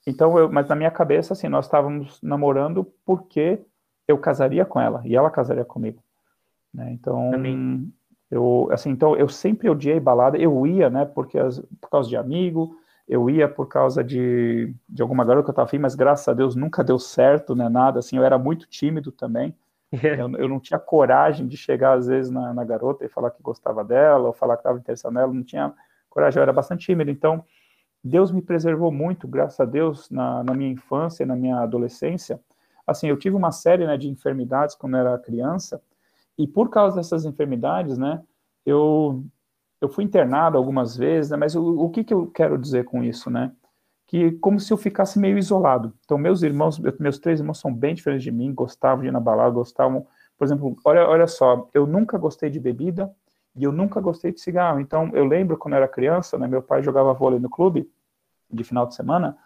[0.05, 3.59] então eu, mas na minha cabeça assim, nós estávamos namorando porque
[4.07, 6.03] eu casaria com ela e ela casaria comigo,
[6.73, 6.91] né?
[6.91, 7.91] Então, amém.
[8.29, 11.05] eu assim, então eu sempre odiei balada, eu ia, né?
[11.05, 12.75] Porque as, por causa de amigo,
[13.07, 16.33] eu ia por causa de, de alguma garota que eu estava afim, mas graças a
[16.33, 19.55] Deus nunca deu certo, né, nada, assim, eu era muito tímido também,
[19.91, 23.43] eu, eu, não tinha coragem de chegar às vezes na, na, garota e falar que
[23.43, 25.73] gostava dela, ou falar que estava interessado nela, não tinha
[26.09, 27.43] coragem, eu era bastante tímido, então
[28.03, 32.39] Deus me preservou muito, graças a Deus, na, na minha infância, na minha adolescência,
[32.85, 35.81] assim, eu tive uma série, né, de enfermidades quando era criança,
[36.37, 38.21] e por causa dessas enfermidades, né,
[38.65, 39.23] eu
[39.83, 43.03] eu fui internado algumas vezes, né, mas o, o que, que eu quero dizer com
[43.03, 43.51] isso, né?
[44.07, 45.93] Que como se eu ficasse meio isolado.
[46.05, 49.19] Então, meus irmãos, meus três irmãos são bem diferentes de mim, gostavam de ir na
[49.19, 50.07] balada, gostavam,
[50.37, 53.13] por exemplo, olha, olha só, eu nunca gostei de bebida
[53.53, 54.79] e eu nunca gostei de cigarro.
[54.79, 57.91] Então, eu lembro quando eu era criança, né, meu pai jogava vôlei no clube
[58.49, 59.37] de final de semana,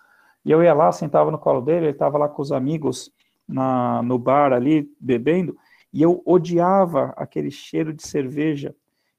[0.45, 3.11] e eu ia lá, sentava no colo dele, ele estava lá com os amigos
[3.47, 5.57] na, no bar ali, bebendo,
[5.93, 8.75] e eu odiava aquele cheiro de cerveja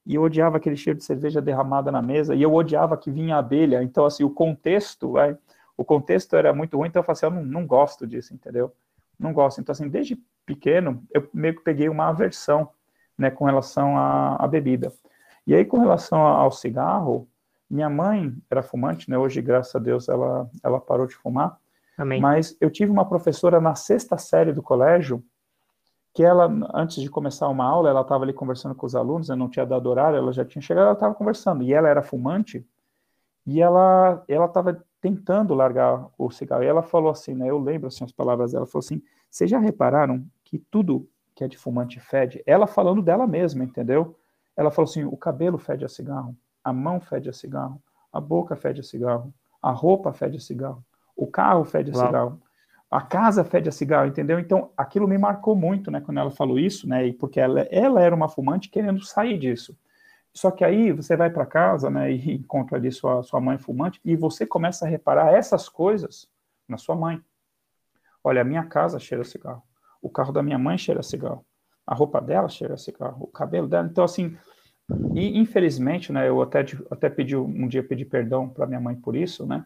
[0.08, 3.36] e eu odiava aquele cheiro de cerveja derramada na mesa, e eu odiava que vinha
[3.36, 5.36] abelha, então, assim, o contexto, vai,
[5.76, 8.72] o contexto era muito ruim, então eu falei assim, eu não, não gosto disso, entendeu?
[9.18, 12.70] Não gosto, então, assim, desde pequeno, eu meio que peguei uma aversão,
[13.18, 14.90] né, com relação à, à bebida.
[15.46, 17.28] E aí, com relação ao cigarro,
[17.68, 21.58] minha mãe era fumante, né, hoje, graças a Deus, ela, ela parou de fumar,
[21.98, 22.20] Amém.
[22.20, 25.22] mas eu tive uma professora na sexta série do colégio,
[26.14, 29.36] que ela, antes de começar uma aula, ela estava ali conversando com os alunos, eu
[29.36, 32.66] não tinha dado horário, ela já tinha chegado, ela estava conversando, e ela era fumante,
[33.46, 38.04] e ela estava tentando largar o cigarro, e ela falou assim, né, eu lembro assim
[38.04, 42.42] as palavras dela, falou assim, vocês já repararam que tudo que é de fumante fede?
[42.44, 44.16] Ela falando dela mesma, entendeu?
[44.56, 47.80] Ela falou assim, o cabelo fede a cigarro, a mão fede a cigarro,
[48.12, 49.32] a boca fede a cigarro,
[49.62, 50.84] a roupa fede a cigarro,
[51.18, 52.06] o carro fede a Uau.
[52.06, 52.42] cigarro
[52.90, 54.38] a casa fede a cigarro, entendeu?
[54.38, 58.14] Então, aquilo me marcou muito, né, quando ela falou isso, né, porque ela, ela era
[58.14, 59.78] uma fumante querendo sair disso.
[60.32, 64.00] Só que aí você vai para casa, né, e encontra ali sua, sua mãe fumante,
[64.04, 66.30] e você começa a reparar essas coisas
[66.66, 67.20] na sua mãe.
[68.24, 69.62] Olha, a minha casa cheira a cigarro,
[70.00, 71.44] o carro da minha mãe cheira a cigarro,
[71.86, 73.86] a roupa dela cheira a cigarro, o cabelo dela.
[73.86, 74.34] Então, assim,
[75.14, 79.14] E, infelizmente, né, eu até, até pedi um dia pedi perdão para minha mãe por
[79.14, 79.62] isso, né?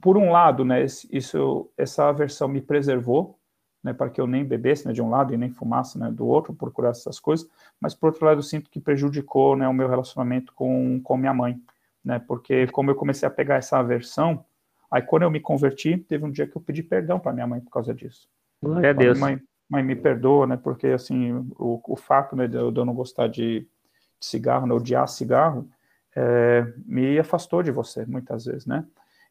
[0.00, 3.38] Por um lado, né, isso, essa aversão me preservou,
[3.82, 6.26] né, para que eu nem bebesse né, de um lado e nem fumasse né, do
[6.26, 7.48] outro, procurar essas coisas,
[7.80, 11.32] mas por outro lado eu sinto que prejudicou né, o meu relacionamento com, com minha
[11.32, 11.56] mãe,
[12.04, 14.44] né, porque como eu comecei a pegar essa aversão,
[14.90, 17.60] aí quando eu me converti, teve um dia que eu pedi perdão para minha mãe
[17.60, 18.28] por causa disso.
[18.60, 19.18] Glória a Deus.
[19.18, 19.40] Mãe,
[19.70, 22.94] mãe, me perdoa, né, porque assim, o, o fato né, de, eu, de eu não
[22.94, 25.68] gostar de, de cigarro, né, odiar cigarro,
[26.16, 28.84] é, me afastou de você, muitas vezes, né,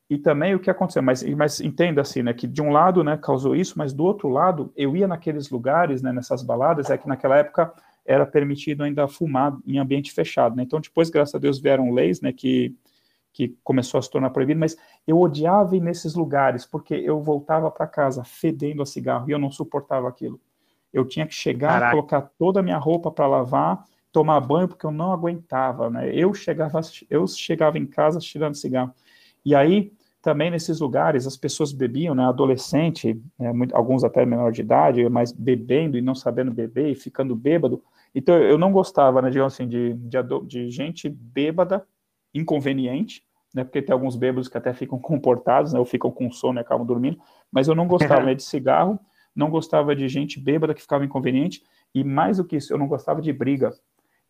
[0.09, 3.17] e também o que aconteceu, mas, mas entenda assim, né, que de um lado, né,
[3.17, 7.07] causou isso, mas do outro lado, eu ia naqueles lugares, né, nessas baladas, é que
[7.07, 7.73] naquela época
[8.05, 12.21] era permitido ainda fumar em ambiente fechado, né, então depois, graças a Deus, vieram leis,
[12.21, 12.75] né, que,
[13.33, 14.77] que começou a se tornar proibido, mas
[15.07, 19.39] eu odiava ir nesses lugares, porque eu voltava para casa fedendo a cigarro, e eu
[19.39, 20.39] não suportava aquilo.
[20.93, 21.91] Eu tinha que chegar, Caraca.
[21.91, 26.31] colocar toda a minha roupa para lavar, tomar banho, porque eu não aguentava, né, eu
[26.31, 26.79] chegava,
[27.09, 28.93] eu chegava em casa tirando cigarro,
[29.45, 29.93] e aí,
[30.25, 35.07] também nesses lugares, as pessoas bebiam, né, adolescente, né, muito, alguns até menor de idade,
[35.07, 37.83] mas bebendo e não sabendo beber e ficando bêbado.
[38.15, 40.17] Então, eu não gostava, né, digamos assim, de, de,
[40.47, 41.85] de gente bêbada,
[42.33, 43.23] inconveniente,
[43.53, 46.61] né, porque tem alguns bêbados que até ficam comportados, né, ou ficam com sono e
[46.61, 47.19] acabam dormindo,
[47.51, 48.99] mas eu não gostava né, de cigarro,
[49.35, 51.61] não gostava de gente bêbada que ficava inconveniente,
[51.93, 53.71] e mais do que isso, eu não gostava de briga.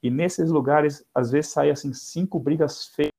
[0.04, 3.16] E nesses lugares, às vezes, saem, assim, cinco brigas feias,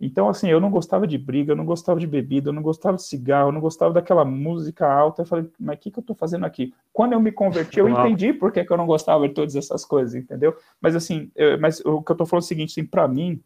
[0.00, 2.96] então, assim, eu não gostava de briga, eu não gostava de bebida, eu não gostava
[2.96, 5.22] de cigarro, eu não gostava daquela música alta.
[5.22, 6.74] Eu falei, mas o que, que eu estou fazendo aqui?
[6.92, 9.84] Quando eu me converti, eu entendi por que, que eu não gostava de todas essas
[9.84, 10.56] coisas, entendeu?
[10.80, 13.42] Mas, assim, eu, mas o que eu estou falando é o seguinte, assim, para mim,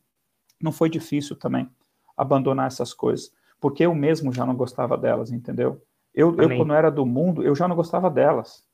[0.61, 1.69] não foi difícil também
[2.17, 5.81] abandonar essas coisas, porque eu mesmo já não gostava delas, entendeu?
[6.13, 8.65] Eu, eu quando era do mundo, eu já não gostava delas,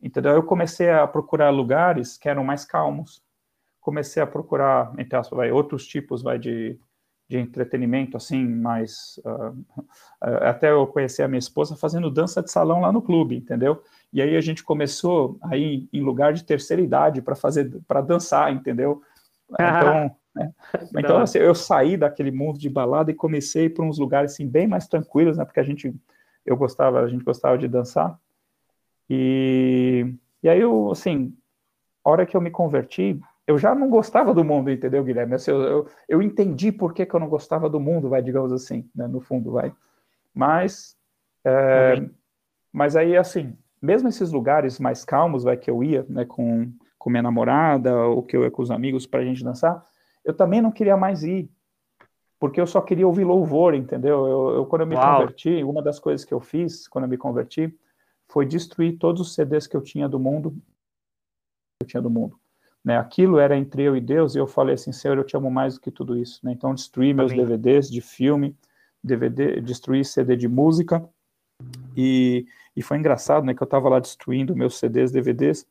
[0.00, 0.32] entendeu?
[0.32, 3.20] Eu comecei a procurar lugares que eram mais calmos,
[3.80, 6.78] comecei a procurar, entre aspas, vai, outros tipos vai, de
[7.28, 9.20] de entretenimento, assim, mais.
[9.24, 9.64] Uh,
[10.20, 13.82] até eu conheci a minha esposa fazendo dança de salão lá no clube, entendeu?
[14.12, 18.50] E aí a gente começou aí em lugar de terceira idade para fazer, para dançar,
[18.50, 19.02] entendeu?
[19.52, 20.52] Então, né?
[20.96, 24.66] então assim, eu saí daquele mundo de balada e comecei por uns lugares assim bem
[24.66, 25.44] mais tranquilos, né?
[25.44, 25.94] Porque a gente,
[26.46, 28.18] eu gostava, a gente gostava de dançar.
[29.10, 31.36] E, e aí eu, assim,
[32.02, 35.34] a hora que eu me converti, eu já não gostava do mundo, entendeu, Guilherme?
[35.34, 38.52] Assim, eu, eu, eu, entendi por que, que, eu não gostava do mundo, vai, digamos
[38.52, 39.72] assim, né, no fundo, vai.
[40.34, 40.94] Mas,
[41.42, 41.94] é,
[42.70, 47.08] mas aí, assim, mesmo esses lugares mais calmos, vai, que eu ia, né, com, com
[47.08, 49.82] minha namorada, ou que eu ia com os amigos para a gente dançar,
[50.22, 51.50] eu também não queria mais ir,
[52.38, 54.26] porque eu só queria ouvir louvor, entendeu?
[54.26, 55.20] Eu, eu quando eu me Uau.
[55.20, 57.74] converti, uma das coisas que eu fiz quando eu me converti
[58.30, 62.38] foi destruir todos os CDs que eu tinha do mundo, que eu tinha do mundo.
[62.84, 62.96] Né?
[62.96, 65.74] Aquilo era entre eu e Deus, e eu falei assim, Senhor, eu te amo mais
[65.74, 66.40] do que tudo isso.
[66.44, 66.52] Né?
[66.52, 67.44] Então, destruí meus Amém.
[67.44, 68.56] DVDs de filme,
[69.02, 71.08] DVD, destruí CD de música,
[71.96, 75.66] e, e foi engraçado, né, que eu estava lá destruindo meus CDs, DVDs,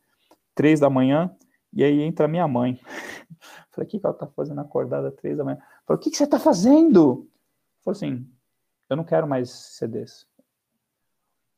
[0.53, 1.33] três da manhã,
[1.73, 2.79] e aí entra minha mãe.
[3.71, 5.57] Falei, o que, que ela tá fazendo acordada três da manhã?
[5.85, 7.29] Falei, o que, que você está fazendo?
[7.83, 8.27] Falei assim,
[8.89, 10.25] eu não quero mais CDs.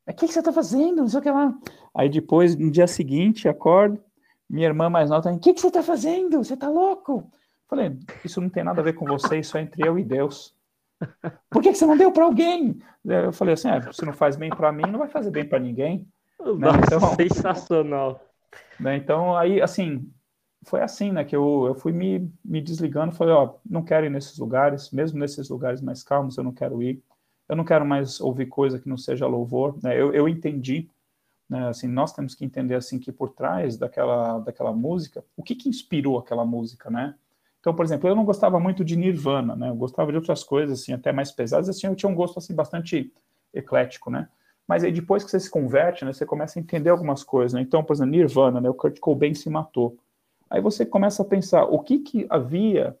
[0.06, 0.96] O que, que você está fazendo?
[0.98, 1.54] Não sei o que lá.
[1.94, 4.02] Aí depois, no dia seguinte, acordo,
[4.50, 6.42] minha irmã mais nova, o que, que você está fazendo?
[6.42, 7.30] Você está louco?
[7.68, 10.52] Falei, isso não tem nada a ver com você, isso é entre eu e Deus.
[11.48, 12.82] Por que, que você não deu para alguém?
[13.04, 15.60] Eu falei assim, ah, se não faz bem para mim, não vai fazer bem para
[15.60, 16.06] ninguém.
[16.40, 16.68] Né?
[16.84, 18.20] Então, sensacional.
[18.78, 18.96] Né?
[18.96, 20.10] Então, aí, assim,
[20.64, 24.10] foi assim, né, que eu, eu fui me, me desligando, falei, ó, não quero ir
[24.10, 27.00] nesses lugares, mesmo nesses lugares mais calmos, eu não quero ir.
[27.48, 30.00] Eu não quero mais ouvir coisa que não seja louvor, né?
[30.00, 30.88] Eu, eu entendi
[31.50, 31.68] né?
[31.68, 35.68] Assim, nós temos que entender assim que por trás daquela, daquela música, o que, que
[35.68, 37.16] inspirou aquela música, né?
[37.58, 39.68] Então, por exemplo, eu não gostava muito de Nirvana, né?
[39.68, 42.54] Eu gostava de outras coisas assim, até mais pesadas, assim, eu tinha um gosto assim
[42.54, 43.12] bastante
[43.52, 44.28] eclético, né?
[44.66, 47.60] Mas aí depois que você se converte, né, você começa a entender algumas coisas, né?
[47.60, 49.98] Então, por exemplo, Nirvana, né, o Kurt Cobain se matou.
[50.48, 52.96] Aí você começa a pensar o que que havia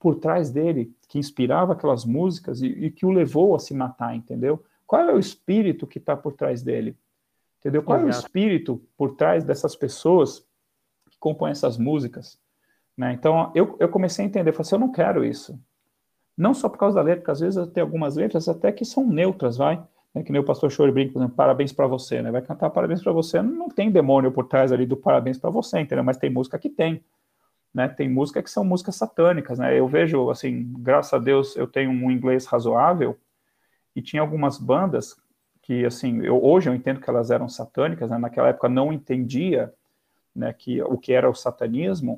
[0.00, 4.14] por trás dele que inspirava aquelas músicas e, e que o levou a se matar,
[4.14, 4.62] entendeu?
[4.86, 6.96] Qual é o espírito que está por trás dele?
[7.58, 7.82] Entendeu?
[7.82, 10.46] Qual é o espírito por trás dessas pessoas
[11.10, 12.38] que compõem essas músicas?
[12.96, 13.12] Né?
[13.12, 15.58] Então, eu, eu comecei a entender, falei assim, eu não quero isso.
[16.36, 19.06] Não só por causa da letra, porque às vezes tem algumas letras até que são
[19.06, 19.82] neutras, vai?
[20.14, 20.22] Né?
[20.22, 22.30] Que nem o pastor Chore brinca, por exemplo, parabéns para você, né?
[22.30, 25.80] Vai cantar parabéns para você, não tem demônio por trás ali do parabéns para você,
[25.80, 26.04] entendeu?
[26.04, 27.02] Mas tem música que tem.
[27.74, 27.88] Né?
[27.88, 29.78] Tem música que são músicas satânicas, né?
[29.78, 33.16] Eu vejo, assim, graças a Deus eu tenho um inglês razoável
[33.94, 35.16] e tinha algumas bandas
[35.68, 38.16] que assim, eu, hoje eu entendo que elas eram satânicas, né?
[38.16, 39.70] naquela época não entendia,
[40.34, 42.16] né, que o que era o satanismo,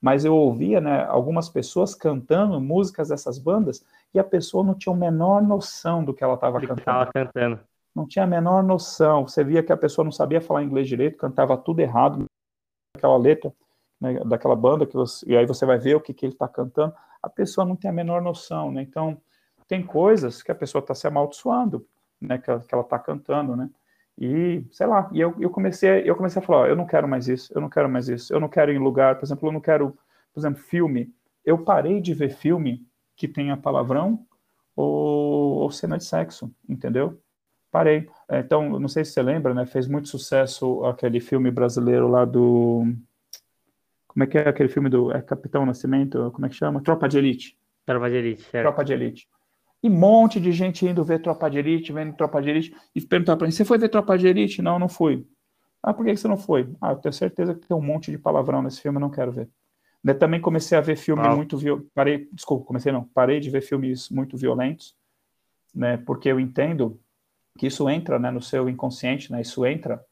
[0.00, 3.84] mas eu ouvia, né, algumas pessoas cantando músicas dessas bandas
[4.14, 7.10] e a pessoa não tinha a menor noção do que ela estava cantando.
[7.12, 7.60] cantando.
[7.92, 9.26] Não tinha a menor noção.
[9.26, 12.26] Você via que a pessoa não sabia falar inglês direito, cantava tudo errado,
[12.96, 13.52] aquela letra
[14.00, 16.46] né, daquela banda que você, e aí você vai ver o que, que ele está
[16.46, 16.94] cantando.
[17.20, 18.82] A pessoa não tem a menor noção, né?
[18.82, 19.20] Então
[19.66, 21.84] tem coisas que a pessoa está se amaldiçoando,
[22.22, 22.38] né?
[22.38, 23.68] Que, que ela está cantando, né?
[24.18, 27.08] E, sei lá, e eu, eu, comecei, eu comecei a falar, ó, eu não quero
[27.08, 29.48] mais isso, eu não quero mais isso, eu não quero ir em lugar, por exemplo,
[29.48, 29.96] eu não quero,
[30.32, 31.12] por exemplo, filme.
[31.44, 32.86] Eu parei de ver filme
[33.16, 34.24] que tenha palavrão
[34.76, 37.20] ou, ou cena de sexo, entendeu?
[37.70, 38.08] Parei.
[38.28, 39.64] É, então, não sei se você lembra, né?
[39.64, 42.84] Fez muito sucesso aquele filme brasileiro lá do.
[44.06, 46.30] Como é que é aquele filme do é Capitão Nascimento?
[46.32, 46.82] Como é que chama?
[46.82, 47.58] Tropa de Elite.
[47.86, 48.64] Tropa de Elite, certo.
[48.64, 49.28] Tropa de Elite.
[49.82, 53.36] E monte de gente indo ver Tropa de Elite, vendo Tropa de Elite, e perguntar
[53.36, 54.62] para mim, você foi ver Tropa de Elite?
[54.62, 55.26] Não, não fui.
[55.82, 56.72] Ah, por que você não foi?
[56.80, 59.32] Ah, eu tenho certeza que tem um monte de palavrão nesse filme, eu não quero
[59.32, 59.50] ver.
[60.04, 61.34] Eu também comecei a ver filme ah.
[61.34, 61.90] muito violento.
[61.92, 63.04] Parei, desculpa, comecei não.
[63.04, 64.96] Parei de ver filmes muito violentos,
[65.74, 65.96] né?
[65.96, 67.00] Porque eu entendo
[67.58, 69.40] que isso entra, né, no seu inconsciente, né?
[69.40, 70.04] Isso entra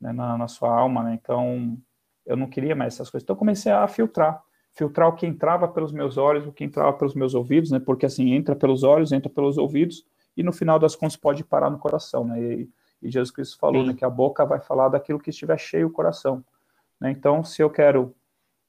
[0.00, 1.18] né, na, na sua alma, né?
[1.20, 1.78] Então,
[2.26, 3.24] eu não queria mais essas coisas.
[3.24, 4.42] Então, comecei a filtrar
[4.72, 7.78] filtrar o que entrava pelos meus olhos, o que entrava pelos meus ouvidos, né?
[7.78, 10.04] Porque assim, entra pelos olhos, entra pelos ouvidos,
[10.36, 12.40] e no final das contas pode parar no coração, né?
[12.40, 12.70] E,
[13.02, 15.90] e Jesus Cristo falou, né, que a boca vai falar daquilo que estiver cheio o
[15.90, 16.42] coração.
[17.00, 17.10] Né?
[17.10, 18.14] Então, se eu quero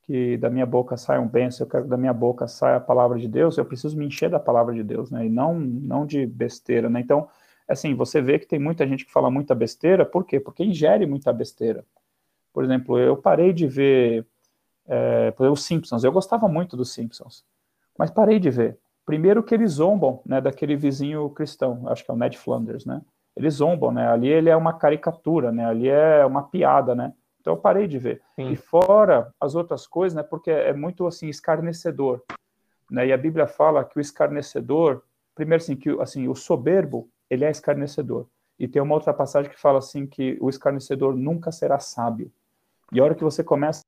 [0.02, 2.78] que da minha boca saia um bem, se eu quero que da minha boca saia
[2.78, 5.26] a palavra de Deus, eu preciso me encher da palavra de Deus, né?
[5.26, 7.00] E não, não de besteira, né?
[7.00, 7.30] Então,
[7.68, 10.40] assim, você vê que tem muita gente que fala muita besteira, por quê?
[10.40, 11.86] Porque ingere muita besteira.
[12.52, 14.26] Por exemplo, eu parei de ver
[14.88, 16.04] é, por exemplo, os Simpsons.
[16.04, 17.46] Eu gostava muito dos Simpsons,
[17.98, 18.78] mas parei de ver.
[19.06, 23.02] Primeiro que eles zombam, né, daquele vizinho cristão, acho que é o Ned Flanders, né?
[23.36, 24.08] Eles zombam, né?
[24.08, 25.66] Ali ele é uma caricatura, né?
[25.66, 27.14] Ali é uma piada, né?
[27.42, 28.22] Então eu parei de ver.
[28.36, 28.52] Sim.
[28.52, 30.24] E fora as outras coisas, né?
[30.24, 32.24] Porque é muito assim escarnecedor,
[32.90, 33.08] né?
[33.08, 35.04] E a Bíblia fala que o escarnecedor,
[35.36, 38.28] primeiro assim que assim o soberbo ele é escarnecedor.
[38.58, 42.32] E tem uma outra passagem que fala assim que o escarnecedor nunca será sábio.
[42.92, 43.83] E a hora que você começa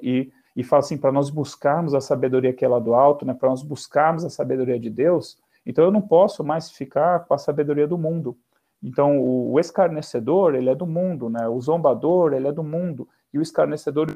[0.00, 3.34] e, e fala assim, para nós buscarmos a sabedoria que é lá do alto, né,
[3.34, 7.38] para nós buscarmos a sabedoria de Deus, então eu não posso mais ficar com a
[7.38, 8.36] sabedoria do mundo.
[8.82, 13.08] Então o, o escarnecedor, ele é do mundo, né, o zombador, ele é do mundo,
[13.32, 14.12] e o escarnecedor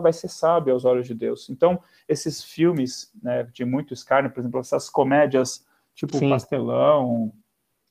[0.00, 1.50] vai ser sábio aos olhos de Deus.
[1.50, 5.66] Então, esses filmes né, de muito escárnio, por exemplo, essas comédias
[5.98, 6.30] tipo Sim.
[6.30, 7.32] Pastelão,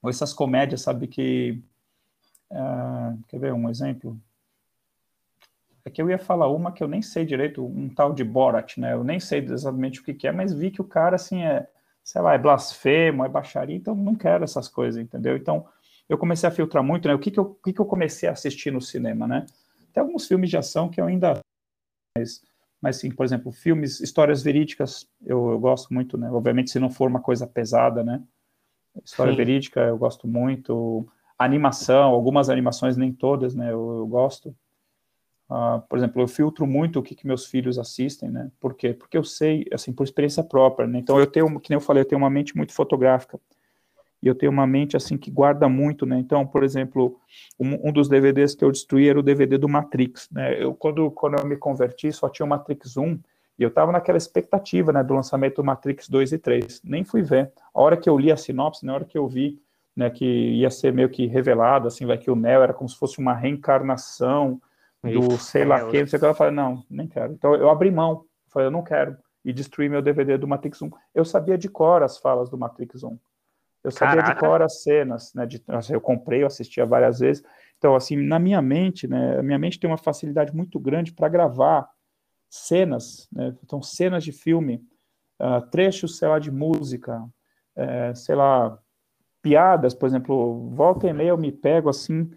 [0.01, 1.61] ou essas comédias, sabe, que...
[2.49, 4.17] Uh, quer ver um exemplo?
[5.87, 8.77] É que eu ia falar uma que eu nem sei direito, um tal de Borat,
[8.77, 8.91] né?
[8.91, 11.65] Eu nem sei exatamente o que, que é, mas vi que o cara, assim, é,
[12.03, 15.37] sei lá, é blasfemo, é baixaria, então não quero essas coisas, entendeu?
[15.37, 15.65] Então,
[16.09, 17.13] eu comecei a filtrar muito, né?
[17.13, 19.45] O que, que, eu, o que, que eu comecei a assistir no cinema, né?
[19.93, 21.39] Tem alguns filmes de ação que eu ainda.
[22.17, 22.41] Mas,
[22.81, 26.29] mas sim, por exemplo, filmes, histórias verídicas, eu, eu gosto muito, né?
[26.29, 28.21] Obviamente, se não for uma coisa pesada, né?
[29.05, 29.37] História sim.
[29.37, 31.07] verídica, eu gosto muito.
[31.39, 33.71] Animação, algumas animações, nem todas, né?
[33.71, 34.53] eu, eu gosto.
[35.49, 38.51] Uh, por exemplo, eu filtro muito o que, que, meus filhos assistem, né?
[38.59, 38.93] Por quê?
[38.93, 40.99] Porque eu sei, assim, por experiência própria, né?
[40.99, 43.39] Então, eu tenho, que nem eu falei, eu tenho uma mente muito fotográfica.
[44.21, 46.17] E eu tenho uma mente, assim, que guarda muito, né?
[46.19, 47.19] Então, por exemplo,
[47.57, 50.61] um, um dos DVDs que eu destruí era o DVD do Matrix, né?
[50.61, 53.19] Eu, quando, quando eu me converti, só tinha o Matrix 1,
[53.57, 56.81] e eu estava naquela expectativa, né, do lançamento do Matrix 2 e 3.
[56.83, 57.51] Nem fui ver.
[57.73, 59.59] A hora que eu li a sinopse, na hora que eu vi,
[59.95, 62.95] né, que ia ser meio que revelado, assim, vai que o Neo era como se
[62.95, 64.61] fosse uma reencarnação,
[65.03, 67.33] do sei lá é, quem, não sei o que, ela falei, não, nem quero.
[67.33, 70.89] Então eu abri mão, falei, eu não quero, e destruí meu DVD do Matrix 1.
[71.13, 73.17] Eu sabia de cor as falas do Matrix 1.
[73.83, 74.33] Eu sabia Caraca.
[74.33, 77.43] de cor as cenas, né, de, assim, eu comprei, eu assistia várias vezes.
[77.77, 81.29] Então, assim, na minha mente, né, a minha mente tem uma facilidade muito grande para
[81.29, 81.89] gravar
[82.49, 84.83] cenas, né, então cenas de filme,
[85.39, 87.23] uh, trechos, sei lá, de música,
[87.75, 88.77] é, sei lá,
[89.41, 92.29] piadas, por exemplo, volta e meia eu me pego assim,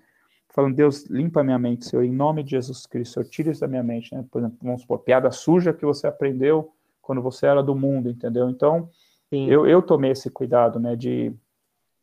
[0.53, 3.69] falando, Deus, limpa minha mente, Senhor, em nome de Jesus Cristo, Senhor, tira isso da
[3.69, 4.25] minha mente, né?
[4.31, 8.49] Por exemplo, vamos supor, piada suja que você aprendeu quando você era do mundo, entendeu?
[8.49, 8.89] Então,
[9.33, 11.33] eu, eu tomei esse cuidado, né, de,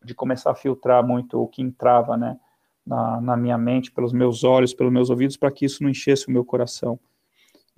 [0.04, 2.40] de começar a filtrar muito o que entrava, né,
[2.86, 6.28] na, na minha mente, pelos meus olhos, pelos meus ouvidos, para que isso não enchesse
[6.28, 6.98] o meu coração.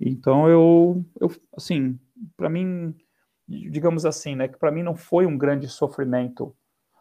[0.00, 1.98] Então, eu, eu assim,
[2.36, 2.94] para mim,
[3.48, 6.54] digamos assim, né, que para mim não foi um grande sofrimento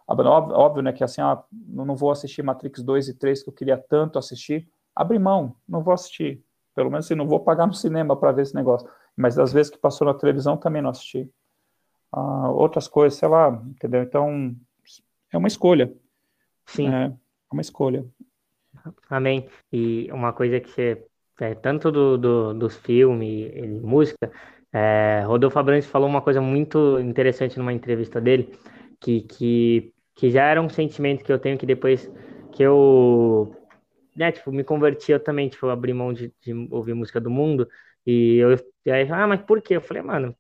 [0.09, 3.53] Óbvio, óbvio, né, que assim, ah, não vou assistir Matrix 2 e 3 que eu
[3.53, 4.67] queria tanto assistir.
[4.95, 6.43] Abre mão, não vou assistir.
[6.73, 8.89] Pelo menos assim, não vou pagar no cinema para ver esse negócio.
[9.15, 11.29] Mas das vezes que passou na televisão também não assisti.
[12.11, 14.01] Ah, outras coisas, sei lá, entendeu?
[14.01, 14.55] Então,
[15.31, 15.93] é uma escolha.
[16.65, 16.89] Sim.
[16.89, 18.03] É, é uma escolha.
[19.09, 19.47] Amém.
[19.71, 21.05] E uma coisa que você
[21.39, 24.31] é, tanto do, do, dos filmes e música,
[24.73, 28.53] é, Rodolfo Abrantes falou uma coisa muito interessante numa entrevista dele,
[28.99, 32.11] que, que, que já era um sentimento que eu tenho que depois
[32.51, 33.55] que eu
[34.13, 37.65] né, tipo, me converti, eu também, tipo, abri mão de, de ouvir música do mundo,
[38.05, 38.53] e eu,
[38.85, 39.77] e aí, ah, mas por quê?
[39.77, 40.35] Eu falei, mano,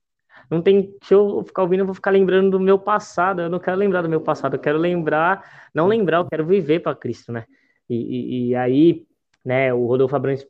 [0.51, 3.57] não tem, se eu ficar ouvindo, eu vou ficar lembrando do meu passado, eu não
[3.57, 7.31] quero lembrar do meu passado, eu quero lembrar, não lembrar, eu quero viver para Cristo,
[7.31, 7.45] né?
[7.89, 9.05] E, e, e, aí,
[9.45, 10.45] né, o Rodolfo Abrantes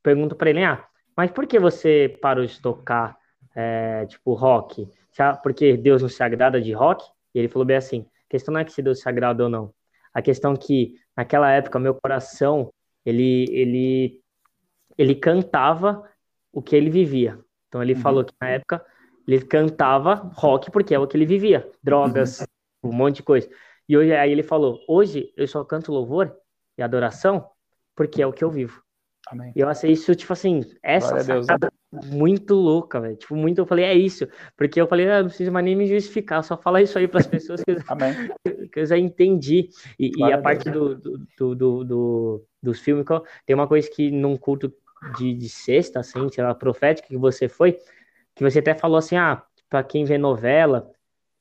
[0.00, 0.86] pergunta para ele, ah,
[1.16, 3.16] mas por que você parou de tocar,
[3.56, 4.88] é, tipo, rock?
[5.42, 7.04] Porque Deus não se agrada de rock?
[7.34, 9.48] E ele falou bem assim, a questão não é que se Deus se agrada ou
[9.48, 9.72] não,
[10.12, 12.72] a questão é que naquela época meu coração
[13.04, 14.22] ele ele
[14.96, 16.02] ele cantava
[16.52, 17.38] o que ele vivia.
[17.68, 18.00] Então ele uhum.
[18.00, 18.84] falou que na época
[19.26, 22.40] ele cantava rock porque é o que ele vivia, drogas,
[22.82, 22.90] uhum.
[22.90, 23.48] um monte de coisa.
[23.88, 26.36] E hoje aí ele falou: "Hoje eu só canto louvor
[26.76, 27.48] e adoração
[27.94, 28.82] porque é o que eu vivo".
[29.30, 29.52] Amém.
[29.54, 33.16] E eu achei isso, tipo assim, essa sacada muito louca, velho.
[33.16, 34.26] Tipo, muito, eu falei, é isso.
[34.56, 37.20] Porque eu falei, ah, não preciso mais nem me justificar, só falar isso aí para
[37.20, 37.74] as pessoas que,
[38.72, 39.68] que, eu já entendi.
[39.98, 43.04] E, e a parte do, do, do, do, dos filmes,
[43.46, 44.72] tem uma coisa que num culto
[45.16, 47.78] de, de sexta, assim, sei lá, profética que você foi,
[48.34, 50.90] que você até falou assim, ah, para quem vê novela,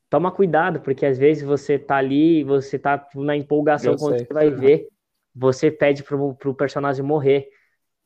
[0.09, 4.17] toma cuidado, porque às vezes você tá ali, você tá tipo, na empolgação eu quando
[4.17, 4.25] sei.
[4.25, 4.87] você vai ver,
[5.35, 7.49] você pede pro, pro personagem morrer.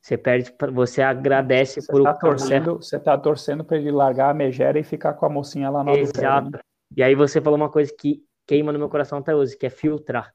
[0.02, 4.34] Você perde, você agradece você por tá torcendo, Você tá torcendo para ele largar a
[4.34, 6.52] megera e ficar com a mocinha lá no Exato.
[6.52, 6.60] Né?
[6.98, 9.70] E aí você falou uma coisa que queima no meu coração até hoje, que é
[9.70, 10.34] filtrar.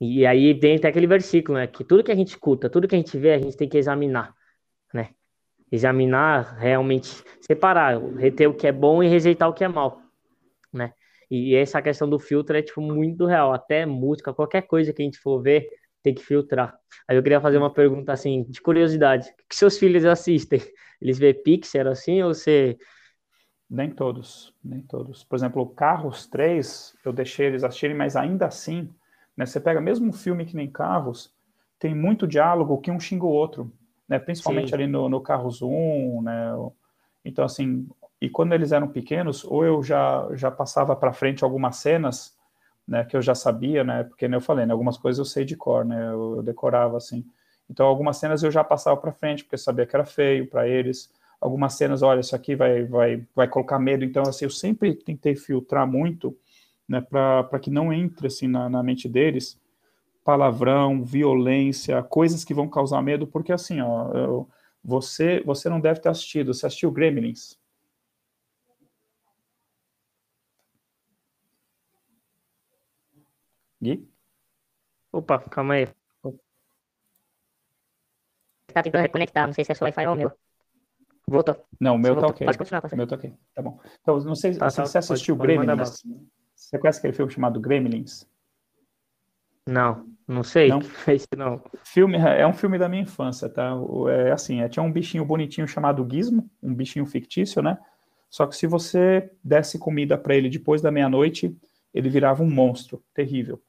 [0.00, 1.68] E aí vem até aquele versículo, né?
[1.68, 3.78] Que tudo que a gente escuta, tudo que a gente vê, a gente tem que
[3.78, 4.34] examinar,
[4.92, 5.10] né?
[5.70, 10.02] Examinar realmente, separar, reter o que é bom e rejeitar o que é mal,
[10.72, 10.92] né?
[11.30, 13.52] E essa questão do filtro é, tipo, muito real.
[13.52, 15.68] Até música, qualquer coisa que a gente for ver,
[16.04, 16.78] tem que filtrar.
[17.08, 19.30] Aí eu queria fazer uma pergunta assim, de curiosidade.
[19.30, 20.60] O que seus filhos assistem?
[21.00, 22.78] Eles vê Pixar assim ou você.
[23.68, 25.24] Nem todos, nem todos.
[25.24, 28.94] Por exemplo, Carros 3, eu deixei eles assistirem, mas ainda assim,
[29.36, 31.34] né, você pega mesmo um filme que nem Carros,
[31.78, 33.72] tem muito diálogo que um xinga o outro,
[34.06, 34.74] né, principalmente Sim.
[34.74, 36.52] ali no, no Carros 1, né,
[37.24, 37.88] então assim,
[38.20, 42.36] e quando eles eram pequenos, ou eu já, já passava para frente algumas cenas
[42.86, 45.44] né, que eu já sabia, né, porque né, eu falei, né, algumas coisas eu sei
[45.44, 47.24] de cor, né, eu, eu decorava assim.
[47.68, 50.68] Então algumas cenas eu já passava para frente porque eu sabia que era feio para
[50.68, 51.10] eles.
[51.40, 54.04] Algumas cenas, olha, isso aqui vai vai vai colocar medo.
[54.04, 56.36] Então assim, eu sempre tentei filtrar muito,
[56.88, 59.58] né, para que não entre assim na, na mente deles
[60.24, 64.48] palavrão, violência, coisas que vão causar medo, porque assim, ó, eu,
[64.82, 66.52] você você não deve ter assistido.
[66.52, 67.58] Você assistiu Gremlins?
[73.84, 74.08] Gui?
[75.12, 75.86] Opa, calma aí.
[78.72, 80.32] Tá tentando reconectar, não sei se é só Wi-Fi ou o meu.
[81.28, 81.64] Voltou.
[81.80, 82.44] Não, o meu tá ok.
[82.46, 83.32] Pode continuar, O meu tá ok.
[83.54, 83.78] Tá bom.
[84.00, 86.02] Então, não sei tá, se tá, você assistiu pode, Gremlins.
[86.02, 86.24] Pode
[86.54, 88.26] você conhece aquele filme chamado Gremlins?
[89.66, 90.68] Não, não sei.
[90.68, 90.80] Não?
[91.08, 91.62] Esse não.
[91.84, 93.72] Filme, é um filme da minha infância, tá?
[94.26, 97.78] É assim, é, tinha um bichinho bonitinho chamado Gizmo, um bichinho fictício, né?
[98.28, 101.56] Só que se você desse comida para ele depois da meia-noite,
[101.94, 103.62] ele virava um monstro terrível.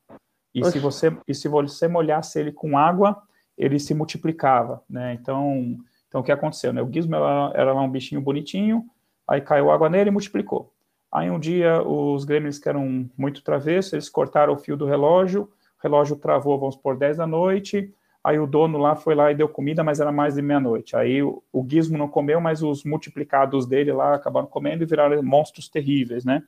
[0.56, 3.22] E se você e se você molhasse ele com água,
[3.58, 5.14] ele se multiplicava, né?
[5.14, 5.78] Então,
[6.08, 6.82] então o que aconteceu, né?
[6.82, 8.86] O Gizmo era, era lá um bichinho bonitinho,
[9.28, 10.74] aí caiu água nele e multiplicou.
[11.12, 15.44] Aí um dia os gremlins que eram muito travessos, eles cortaram o fio do relógio,
[15.44, 19.36] o relógio travou, vamos por 10 da noite, aí o dono lá foi lá e
[19.36, 20.96] deu comida, mas era mais de meia-noite.
[20.96, 25.22] Aí o, o Gizmo não comeu, mas os multiplicados dele lá acabaram comendo e viraram
[25.22, 26.44] monstros terríveis, né?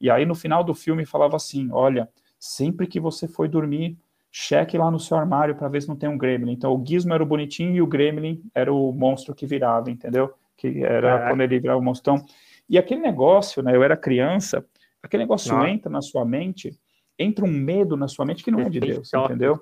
[0.00, 2.08] E aí no final do filme falava assim: olha,
[2.40, 3.98] sempre que você for dormir,
[4.32, 6.52] cheque lá no seu armário para ver se não tem um gremlin.
[6.52, 10.32] Então o Gizmo era o bonitinho e o gremlin era o monstro que virava, entendeu?
[10.56, 12.14] Que era quando ele virava o monstro.
[12.14, 12.26] Então,
[12.68, 13.76] e aquele negócio, né?
[13.76, 14.64] Eu era criança,
[15.02, 15.66] aquele negócio não.
[15.66, 16.78] entra na sua mente,
[17.18, 19.60] entra um medo na sua mente que não é de Deus, entendeu?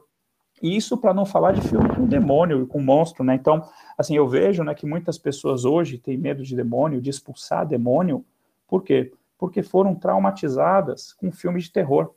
[0.63, 3.35] E isso para não falar de filme com demônio, com monstro, né?
[3.35, 3.63] Então,
[3.97, 8.25] assim, eu vejo, né, que muitas pessoas hoje têm medo de demônio, de expulsar demônio.
[8.67, 9.13] Por quê?
[9.39, 12.13] porque foram traumatizadas com filmes de terror.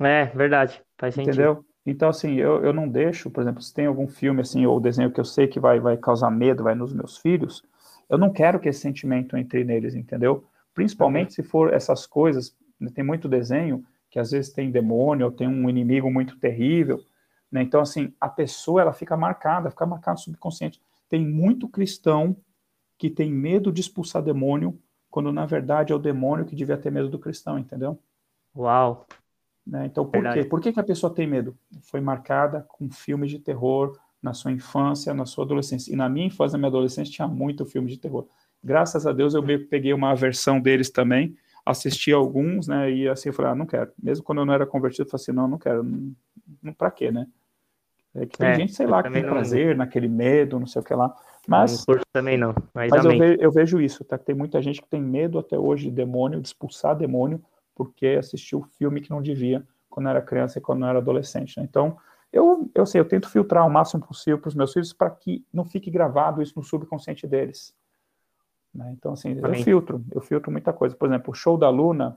[0.00, 1.32] É, verdade, faz sentido.
[1.32, 1.64] Entendeu?
[1.84, 5.10] Então, assim, eu, eu não deixo, por exemplo, se tem algum filme, assim, ou desenho
[5.10, 7.62] que eu sei que vai, vai causar medo, vai nos meus filhos,
[8.08, 10.44] eu não quero que esse sentimento entre neles, entendeu?
[10.74, 11.34] Principalmente uhum.
[11.34, 15.46] se for essas coisas, né, tem muito desenho que às vezes tem demônio, ou tem
[15.46, 17.00] um inimigo muito terrível,
[17.50, 17.62] né?
[17.62, 20.80] Então, assim, a pessoa, ela fica marcada, fica marcada no subconsciente.
[21.08, 22.36] Tem muito cristão
[22.98, 24.78] que tem medo de expulsar demônio
[25.10, 27.98] quando na verdade é o demônio que devia ter medo do cristão, entendeu?
[28.54, 29.06] Uau!
[29.66, 29.86] Né?
[29.86, 30.42] Então, por verdade.
[30.42, 30.48] quê?
[30.48, 31.56] Por que, que a pessoa tem medo?
[31.82, 35.92] Foi marcada com filmes de terror na sua infância, na sua adolescência.
[35.92, 38.26] E na minha infância, na minha adolescência, tinha muito filme de terror.
[38.62, 43.32] Graças a Deus, eu peguei uma versão deles também, assisti alguns, né, e assim, eu
[43.32, 43.90] falei, ah, não quero.
[44.00, 45.82] Mesmo quando eu não era convertido, eu falei assim, não, não quero.
[45.82, 46.12] Não,
[46.62, 47.26] não pra quê, né?
[48.14, 49.30] É que tem é, gente, sei lá, que tem não...
[49.30, 51.14] prazer naquele medo, não sei o que lá.
[51.46, 52.54] Mas, não também não.
[52.74, 54.18] Mas, mas eu, vejo, eu, vejo, isso, tá?
[54.18, 57.40] Tem muita gente que tem medo até hoje de demônio, de expulsar demônio,
[57.76, 61.60] porque assistiu filme que não devia quando era criança e quando era adolescente.
[61.60, 61.66] Né?
[61.68, 61.96] Então,
[62.32, 65.44] eu, eu sei, eu tento filtrar o máximo possível para os meus filhos para que
[65.52, 67.74] não fique gravado isso no subconsciente deles.
[68.74, 68.94] Né?
[68.98, 70.96] Então, assim, eu filtro, eu filtro muita coisa.
[70.96, 72.16] Por exemplo, o show da Luna,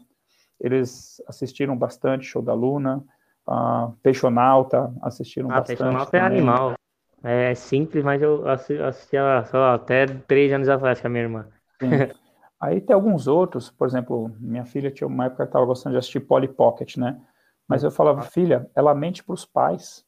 [0.59, 3.03] eles assistiram bastante show da Luna,
[3.47, 5.77] uh, Peixonauta assistiram ah, bastante.
[5.77, 6.73] Peixonauta é animal.
[7.21, 11.47] É simples, mas eu assistia só até três anos atrás com a minha irmã.
[12.59, 15.99] Aí tem alguns outros, por exemplo, minha filha tinha uma época que estava gostando de
[15.99, 17.19] assistir Polly Pocket, né?
[17.67, 20.03] Mas eu falava, filha, ela mente para os pais.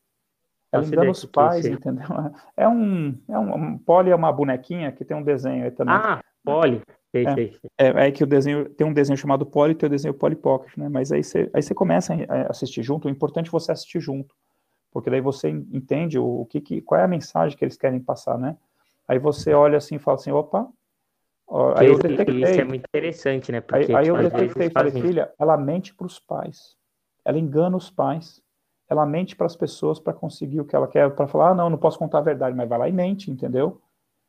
[0.71, 2.07] Ela engana os pais, entendeu?
[2.57, 5.93] É um, é um, um Polly é uma bonequinha que tem um desenho aí também.
[5.93, 6.81] Ah, Polly.
[7.11, 7.69] Sei, é, sei, sei.
[7.77, 10.35] É, é, que o desenho tem um desenho chamado Polly e tem o desenho Polly
[10.35, 10.89] Pocket, né?
[10.89, 13.07] Mas aí você aí você começa a assistir junto.
[13.07, 14.33] O importante é você assistir junto,
[14.91, 17.99] porque daí você entende o, o que, que qual é a mensagem que eles querem
[17.99, 18.57] passar, né?
[19.07, 20.67] Aí você olha assim e fala assim, opa,
[21.75, 22.43] aí eu detectei.
[22.43, 23.61] Isso é muito interessante, né?
[23.61, 26.75] Porque, aí, aí tipo, eu detectei, falei, filha, ela mente para os pais,
[27.25, 28.41] ela engana os pais,
[28.89, 31.69] ela mente para as pessoas para conseguir o que ela quer, para falar, ah, não,
[31.69, 33.81] não posso contar a verdade, mas vai lá e mente, entendeu?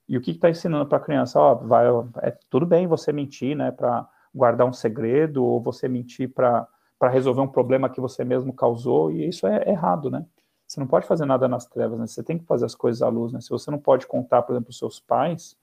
[0.08, 1.40] E o que está ensinando para a criança?
[1.40, 1.86] Ó, vai,
[2.22, 6.68] é tudo bem você mentir, né, para guardar um segredo, ou você mentir para
[7.10, 10.24] resolver um problema que você mesmo causou, e isso é errado, né?
[10.66, 12.06] Você não pode fazer nada nas trevas, né?
[12.06, 13.40] Você tem que fazer as coisas à luz, né?
[13.40, 15.56] Se você não pode contar, por exemplo, os seus pais,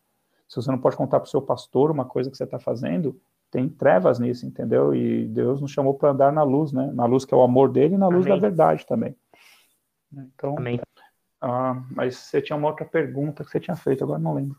[0.50, 3.22] se você não pode contar para o seu pastor uma coisa que você está fazendo,
[3.52, 4.94] tem trevas nisso, entendeu?
[4.96, 6.92] E Deus nos chamou para andar na luz, né?
[6.94, 8.36] Na luz que é o amor dele e na luz Amém.
[8.36, 9.16] da verdade também.
[10.12, 10.80] Então, Amém.
[11.40, 14.58] Ah, mas você tinha uma outra pergunta que você tinha feito, agora não lembro.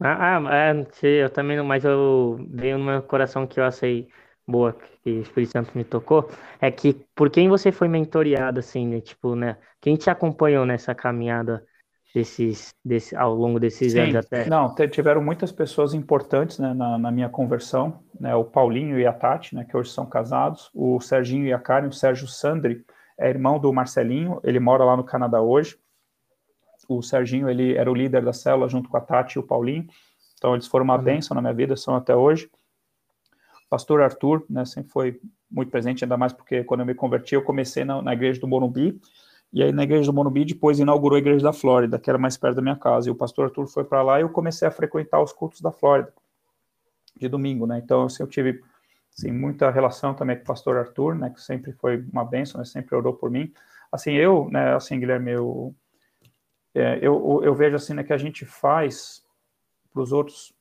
[0.00, 4.08] Ah, ah é, eu também não, mas eu veio no meu coração que eu achei
[4.46, 8.86] boa, que o Espírito Santo me tocou, é que por quem você foi mentoreado, assim,
[8.86, 9.00] né?
[9.00, 9.58] Tipo, né?
[9.80, 11.64] Quem te acompanhou nessa caminhada
[12.14, 14.48] desses, desse, ao longo desses Sim, anos até?
[14.48, 18.34] Não, tiveram muitas pessoas importantes né, na, na, minha conversão, né?
[18.34, 19.64] O Paulinho e a Tati, né?
[19.64, 22.84] Que hoje são casados, o Serginho e a Karen, o Sérgio Sandri,
[23.18, 25.76] é irmão do Marcelinho, ele mora lá no Canadá hoje.
[26.88, 29.86] O Serginho, ele era o líder da célula junto com a Tati e o Paulinho.
[30.38, 31.02] Então, eles foram uma uhum.
[31.02, 32.48] bênção na minha vida, são até hoje.
[33.68, 35.20] Pastor Arthur, né, sempre foi
[35.50, 38.48] muito presente, ainda mais porque quando eu me converti, eu comecei na, na igreja do
[38.48, 38.98] Morumbi,
[39.52, 42.36] e aí na igreja do Morumbi depois inaugurou a igreja da Flórida, que era mais
[42.36, 44.70] perto da minha casa, e o pastor Arthur foi para lá e eu comecei a
[44.70, 46.12] frequentar os cultos da Flórida,
[47.16, 48.60] de domingo, né, então assim, eu tive
[49.16, 52.64] assim, muita relação também com o pastor Arthur, né, que sempre foi uma bênção, né,
[52.64, 53.52] sempre orou por mim.
[53.90, 55.74] Assim, eu, né, assim, Guilherme, eu,
[56.74, 59.24] é, eu, eu vejo assim, né, que a gente faz
[59.92, 60.52] para os outros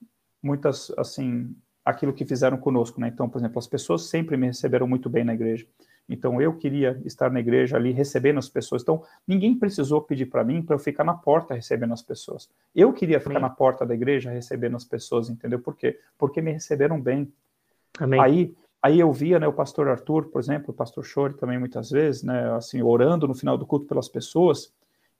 [0.42, 3.08] muitas, assim, aquilo que fizeram conosco, né?
[3.08, 5.66] Então, por exemplo, as pessoas sempre me receberam muito bem na igreja.
[6.10, 8.82] Então, eu queria estar na igreja ali recebendo as pessoas.
[8.82, 12.50] Então, ninguém precisou pedir para mim para eu ficar na porta recebendo as pessoas.
[12.74, 13.42] Eu queria ficar Amém.
[13.42, 15.60] na porta da igreja recebendo as pessoas, entendeu?
[15.60, 16.00] Por quê?
[16.18, 17.32] Porque me receberam bem.
[18.00, 18.20] Amém.
[18.22, 21.90] Aí, aí eu via, né, o pastor Arthur, por exemplo, o pastor Chore também muitas
[21.90, 24.74] vezes, né, assim, orando no final do culto pelas pessoas,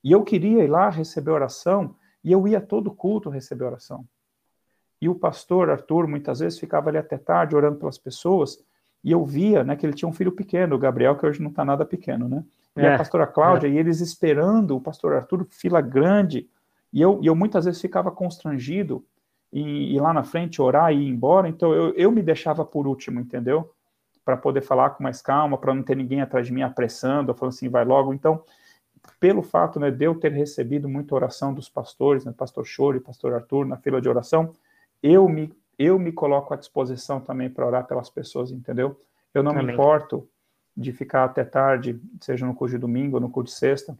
[0.04, 4.06] e eu queria ir lá receber oração, e eu ia todo culto receber oração.
[5.02, 8.64] E o pastor Arthur muitas vezes ficava ali até tarde orando pelas pessoas,
[9.08, 11.50] e eu via, né, que ele tinha um filho pequeno, o Gabriel, que hoje não
[11.50, 12.44] está nada pequeno, né?
[12.76, 13.72] E é, a pastora Cláudia, é.
[13.72, 16.50] e eles esperando o pastor Arthur, fila grande,
[16.92, 19.02] e eu, e eu muitas vezes ficava constrangido,
[19.54, 21.48] e ir lá na frente, orar e ir embora.
[21.48, 23.74] Então eu, eu me deixava por último, entendeu?
[24.26, 27.54] Para poder falar com mais calma, para não ter ninguém atrás de mim apressando, falando
[27.54, 28.14] assim, vai logo.
[28.14, 28.44] Então,
[29.22, 33.34] pelo fato né, de eu ter recebido muita oração dos pastores, né, pastor Chore, pastor
[33.34, 34.52] Arthur, na fila de oração,
[35.02, 39.00] eu me, eu me coloco à disposição também para orar pelas pessoas, entendeu?
[39.34, 39.68] Eu não Amém.
[39.68, 40.28] me importo
[40.76, 43.98] de ficar até tarde, seja no curso de domingo ou no curso de sexta,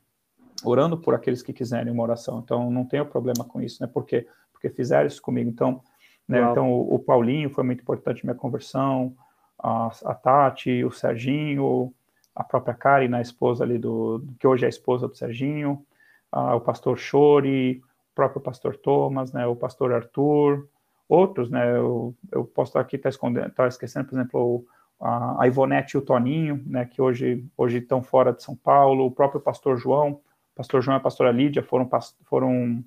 [0.64, 2.40] orando por aqueles que quiserem uma oração.
[2.40, 3.90] Então, não tenho problema com isso, né?
[3.92, 4.28] Porque
[4.58, 5.50] porque fizeram isso comigo.
[5.50, 5.82] Então,
[6.28, 9.16] né, então o, o, Paulinho foi muito importante na minha conversão,
[9.58, 11.94] a, a, Tati, o Serginho,
[12.36, 15.86] a própria Karen, a esposa ali do, que hoje é a esposa do Serginho,
[16.32, 17.82] a, o pastor Chore,
[18.12, 20.68] o próprio pastor Thomas, né, o pastor Arthur,
[21.08, 24.66] outros, né, eu, eu posso estar aqui, estar tá escondendo, tá esquecendo, por exemplo,
[25.00, 29.06] a, a Ivonete e o Toninho, né, que hoje, hoje estão fora de São Paulo,
[29.06, 30.20] o próprio pastor João,
[30.56, 31.90] pastor João e a pastora Lídia foram,
[32.26, 32.84] foram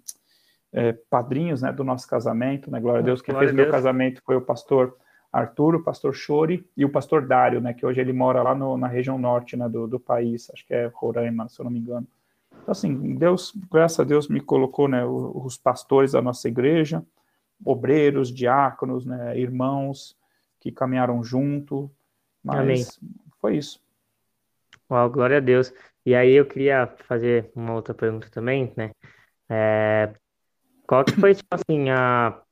[0.73, 2.81] é, padrinhos né, do nosso casamento, né?
[2.81, 3.23] Glória a Deus.
[3.23, 3.67] Quem Glória fez Deus.
[3.67, 4.97] meu casamento foi o pastor
[5.33, 7.73] Arthur, o pastor Chore e o pastor Dário, né?
[7.73, 10.75] Que hoje ele mora lá no, na região norte né, do, do país, acho que
[10.75, 12.07] é Roraima, se eu não me engano.
[12.51, 17.03] Então, assim, Deus, graças a Deus, me colocou, né, os pastores da nossa igreja,
[17.65, 20.16] obreiros, diáconos, né, irmãos
[20.59, 21.91] que caminharam junto,
[22.43, 22.85] mas Amém.
[23.41, 23.81] foi isso.
[24.91, 25.73] Uau, glória a Deus.
[26.05, 28.91] E aí eu queria fazer uma outra pergunta também, né?
[29.49, 30.12] É,
[30.87, 32.43] qual que foi, tipo assim, a...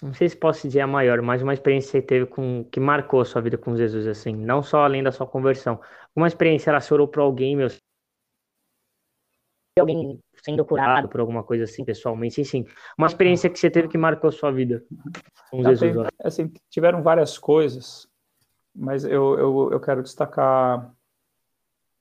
[0.00, 2.64] Não sei se posso dizer a maior, mas uma experiência que você teve com...
[2.64, 5.80] que marcou a sua vida com Jesus, assim, não só além da sua conversão.
[6.14, 7.68] Uma experiência, ela chorou por alguém, meu,
[9.78, 12.64] alguém sendo curado por alguma coisa assim, pessoalmente, sim.
[12.96, 14.84] Uma experiência que você teve que marcou a sua vida
[15.50, 15.94] com Jesus.
[15.94, 18.08] Tem, assim, tiveram várias coisas,
[18.74, 20.92] mas eu, eu, eu quero destacar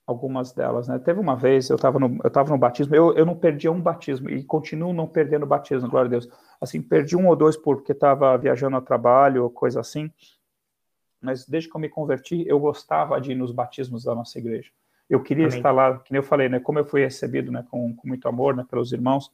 [0.06, 0.98] algumas delas, né?
[0.98, 3.82] Teve uma vez, eu estava no, eu tava no batismo, eu, eu não perdi um
[3.82, 6.30] batismo e continuo não perdendo batismo, glória a Deus.
[6.62, 10.10] Assim, perdi um ou dois porque estava viajando a trabalho ou coisa assim,
[11.20, 14.72] mas desde que eu me converti, eu gostava de ir nos batismos da nossa igreja.
[15.10, 15.58] Eu queria Amém.
[15.58, 16.60] estar lá, que nem eu falei, né?
[16.60, 17.66] Como eu fui recebido, né?
[17.70, 18.66] Com, com muito amor, né?
[18.70, 19.32] Pelos irmãos,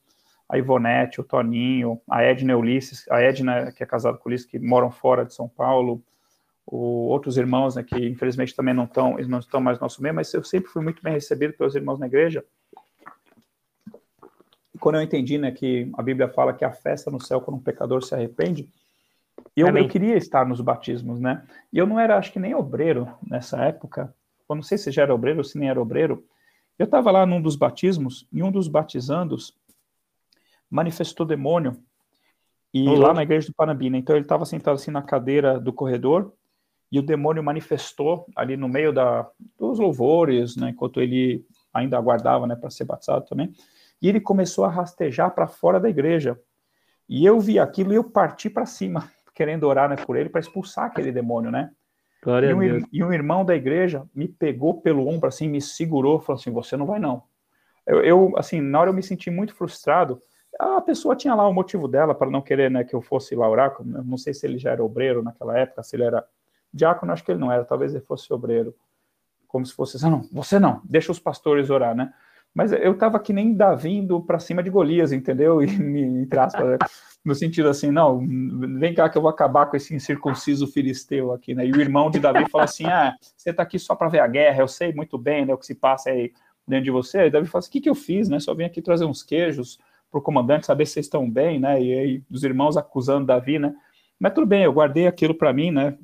[0.47, 4.45] a Ivonete, o Toninho, a Edna Ulisses, a Edna, que é casada com o Ulisses,
[4.47, 6.03] que moram fora de São Paulo,
[6.65, 7.83] o, outros irmãos, né?
[7.83, 10.69] Que infelizmente também não estão, eles não estão mais no nosso meio, mas eu sempre
[10.69, 12.45] fui muito bem recebido pelos irmãos na igreja.
[14.79, 15.51] Quando eu entendi, né?
[15.51, 18.69] Que a Bíblia fala que a festa no céu quando um pecador se arrepende,
[19.55, 21.43] eu, eu, queria estar nos batismos, né?
[21.71, 24.13] E eu não era, acho que nem obreiro nessa época,
[24.49, 26.26] eu não sei se já era obreiro ou se nem era obreiro,
[26.78, 29.56] eu estava lá num dos batismos, e um dos batizandos
[30.70, 31.78] manifestou demônio,
[32.74, 32.95] e uhum.
[32.95, 36.34] lá na igreja do Panambina, então ele estava sentado assim na cadeira do corredor,
[36.91, 42.45] e o demônio manifestou ali no meio da, dos louvores, né, enquanto ele ainda aguardava
[42.45, 43.52] né, para ser batizado também,
[44.02, 46.40] e ele começou a rastejar para fora da igreja.
[47.07, 50.41] E eu vi aquilo e eu parti para cima, querendo orar né, por ele para
[50.41, 51.72] expulsar aquele demônio, né?
[52.47, 56.39] E, um, e um irmão da igreja me pegou pelo ombro, assim, me segurou, falou
[56.39, 57.23] assim: Você não vai, não.
[57.85, 60.19] Eu, eu, assim, na hora eu me senti muito frustrado.
[60.59, 63.49] A pessoa tinha lá o motivo dela para não querer né, que eu fosse lá
[63.49, 63.75] orar.
[63.83, 66.23] Não sei se ele já era obreiro naquela época, se ele era
[66.73, 68.73] diácono, acho que ele não era, talvez ele fosse obreiro.
[69.47, 72.13] Como se fosse, ah, não, você não, deixa os pastores orar, né?
[72.53, 75.61] Mas eu estava que nem Davi indo para cima de Golias, entendeu?
[75.63, 76.53] E me traz
[77.23, 78.19] no sentido assim, não,
[78.77, 81.65] vem cá que eu vou acabar com esse incircunciso filisteu aqui, né?
[81.65, 84.27] E o irmão de Davi fala assim, ah, você está aqui só para ver a
[84.27, 86.33] guerra, eu sei muito bem, né, o que se passa aí
[86.67, 87.27] dentro de você.
[87.27, 88.39] E Davi fala assim, o que, que eu fiz, né?
[88.39, 89.79] Só vim aqui trazer uns queijos
[90.11, 91.81] para o comandante saber se vocês estão bem, né?
[91.81, 93.73] E aí os irmãos acusando Davi, né?
[94.19, 95.97] Mas tudo bem, eu guardei aquilo para mim, né?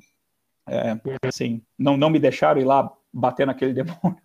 [0.68, 4.18] É, assim, não, não me deixaram ir lá bater naquele demônio,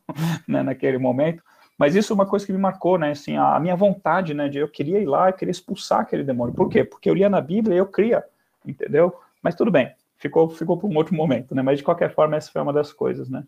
[0.47, 1.43] né, naquele momento.
[1.77, 3.11] Mas isso é uma coisa que me marcou, né?
[3.11, 4.47] Assim, a, minha vontade, né?
[4.47, 6.53] De eu queria ir lá, eu queria expulsar aquele demônio.
[6.53, 6.83] Por quê?
[6.83, 8.23] Porque eu lia na Bíblia e eu cria,
[8.65, 9.13] entendeu?
[9.41, 11.61] Mas tudo bem, ficou, ficou para um outro momento, né?
[11.61, 13.43] Mas de qualquer forma, essa foi uma das coisas, né?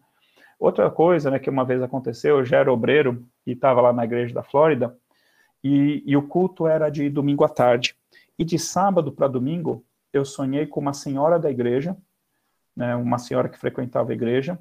[0.59, 4.03] Outra coisa, né, que uma vez aconteceu, eu já era obreiro e estava lá na
[4.03, 4.97] igreja da Flórida,
[5.63, 7.95] e, e o culto era de domingo à tarde.
[8.39, 11.95] E de sábado para domingo, eu sonhei com uma senhora da igreja,
[12.75, 14.57] né, uma senhora que frequentava a igreja,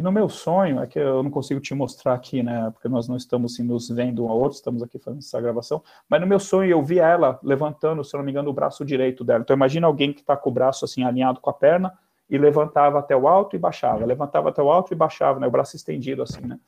[0.00, 3.06] e no meu sonho, é que eu não consigo te mostrar aqui, né, porque nós
[3.06, 6.26] não estamos assim, nos vendo um ao outro, estamos aqui fazendo essa gravação, mas no
[6.26, 9.42] meu sonho eu vi ela levantando, se não me engano, o braço direito dela.
[9.42, 11.92] Então imagina alguém que está com o braço assim alinhado com a perna
[12.30, 15.50] e levantava até o alto e baixava, levantava até o alto e baixava, né, o
[15.50, 16.58] braço estendido assim, né.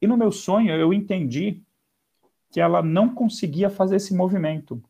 [0.00, 1.60] E no meu sonho eu entendi
[2.52, 4.80] que ela não conseguia fazer esse movimento.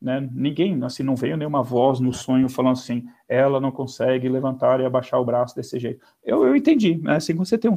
[0.00, 0.28] Né?
[0.32, 4.84] Ninguém, assim, não veio nenhuma voz no sonho falando assim, ela não consegue levantar e
[4.84, 6.04] abaixar o braço desse jeito.
[6.22, 7.16] Eu, eu entendi, né?
[7.16, 7.74] Assim, você tem um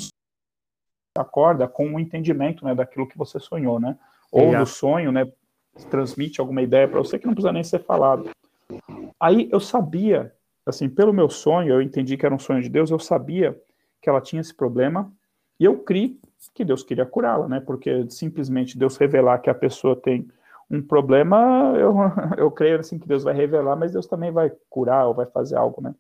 [1.17, 3.97] acorda com um entendimento, né, daquilo que você sonhou, né?
[4.31, 5.27] Ou no sonho, né,
[5.89, 8.29] transmite alguma ideia para você que não precisa nem ser falado.
[9.19, 10.33] Aí eu sabia,
[10.65, 13.59] assim, pelo meu sonho, eu entendi que era um sonho de Deus, eu sabia
[14.01, 15.11] que ela tinha esse problema
[15.59, 16.19] e eu criei
[16.53, 17.59] que Deus queria curá-la, né?
[17.59, 20.27] Porque simplesmente Deus revelar que a pessoa tem
[20.69, 21.95] um problema, eu,
[22.37, 25.55] eu creio assim que Deus vai revelar, mas Deus também vai curar ou vai fazer
[25.55, 25.95] algo, né?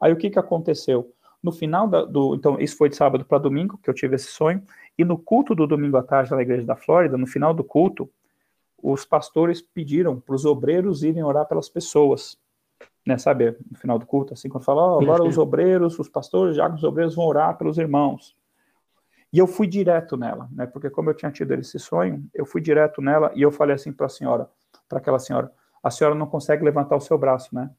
[0.00, 1.12] Aí o que que aconteceu?
[1.42, 4.28] No final da, do, então isso foi de sábado para domingo que eu tive esse
[4.28, 4.62] sonho,
[4.98, 8.10] e no culto do domingo à tarde na igreja da Flórida, no final do culto,
[8.82, 12.36] os pastores pediram para os obreiros irem orar pelas pessoas,
[13.06, 13.16] né?
[13.16, 16.68] Sabe, no final do culto, assim, quando fala, oh, agora os obreiros, os pastores, já
[16.68, 18.36] os obreiros vão orar pelos irmãos.
[19.32, 20.66] E eu fui direto nela, né?
[20.66, 23.92] Porque como eu tinha tido esse sonho, eu fui direto nela e eu falei assim
[23.92, 24.48] para a senhora,
[24.88, 25.50] para aquela senhora,
[25.82, 27.70] a senhora não consegue levantar o seu braço, né?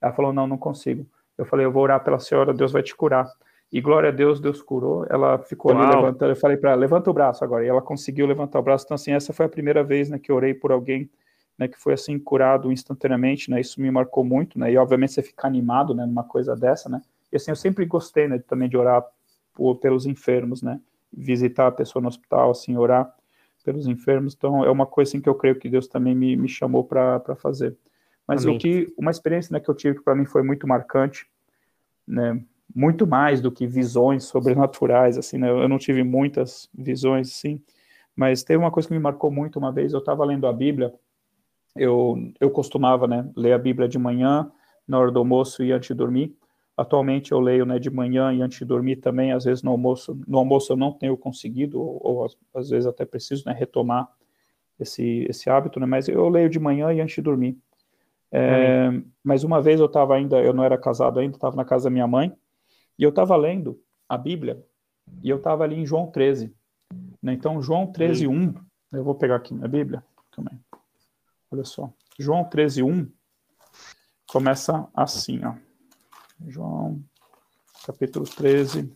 [0.00, 1.06] Ela falou, não, não consigo.
[1.36, 3.28] Eu falei, eu vou orar pela senhora, Deus vai te curar.
[3.72, 5.06] E glória a Deus, Deus curou.
[5.08, 5.82] Ela ficou Uau.
[5.82, 6.30] ali levantando.
[6.30, 7.64] Eu falei para ela, levanta o braço agora.
[7.64, 8.84] E ela conseguiu levantar o braço.
[8.84, 11.10] Então, assim, essa foi a primeira vez né, que eu orei por alguém
[11.60, 13.60] né, que foi assim curado instantaneamente, né?
[13.60, 14.72] Isso me marcou muito, né?
[14.72, 17.02] E obviamente você fica animado, né, numa coisa dessa, né?
[17.30, 19.04] E assim, eu sempre gostei, né, também de orar
[19.52, 20.80] por, pelos enfermos, né?
[21.12, 23.14] Visitar a pessoa no hospital, assim, orar.
[23.64, 24.34] pelos enfermos.
[24.34, 27.36] Então, é uma coisa assim, que eu creio que Deus também me, me chamou para
[27.36, 27.76] fazer.
[28.26, 28.56] Mas Amém.
[28.56, 31.26] o que, uma experiência né, que eu tive que para mim foi muito marcante,
[32.06, 32.40] né,
[32.74, 37.60] muito mais do que visões sobrenaturais, assim, né, eu não tive muitas visões, assim,
[38.14, 40.94] mas teve uma coisa que me marcou muito uma vez, eu estava lendo a Bíblia,
[41.74, 44.50] eu, eu costumava, né, ler a Bíblia de manhã,
[44.86, 46.36] na hora do almoço e antes de dormir,
[46.80, 50.18] Atualmente eu leio né, de manhã e antes de dormir também, às vezes no almoço,
[50.26, 54.08] no almoço eu não tenho conseguido, ou, ou às, vezes até preciso né, retomar
[54.78, 57.58] esse, esse hábito, né, mas eu leio de manhã e antes de dormir.
[58.32, 58.88] É,
[59.22, 61.90] mas uma vez eu estava ainda, eu não era casado ainda, estava na casa da
[61.90, 62.34] minha mãe,
[62.98, 63.78] e eu estava lendo
[64.08, 64.64] a Bíblia,
[65.22, 66.50] e eu estava ali em João 13.
[67.22, 68.54] Né, então, João 13, 1,
[68.92, 70.02] eu vou pegar aqui minha Bíblia
[70.34, 70.58] também.
[71.50, 71.92] Olha só.
[72.18, 73.06] João 13, 1
[74.26, 75.52] começa assim, ó.
[76.46, 77.02] João,
[77.84, 78.90] capítulo 13,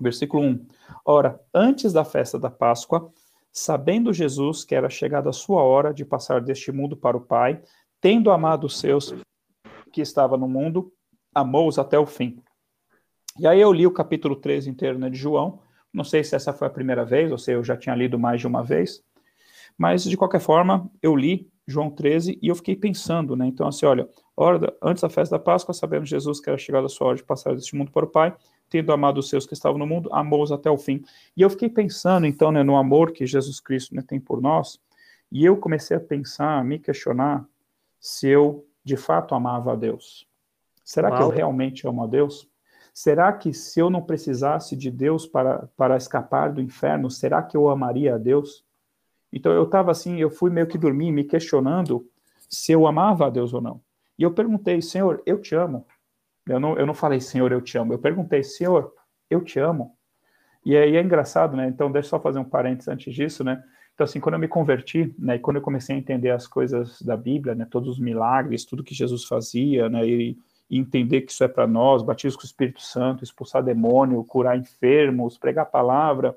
[0.00, 0.66] versículo 1.
[1.04, 3.12] Ora, antes da festa da Páscoa,
[3.52, 7.62] sabendo Jesus que era chegada a sua hora de passar deste mundo para o Pai,
[8.00, 9.14] tendo amado os seus
[9.92, 10.92] que estava no mundo,
[11.34, 12.42] amou-os até o fim.
[13.38, 15.60] E aí eu li o capítulo 13 inteiro né, de João.
[15.92, 18.40] Não sei se essa foi a primeira vez, ou se eu já tinha lido mais
[18.40, 19.02] de uma vez.
[19.78, 23.46] Mas, de qualquer forma, eu li João 13 e eu fiquei pensando, né?
[23.46, 26.88] Então, assim, olha, hora, antes da festa da Páscoa, sabemos Jesus que era chegado a
[26.88, 28.34] sua hora de passar deste mundo para o Pai,
[28.68, 31.02] tendo amado os seus que estavam no mundo, amou-os até o fim.
[31.36, 34.80] E eu fiquei pensando, então, né, no amor que Jesus Cristo né, tem por nós,
[35.30, 37.44] e eu comecei a pensar, a me questionar,
[37.98, 40.26] se eu de fato amava a Deus.
[40.84, 41.18] Será Uau.
[41.18, 42.48] que eu realmente amo a Deus?
[42.92, 47.56] Será que se eu não precisasse de Deus para, para escapar do inferno, será que
[47.56, 48.64] eu amaria a Deus?
[49.32, 52.08] Então eu estava assim, eu fui meio que dormir, me questionando
[52.48, 53.80] se eu amava a Deus ou não.
[54.20, 55.86] E eu perguntei, Senhor, eu te amo.
[56.46, 57.94] Eu não, eu não falei, Senhor, eu te amo.
[57.94, 58.92] Eu perguntei, Senhor,
[59.30, 59.96] eu te amo.
[60.62, 61.66] E aí é engraçado, né?
[61.66, 63.64] Então, deixa eu só fazer um parênteses antes disso, né?
[63.94, 67.00] Então, assim, quando eu me converti, né, e quando eu comecei a entender as coisas
[67.00, 70.38] da Bíblia, né, todos os milagres, tudo que Jesus fazia, né, e,
[70.68, 74.58] e entender que isso é para nós, batismo com o Espírito Santo, expulsar demônio, curar
[74.58, 76.36] enfermos, pregar a palavra,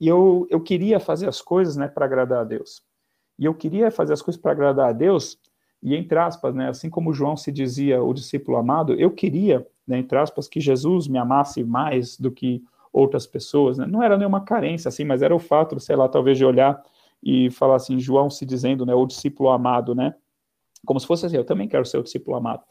[0.00, 2.82] e eu, eu queria fazer as coisas, né, para agradar a Deus.
[3.38, 5.38] E eu queria fazer as coisas para agradar a Deus
[5.82, 9.98] e entre aspas, né, assim como João se dizia o discípulo amado, eu queria, né,
[9.98, 12.62] entre aspas, que Jesus me amasse mais do que
[12.92, 13.78] outras pessoas.
[13.78, 13.86] Né?
[13.86, 16.82] Não era nenhuma carência, assim, mas era o fato, sei lá, talvez de olhar
[17.22, 20.14] e falar assim, João se dizendo, né, o discípulo amado, né?
[20.86, 22.62] Como se fosse assim, eu também quero ser o discípulo amado.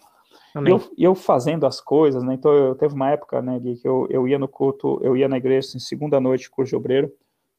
[0.56, 2.34] E eu, eu, fazendo as coisas, né?
[2.34, 5.28] Então eu teve uma época, né, Gui, que eu, eu ia no culto, eu ia
[5.28, 7.12] na igreja assim, segunda noite, curso de obreiro.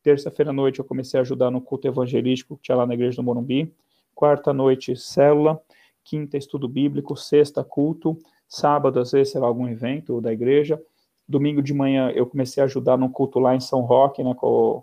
[0.03, 3.17] Terça-feira à noite eu comecei a ajudar no culto evangelístico que tinha lá na igreja
[3.17, 3.73] do Morumbi
[4.21, 5.59] quarta noite célula,
[6.05, 10.79] quinta estudo bíblico, sexta culto, sábado às vezes será algum evento da igreja,
[11.27, 14.83] domingo de manhã eu comecei a ajudar num culto lá em São Roque, né, com,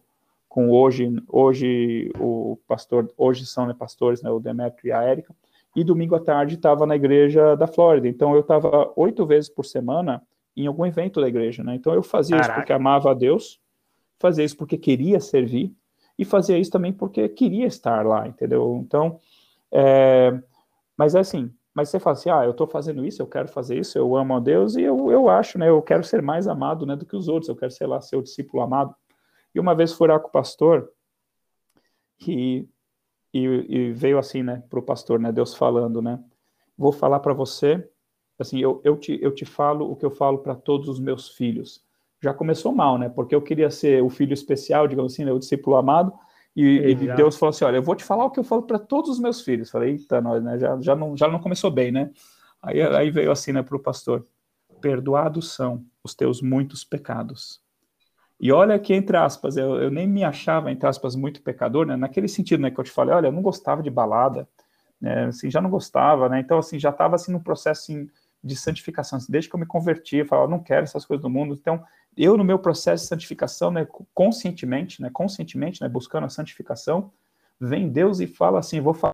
[0.49, 5.35] com hoje, hoje o pastor, hoje são né, pastores, né, o Demetrio e a Érica,
[5.75, 9.65] e domingo à tarde estava na igreja da Flórida, então eu estava oito vezes por
[9.65, 10.19] semana
[10.55, 12.53] em algum evento da igreja, né, então eu fazia Caraca.
[12.53, 13.59] isso porque amava a Deus,
[14.17, 15.71] fazia isso porque queria servir,
[16.17, 18.81] e fazia isso também porque queria estar lá, entendeu?
[18.83, 19.19] Então,
[19.71, 20.37] é,
[20.97, 23.77] mas é assim, mas você fala assim, ah, eu estou fazendo isso, eu quero fazer
[23.77, 26.85] isso, eu amo a Deus e eu, eu acho, né, eu quero ser mais amado,
[26.85, 28.95] né, do que os outros, eu quero, sei lá, ser o discípulo amado.
[29.53, 30.91] E uma vez lá com o pastor
[32.27, 32.67] e,
[33.31, 36.19] e, e veio assim, né, para o pastor, né, Deus falando, né,
[36.75, 37.87] vou falar para você,
[38.39, 41.29] assim, eu, eu, te, eu te falo o que eu falo para todos os meus
[41.29, 41.86] filhos
[42.21, 43.09] já começou mal, né?
[43.09, 45.31] Porque eu queria ser o filho especial, digamos assim, né?
[45.31, 46.13] o discípulo amado,
[46.55, 48.79] e, e Deus falou assim: olha, eu vou te falar o que eu falo para
[48.79, 49.69] todos os meus filhos.
[49.69, 50.57] Falei, eita, nós, né?
[50.57, 52.09] Já, já, não, já não começou bem, né?
[52.59, 54.25] Aí, aí veio assim, né, para o pastor:
[54.81, 57.61] perdoados são os teus muitos pecados.
[58.39, 61.95] E olha que, entre aspas, eu, eu nem me achava, entre aspas, muito pecador, né?
[61.95, 64.47] Naquele sentido, né, que eu te falei, olha, eu não gostava de balada,
[64.99, 65.25] né?
[65.25, 66.39] Assim, já não gostava, né?
[66.39, 68.09] Então, assim, já estava assim no processo assim,
[68.43, 69.17] de santificação.
[69.17, 71.53] Assim, desde que eu me converti, eu falava, não quero essas coisas do mundo.
[71.53, 71.83] Então,
[72.15, 77.11] eu no meu processo de santificação, né, conscientemente, né, conscientemente, né, buscando a santificação,
[77.59, 79.13] vem Deus e fala assim, vou falar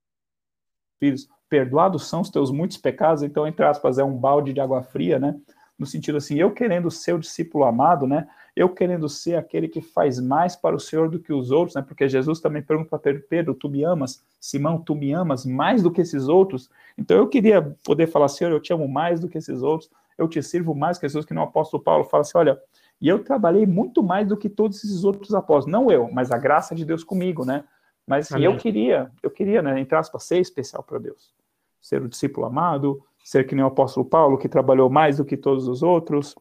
[1.00, 4.82] filhos, perdoados são os teus muitos pecados, então entre aspas é um balde de água
[4.82, 5.38] fria, né?
[5.84, 8.26] No sentido assim, eu querendo ser o discípulo amado, né?
[8.56, 11.82] Eu querendo ser aquele que faz mais para o Senhor do que os outros, né?
[11.82, 14.24] Porque Jesus também pergunta para Pedro, tu me amas?
[14.40, 16.70] Simão, tu me amas mais do que esses outros?
[16.98, 20.26] Então eu queria poder falar, Senhor, eu te amo mais do que esses outros, eu
[20.26, 22.58] te sirvo mais que Jesus, que no apóstolo Paulo fala assim, olha,
[23.02, 25.70] e eu trabalhei muito mais do que todos esses outros apóstolos.
[25.70, 27.66] Não eu, mas a graça de Deus comigo, né?
[28.08, 31.34] Mas assim, eu queria, eu queria, né, entre aspas, ser especial para Deus.
[31.82, 35.38] Ser o discípulo amado, ser que nem o apóstolo Paulo, que trabalhou mais do que
[35.38, 36.36] todos os outros,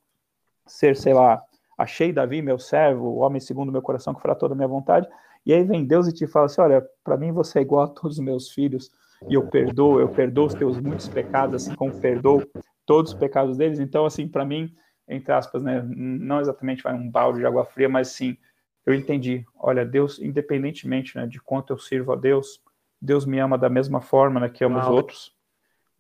[0.67, 1.43] ser, sei lá,
[1.79, 5.09] achei Davi, meu servo, o homem segundo meu coração, que fará toda a minha vontade.
[5.47, 7.89] E aí vem Deus e te fala assim: olha, para mim você é igual a
[7.89, 8.91] todos os meus filhos,
[9.29, 12.43] e eu perdoo, eu perdoo os teus muitos pecados, assim como perdoo
[12.85, 13.79] todos os pecados deles.
[13.79, 14.75] Então, assim, para mim,
[15.09, 18.37] entre aspas, né, não exatamente vai um balde de água fria, mas sim,
[18.85, 19.45] eu entendi.
[19.57, 22.61] Olha, Deus, independentemente né, de quanto eu sirvo a Deus,
[23.01, 25.35] Deus me ama da mesma forma né, que ama os outros.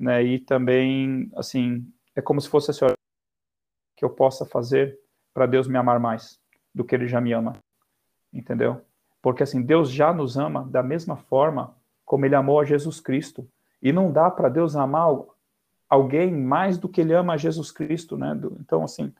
[0.02, 2.96] Né, e também, assim, é como se fosse assim, olha,
[3.96, 4.98] que eu possa fazer
[5.32, 6.40] para Deus me amar mais
[6.74, 7.54] do que Ele já me ama.
[8.32, 8.80] Entendeu?
[9.22, 13.48] Porque, assim, Deus já nos ama da mesma forma como Ele amou a Jesus Cristo.
[13.80, 15.08] E não dá para Deus amar
[15.88, 18.36] alguém mais do que Ele ama a Jesus Cristo, né?
[18.58, 19.14] Então, assim,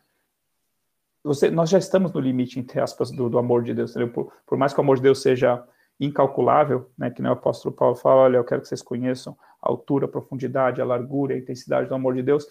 [1.23, 3.95] você, nós já estamos no limite, entre aspas, do, do amor de Deus.
[4.13, 5.65] Por, por, mais que o amor de Deus seja
[6.01, 10.07] incalculável, né, que o apóstolo Paulo fala, olha, eu quero que vocês conheçam a altura,
[10.07, 12.47] a profundidade, a largura, a intensidade do amor de Deus.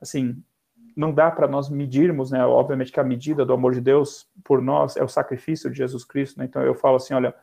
[0.00, 0.42] Assim,
[0.96, 2.44] não dá para nós medirmos, né?
[2.44, 6.04] Obviamente que a medida do amor de Deus por nós é o sacrifício de Jesus
[6.04, 6.44] Cristo, né?
[6.44, 7.34] Então eu falo assim, olha,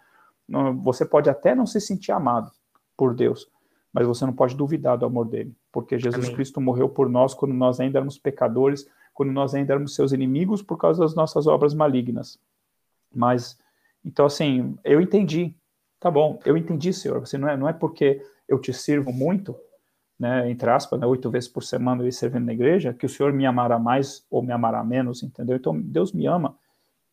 [0.47, 2.51] não, você pode até não se sentir amado
[2.95, 3.49] por Deus,
[3.91, 6.35] mas você não pode duvidar do amor dele, porque Jesus Amém.
[6.35, 10.61] Cristo morreu por nós quando nós ainda éramos pecadores, quando nós ainda éramos seus inimigos
[10.61, 12.39] por causa das nossas obras malignas.
[13.13, 13.59] Mas,
[14.03, 15.55] então, assim, eu entendi.
[15.99, 17.19] Tá bom, eu entendi, Senhor.
[17.19, 19.55] Você não é, não é porque eu te sirvo muito,
[20.17, 23.33] né, entre aspas, né, oito vezes por semana eu servindo na igreja, que o Senhor
[23.33, 25.55] me amará mais ou me amará menos, entendeu?
[25.55, 26.57] Então, Deus me ama,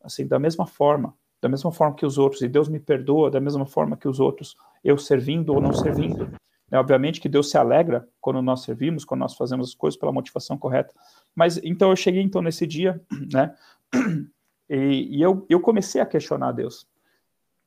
[0.03, 3.41] assim, da mesma forma, da mesma forma que os outros, e Deus me perdoa da
[3.41, 6.31] mesma forma que os outros, eu servindo ou não servindo.
[6.71, 10.13] É, obviamente que Deus se alegra quando nós servimos, quando nós fazemos as coisas pela
[10.13, 10.93] motivação correta.
[11.35, 13.01] Mas então eu cheguei então nesse dia,
[13.33, 13.55] né?
[14.69, 16.89] E, e eu, eu comecei a questionar Deus.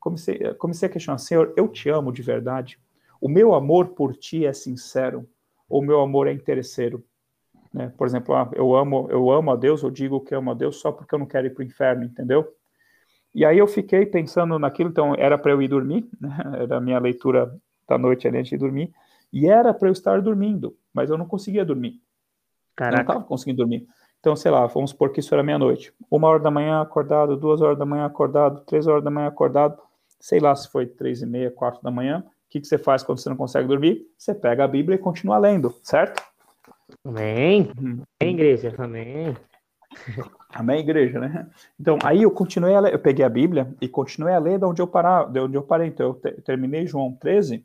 [0.00, 2.80] Comecei, comecei a questionar, Senhor, eu te amo de verdade?
[3.20, 5.28] O meu amor por ti é sincero?
[5.68, 7.04] Ou o meu amor é interesseiro?
[7.72, 7.92] Né?
[7.96, 10.76] Por exemplo, ah, eu amo, eu amo a Deus, eu digo que amo a Deus
[10.76, 12.52] só porque eu não quero ir para o inferno, entendeu?
[13.34, 16.36] E aí eu fiquei pensando naquilo, então era para eu ir dormir, né?
[16.60, 17.54] era a minha leitura
[17.86, 18.92] da noite ali antes de dormir,
[19.32, 22.00] e era para eu estar dormindo, mas eu não conseguia dormir.
[22.74, 22.94] Caraca.
[22.94, 23.86] Eu não estava conseguindo dormir.
[24.18, 25.94] Então, sei lá, vamos supor que isso era meia-noite.
[26.10, 29.80] Uma hora da manhã acordado, duas horas da manhã acordado, três horas da manhã acordado,
[30.20, 32.22] sei lá se foi três e meia, quatro da manhã.
[32.26, 34.06] O que, que você faz quando você não consegue dormir?
[34.18, 36.22] Você pega a Bíblia e continua lendo, certo?
[37.04, 37.70] Amém.
[37.80, 38.02] Uhum.
[38.20, 38.74] Amém, igreja.
[38.76, 39.36] Amém.
[40.52, 41.48] Amém, igreja, né?
[41.78, 44.64] Então, aí eu continuei a ler, eu peguei a Bíblia e continuei a ler de
[44.64, 45.88] onde eu parar, de onde eu parei.
[45.88, 47.64] Então, eu te, terminei João 13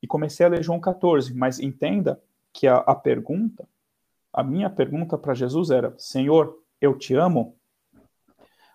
[0.00, 2.20] e comecei a ler João 14, mas entenda
[2.52, 3.66] que a, a pergunta,
[4.32, 7.56] a minha pergunta para Jesus era: Senhor, eu te amo?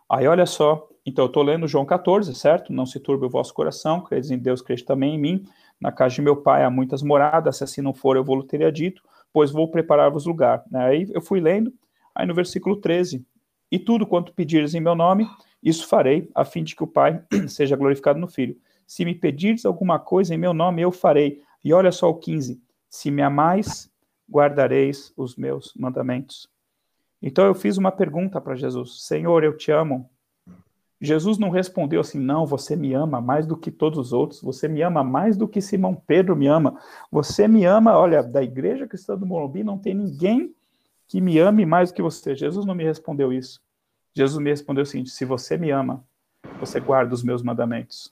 [0.10, 2.74] Aí olha só, então eu estou lendo João 14, certo?
[2.74, 5.46] Não se turbe o vosso coração, credes em Deus, crede também em mim.
[5.80, 8.70] Na casa de meu pai há muitas moradas, se assim não for, eu vou teria
[8.70, 9.02] dito,
[9.32, 10.66] pois vou preparar-vos lugar.
[10.74, 11.74] Aí eu fui lendo,
[12.14, 13.26] aí no versículo 13:
[13.72, 15.26] E tudo quanto pedires em meu nome,
[15.64, 18.58] isso farei, a fim de que o Pai seja glorificado no Filho.
[18.86, 21.42] Se me pedires alguma coisa em meu nome, eu farei.
[21.64, 23.90] E olha só o 15: Se me amais,
[24.30, 26.50] guardareis os meus mandamentos.
[27.22, 30.10] Então eu fiz uma pergunta para Jesus: Senhor, eu te amo.
[31.00, 34.68] Jesus não respondeu assim: Não, você me ama mais do que todos os outros, você
[34.68, 36.80] me ama mais do que Simão Pedro me ama,
[37.12, 37.98] você me ama.
[37.98, 40.54] Olha, da igreja cristã do Morumbi não tem ninguém
[41.08, 42.36] que me ame mais do que você.
[42.36, 43.62] Jesus não me respondeu isso.
[44.16, 46.04] Jesus me respondeu o seguinte: Se você me ama,
[46.60, 48.12] você guarda os meus mandamentos.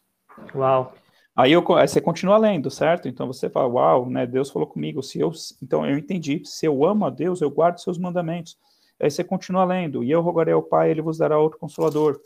[0.54, 0.94] Uau.
[1.36, 3.10] Aí, eu, aí você continua lendo, certo?
[3.10, 4.26] Então você fala, uau, né?
[4.26, 5.04] Deus falou comigo.
[5.04, 5.32] Se eu,
[5.62, 6.42] então eu entendi.
[6.46, 8.58] Se eu amo a Deus, eu guardo seus mandamentos.
[9.02, 10.02] Aí você continua lendo.
[10.02, 12.22] E eu rogarei ao Pai, ele vos dará outro consolador.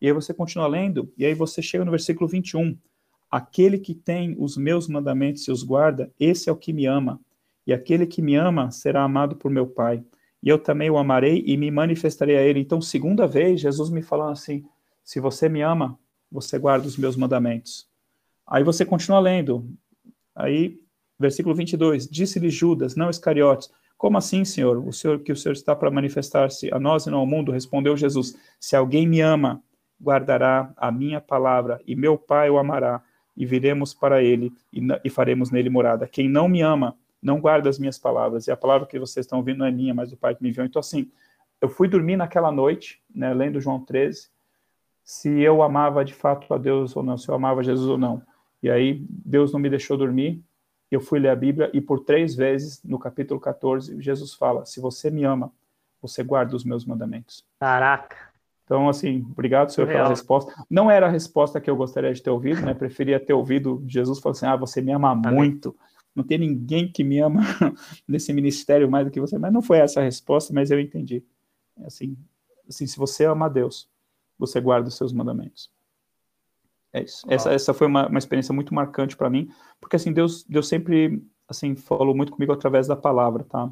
[0.00, 1.12] E aí você continua lendo.
[1.16, 2.76] E aí você chega no versículo 21.
[3.30, 7.20] Aquele que tem os meus mandamentos e os guarda, esse é o que me ama.
[7.66, 10.02] E aquele que me ama será amado por meu Pai.
[10.42, 12.60] E eu também o amarei e me manifestarei a ele.
[12.60, 14.64] Então, segunda vez, Jesus me falando assim:
[15.04, 15.98] se você me ama,
[16.32, 17.86] você guarda os meus mandamentos.
[18.46, 19.68] Aí você continua lendo.
[20.34, 20.80] Aí,
[21.18, 23.70] versículo 22, disse-lhe Judas, não Iscariotes,
[24.00, 24.78] como assim, Senhor?
[24.78, 27.52] O Senhor que o Senhor está para manifestar-se a nós e não ao mundo?
[27.52, 29.62] Respondeu Jesus: Se alguém me ama,
[30.00, 33.02] guardará a minha palavra, e meu Pai o amará,
[33.36, 36.06] e viremos para ele e, e faremos nele morada.
[36.06, 38.46] Quem não me ama, não guarda as minhas palavras.
[38.46, 40.50] E a palavra que vocês estão ouvindo não é minha, mas do Pai que me
[40.50, 40.66] enviou.
[40.66, 41.10] Então, assim,
[41.60, 44.28] eu fui dormir naquela noite, né, lendo João 13,
[45.04, 48.22] se eu amava de fato a Deus ou não, se eu amava Jesus ou não.
[48.62, 50.42] E aí Deus não me deixou dormir,
[50.90, 54.80] eu fui ler a Bíblia e por três vezes, no capítulo 14, Jesus fala: Se
[54.80, 55.52] você me ama,
[56.00, 57.44] você guarda os meus mandamentos.
[57.58, 58.29] Caraca!
[58.70, 60.54] Então, assim, obrigado, Senhor, pela resposta.
[60.70, 62.72] Não era a resposta que eu gostaria de ter ouvido, né?
[62.72, 65.34] Preferia ter ouvido Jesus falando assim: Ah, você me ama Amém.
[65.34, 65.76] muito.
[66.14, 67.40] Não tem ninguém que me ama
[68.06, 69.36] nesse ministério mais do que você.
[69.38, 71.20] Mas não foi essa a resposta, mas eu entendi.
[71.84, 72.16] Assim,
[72.68, 73.90] assim se você ama a Deus,
[74.38, 75.68] você guarda os seus mandamentos.
[76.92, 77.26] É isso.
[77.28, 81.20] Essa, essa foi uma, uma experiência muito marcante para mim, porque assim, Deus, Deus sempre
[81.48, 83.68] assim falou muito comigo através da palavra, tá?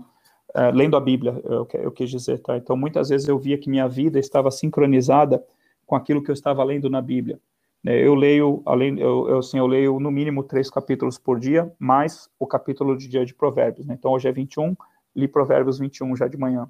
[0.55, 2.57] É, lendo a Bíblia, eu, eu quis dizer, tá?
[2.57, 5.45] Então, muitas vezes eu via que minha vida estava sincronizada
[5.87, 7.39] com aquilo que eu estava lendo na Bíblia.
[7.87, 11.73] É, eu leio, além, eu, eu, assim, eu leio no mínimo três capítulos por dia,
[11.79, 13.87] mais o capítulo de dia de Provérbios.
[13.87, 13.95] Né?
[13.99, 14.77] Então, hoje é 21,
[15.15, 16.69] li Provérbios 21 já de manhã.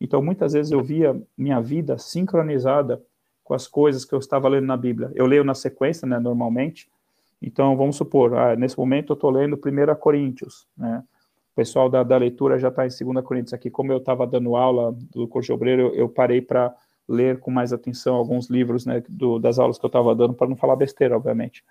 [0.00, 3.02] Então, muitas vezes eu via minha vida sincronizada
[3.42, 5.10] com as coisas que eu estava lendo na Bíblia.
[5.14, 6.88] Eu leio na sequência, né, normalmente.
[7.42, 11.02] Então, vamos supor, ah, nesse momento eu estou lendo 1 Coríntios, né?
[11.58, 13.68] Pessoal da, da leitura já está em 2 Coríntios aqui.
[13.68, 16.72] Como eu estava dando aula do curso de obreiro, eu, eu parei para
[17.08, 20.46] ler com mais atenção alguns livros, né, do, das aulas que eu estava dando, para
[20.46, 21.64] não falar besteira, obviamente.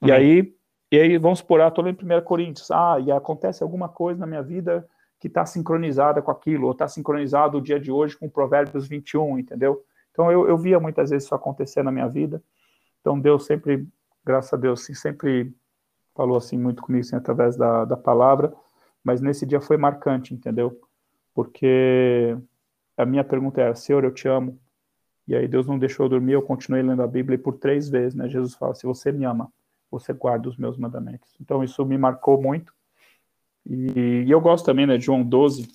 [0.00, 0.06] Uhum.
[0.06, 0.54] E aí,
[0.92, 4.28] e aí, vamos supor, ah, estou lendo 1 Coríntios, ah, e acontece alguma coisa na
[4.28, 4.88] minha vida
[5.18, 9.40] que está sincronizada com aquilo, ou está sincronizado o dia de hoje com Provérbios 21,
[9.40, 9.82] entendeu?
[10.12, 12.40] Então eu, eu via muitas vezes isso acontecer na minha vida.
[13.00, 13.88] Então Deus sempre,
[14.24, 15.52] graças a Deus, sempre
[16.14, 18.54] falou assim muito comigo assim, através da, da palavra,
[19.06, 20.80] mas nesse dia foi marcante, entendeu?
[21.32, 22.36] Porque
[22.96, 24.58] a minha pergunta era, Senhor, eu te amo.
[25.28, 27.88] E aí Deus não deixou eu dormir, eu continuei lendo a Bíblia e por três
[27.88, 29.48] vezes, né, Jesus fala, se você me ama,
[29.88, 31.36] você guarda os meus mandamentos.
[31.40, 32.74] Então isso me marcou muito
[33.64, 35.68] e, e, eu gosto também, né, de João 12,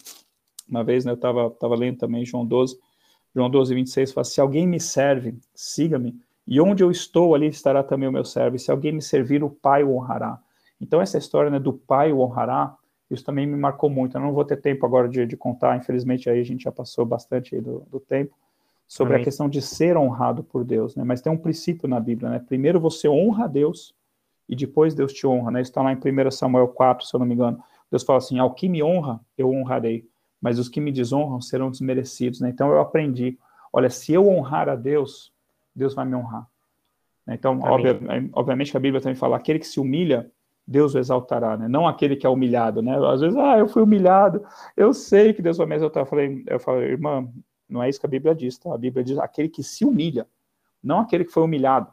[0.68, 2.78] uma vez, né, eu estava tava lendo também João 12,
[3.34, 7.82] João 12, 26, fala, se alguém me serve, siga-me, e onde eu estou, ali estará
[7.82, 10.38] também o meu servo, e se alguém me servir, o Pai o honrará.
[10.82, 12.76] Então, essa história né, do Pai o honrará,
[13.14, 14.18] isso também me marcou muito.
[14.18, 17.06] Eu não vou ter tempo agora de, de contar, infelizmente aí a gente já passou
[17.06, 18.36] bastante do, do, tempo,
[18.88, 19.22] sobre Amém.
[19.22, 21.04] a questão de ser honrado por Deus, né?
[21.04, 22.40] Mas tem um princípio na Bíblia, né?
[22.40, 23.94] Primeiro você honra a Deus,
[24.52, 25.62] e depois Deus te honra, né?
[25.62, 27.64] Isso está lá em 1 Samuel 4, se eu não me engano.
[27.90, 30.06] Deus fala assim: ao que me honra, eu honrarei,
[30.42, 32.42] mas os que me desonram serão desmerecidos.
[32.42, 32.50] Né?
[32.50, 33.40] Então eu aprendi:
[33.72, 35.32] olha, se eu honrar a Deus,
[35.74, 36.46] Deus vai me honrar.
[37.26, 37.36] Né?
[37.36, 37.98] Então, obvia,
[38.34, 40.30] obviamente, a Bíblia também fala: aquele que se humilha,
[40.68, 41.68] Deus o exaltará, né?
[41.68, 42.98] Não aquele que é humilhado, né?
[43.08, 44.44] Às vezes, ah, eu fui humilhado,
[44.76, 46.04] eu sei que Deus vai me exaltar.
[46.04, 47.28] Eu falei, eu falei, irmã,
[47.68, 48.74] não é isso que a Bíblia diz, tá?
[48.74, 50.28] A Bíblia diz aquele que se humilha,
[50.84, 51.92] não aquele que foi humilhado.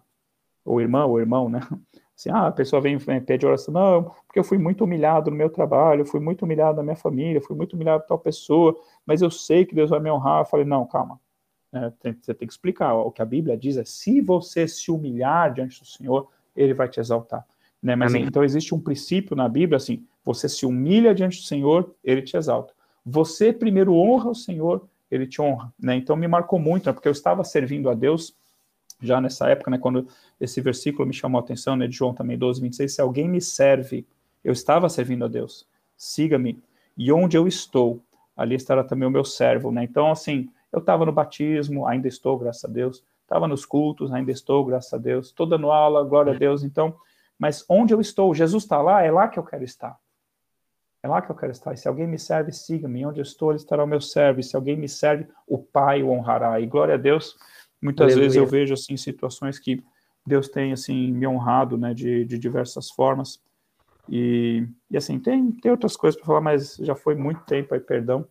[0.65, 1.61] Ou irmã, ou irmão, né?
[2.16, 5.36] Assim, ah, a pessoa vem, vem pede oração, não, porque eu fui muito humilhado no
[5.36, 8.77] meu trabalho, fui muito humilhado na minha família, fui muito humilhado por tal pessoa,
[9.07, 10.40] mas eu sei que Deus vai me honrar.
[10.40, 11.20] Eu falei, não, calma.
[11.73, 12.95] É, tem, você tem que explicar.
[12.95, 16.89] O que a Bíblia diz é: se você se humilhar diante do Senhor, ele vai
[16.89, 17.47] te exaltar.
[17.82, 17.94] Né?
[17.94, 18.26] Mas Amém.
[18.26, 22.36] então existe um princípio na Bíblia assim: você se humilha diante do Senhor, ele te
[22.36, 22.72] exalta.
[23.05, 25.72] Você primeiro honra o Senhor, ele te honra.
[25.78, 25.96] Né?
[25.96, 26.92] Então me marcou muito, né?
[26.92, 28.36] porque eu estava servindo a Deus
[29.00, 30.06] já nessa época, né, quando
[30.40, 33.40] esse versículo me chamou a atenção, né, de João também 12, 26, se alguém me
[33.40, 34.06] serve,
[34.42, 36.60] eu estava servindo a Deus, siga-me,
[36.96, 38.02] e onde eu estou,
[38.36, 42.36] ali estará também o meu servo, né, então, assim, eu estava no batismo, ainda estou,
[42.38, 46.32] graças a Deus, estava nos cultos, ainda estou, graças a Deus, estou dando aula, glória
[46.32, 46.94] a Deus, então,
[47.39, 49.97] mas onde eu estou, Jesus está lá, é lá que eu quero estar,
[51.02, 51.73] é lá que eu quero estar.
[51.73, 53.06] E se alguém me serve, siga-me.
[53.06, 54.40] Onde eu estou, ele estará o meu servo.
[54.40, 56.60] E se alguém me serve, o Pai o honrará.
[56.60, 57.36] E glória a Deus,
[57.81, 58.24] Muitas Aleluia.
[58.24, 59.82] vezes eu vejo assim situações que
[60.27, 63.40] Deus tem assim me honrado, né, de, de diversas formas.
[64.09, 67.81] E, e assim, tem, tem outras coisas para falar, mas já foi muito tempo aí,
[67.81, 68.27] perdão.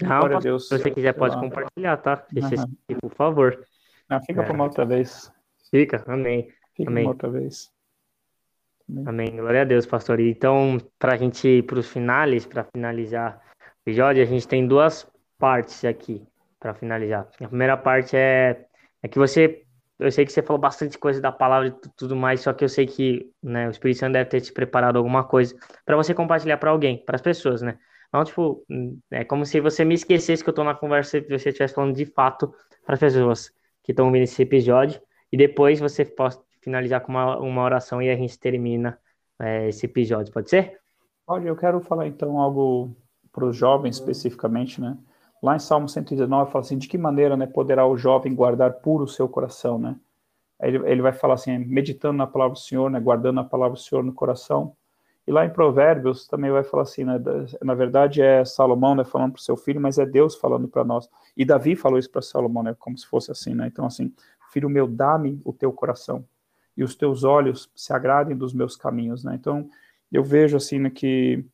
[0.00, 1.40] Não, Deus, se você quiser pode lá.
[1.40, 2.26] compartilhar, tá?
[2.32, 2.98] Uhum.
[3.00, 3.66] Por favor.
[4.08, 4.44] Não, fica é.
[4.44, 5.32] para uma outra vez.
[5.70, 6.52] Fica, amém.
[6.74, 7.04] Fica amém.
[7.04, 7.72] uma outra vez.
[8.88, 9.04] Amém.
[9.06, 9.36] amém.
[9.36, 10.20] Glória a Deus, pastor.
[10.20, 14.66] Então, para a gente ir para os finales, para finalizar o episódio, a gente tem
[14.66, 16.26] duas partes aqui
[16.58, 17.28] para finalizar.
[17.40, 18.66] A primeira parte é
[19.06, 19.62] é que você,
[19.98, 22.68] eu sei que você falou bastante coisa da palavra e tudo mais, só que eu
[22.68, 25.54] sei que né, o Espírito Santo deve ter te preparado alguma coisa
[25.84, 27.78] para você compartilhar para alguém, para as pessoas, né?
[28.12, 28.64] Não, tipo,
[29.10, 31.94] é como se você me esquecesse que eu estou na conversa e você estivesse falando
[31.94, 32.52] de fato
[32.84, 33.52] para as pessoas
[33.84, 35.00] que estão ouvindo esse episódio,
[35.30, 38.98] e depois você possa finalizar com uma, uma oração e a gente termina
[39.38, 40.80] é, esse episódio, pode ser?
[41.24, 42.90] Pode, eu quero falar então algo
[43.30, 44.98] para os jovens especificamente, né?
[45.40, 49.04] Lá em Salmo 119 fala assim, de que maneira né, poderá o jovem guardar puro
[49.04, 49.94] o seu coração, né?
[50.60, 53.80] Ele, ele vai falar assim, meditando na palavra do Senhor, né, guardando a palavra do
[53.80, 54.74] Senhor no coração.
[55.24, 57.20] E lá em Provérbios também vai falar assim, né,
[57.62, 60.82] na verdade é Salomão né, falando para o seu filho, mas é Deus falando para
[60.82, 61.08] nós.
[61.36, 63.68] E Davi falou isso para Salomão, né, como se fosse assim, né?
[63.68, 64.12] Então assim,
[64.50, 66.24] filho meu, dá-me o teu coração
[66.76, 69.34] e os teus olhos se agradem dos meus caminhos, né?
[69.34, 69.68] Então
[70.12, 71.44] eu vejo assim né, que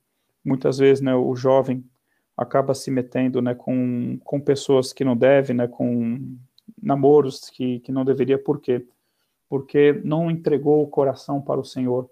[0.44, 1.84] muitas vezes né, o jovem
[2.36, 6.36] acaba se metendo né, com, com pessoas que não deve, né, com
[6.80, 8.86] namoros que, que não deveria, por quê?
[9.48, 12.10] Porque não entregou o coração para o Senhor.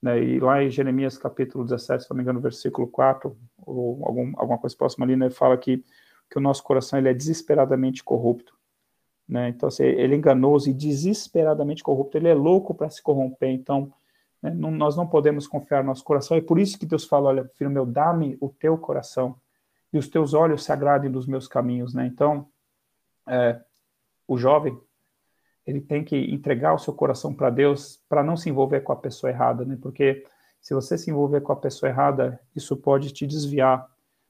[0.00, 3.36] Né, e lá em Jeremias capítulo 17, se não me engano, versículo 4,
[3.66, 5.82] ou algum, alguma coisa próxima ali, né, fala que,
[6.30, 8.54] que o nosso coração ele é desesperadamente corrupto.
[9.28, 9.48] Né?
[9.48, 13.50] Então, assim, ele é enganoso e desesperadamente corrupto, ele é louco para se corromper.
[13.50, 13.92] Então,
[14.42, 16.36] né, não, nós não podemos confiar no nosso coração.
[16.36, 19.36] É por isso que Deus fala: olha, filho meu, dá-me o teu coração
[19.92, 22.06] e os teus olhos se agradem dos meus caminhos, né?
[22.06, 22.46] Então,
[23.26, 23.60] é,
[24.28, 24.78] o jovem
[25.66, 28.96] ele tem que entregar o seu coração para Deus para não se envolver com a
[28.96, 29.78] pessoa errada, né?
[29.80, 30.24] Porque
[30.60, 33.88] se você se envolver com a pessoa errada, isso pode te desviar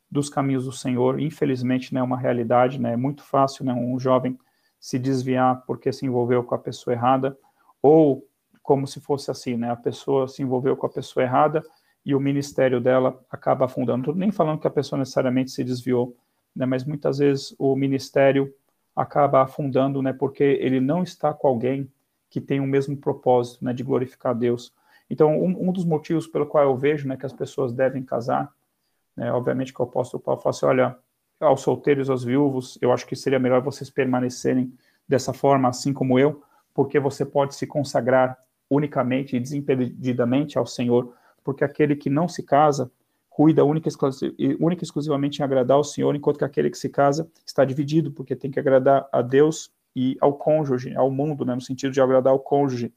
[0.09, 1.19] dos caminhos do Senhor.
[1.19, 2.93] Infelizmente, né, é uma realidade, né?
[2.93, 4.39] É muito fácil, né, um jovem
[4.85, 7.35] se desviar porque se envolveu com a pessoa errada,
[7.81, 8.29] ou
[8.63, 9.71] como se fosse assim, né?
[9.71, 11.65] A pessoa se envolveu com a pessoa errada
[12.05, 14.15] e o ministério dela acaba afundando.
[14.15, 16.15] Nem falando que a pessoa necessariamente se desviou,
[16.55, 16.67] né?
[16.67, 18.53] Mas muitas vezes o ministério
[18.95, 20.13] acaba afundando, né?
[20.13, 21.91] Porque ele não está com alguém
[22.29, 23.73] que tem o mesmo propósito, né?
[23.73, 24.71] De glorificar Deus.
[25.09, 27.17] Então, um, um dos motivos pelo qual eu vejo, né?
[27.17, 28.53] Que as pessoas devem casar,
[29.17, 29.33] né?
[29.33, 30.99] Obviamente que o apóstolo Paulo fala assim, olha,
[31.45, 34.73] aos solteiros, aos viúvos, eu acho que seria melhor vocês permanecerem
[35.09, 36.43] dessa forma, assim como eu,
[36.73, 38.39] porque você pode se consagrar
[38.69, 42.91] unicamente e desimpedidamente ao Senhor, porque aquele que não se casa
[43.29, 43.89] cuida única,
[44.39, 48.37] e exclusivamente em agradar ao Senhor, enquanto que aquele que se casa está dividido, porque
[48.37, 52.33] tem que agradar a Deus e ao cônjuge, ao mundo, né, no sentido de agradar
[52.33, 52.93] ao cônjuge.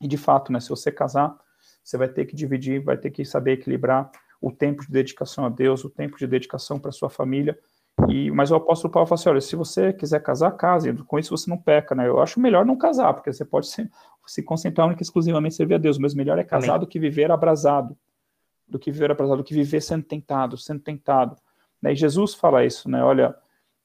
[0.00, 1.36] E de fato, né, se você casar,
[1.84, 4.10] você vai ter que dividir, vai ter que saber equilibrar
[4.40, 7.58] o tempo de dedicação a Deus, o tempo de dedicação para sua família.
[8.06, 11.36] E, mas o apóstolo Paulo fala assim: olha, se você quiser casar, case, com isso
[11.36, 12.06] você não peca, né?
[12.06, 13.90] Eu acho melhor não casar, porque você pode se,
[14.26, 16.80] se concentrar única e exclusivamente em servir a Deus, mas melhor é casar Amém.
[16.80, 17.96] do que viver abrasado,
[18.68, 21.36] do que viver abrasado, do que viver sendo tentado, sendo tentado.
[21.82, 21.92] Né?
[21.92, 23.02] E Jesus fala isso, né?
[23.02, 23.34] Olha,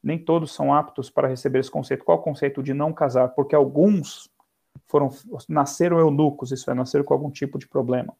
[0.03, 2.03] nem todos são aptos para receber esse conceito.
[2.03, 3.29] Qual é o conceito de não casar?
[3.29, 4.29] Porque alguns
[4.85, 5.09] foram
[5.47, 8.13] nasceram eunucos, isso é, nasceram com algum tipo de problema.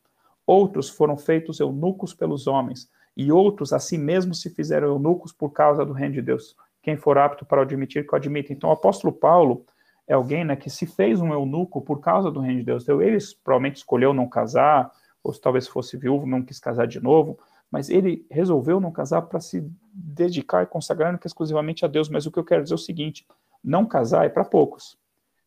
[0.45, 5.51] Outros foram feitos eunucos pelos homens, e outros a si mesmos se fizeram eunucos por
[5.51, 6.55] causa do reino de Deus.
[6.81, 8.51] Quem for apto para admitir, que o admita.
[8.51, 9.65] Então, o apóstolo Paulo
[10.07, 12.83] é alguém né, que se fez um eunuco por causa do reino de Deus.
[12.83, 14.91] Então, ele provavelmente escolheu não casar,
[15.23, 17.39] ou se talvez fosse viúvo, não quis casar de novo,
[17.71, 22.09] mas ele resolveu não casar para se dedicar e consagrar exclusivamente a Deus.
[22.09, 23.25] Mas o que eu quero dizer é o seguinte:
[23.63, 24.97] não casar é para poucos.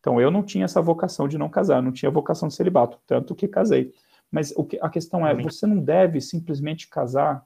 [0.00, 3.34] Então, eu não tinha essa vocação de não casar, não tinha vocação de celibato, tanto
[3.34, 3.92] que casei.
[4.30, 7.44] Mas o que, a questão é, você não deve simplesmente casar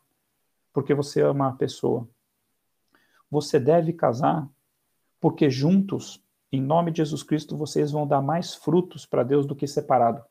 [0.72, 2.08] porque você ama a pessoa.
[3.30, 4.48] Você deve casar
[5.20, 9.54] porque juntos, em nome de Jesus Cristo, vocês vão dar mais frutos para Deus do
[9.54, 10.24] que separado.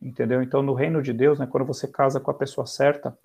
[0.00, 0.42] Entendeu?
[0.42, 3.16] Então, no reino de Deus, né, quando você casa com a pessoa certa,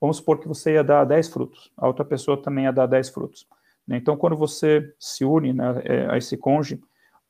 [0.00, 3.08] vamos supor que você ia dar 10 frutos, a outra pessoa também ia dar 10
[3.10, 3.46] frutos.
[3.86, 3.96] Né?
[3.96, 6.80] Então, quando você se une né, é, a esse cônjuge,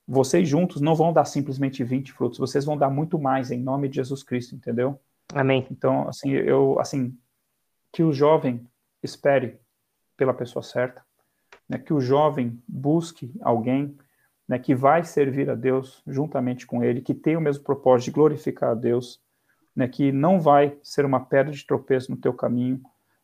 [0.06, 3.88] vocês juntos não vão dar simplesmente 20 frutos, vocês vão dar muito mais em nome
[3.88, 5.00] de Jesus Cristo, entendeu?
[5.32, 5.66] Amém.
[5.70, 7.16] Então, assim, eu, assim,
[7.92, 8.66] que o jovem
[9.02, 9.58] espere
[10.16, 11.02] pela pessoa certa,
[11.68, 13.96] né, que o jovem busque alguém
[14.46, 18.10] né, que vai servir a Deus juntamente com ele, que tem o mesmo propósito de
[18.12, 19.20] glorificar a Deus,
[19.74, 22.80] né, que não vai ser uma pedra de tropeço no teu caminho,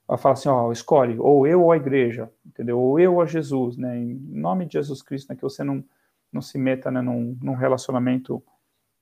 [0.09, 2.79] a falar assim, ó, escolhe, ou eu ou a igreja, entendeu?
[2.79, 5.85] Ou eu ou a Jesus, né, em nome de Jesus Cristo, né, que você não
[6.33, 8.43] não se meta né, num, num relacionamento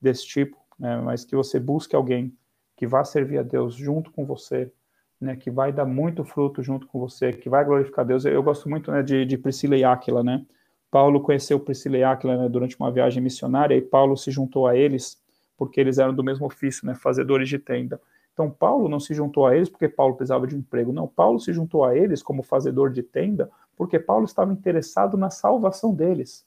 [0.00, 2.36] desse tipo, né, mas que você busque alguém
[2.76, 4.72] que vá servir a Deus junto com você,
[5.20, 8.24] né, que vai dar muito fruto junto com você, que vai glorificar Deus.
[8.24, 10.44] Eu, gosto muito né, de, de, Priscila e Áquila, né?
[10.90, 14.76] Paulo conheceu Priscila e Áquila né, durante uma viagem missionária e Paulo se juntou a
[14.76, 15.22] eles
[15.56, 18.00] porque eles eram do mesmo ofício, né, fazedores de tenda.
[18.32, 21.06] Então Paulo não se juntou a eles porque Paulo precisava de um emprego, não.
[21.06, 25.94] Paulo se juntou a eles como fazedor de tenda porque Paulo estava interessado na salvação
[25.94, 26.46] deles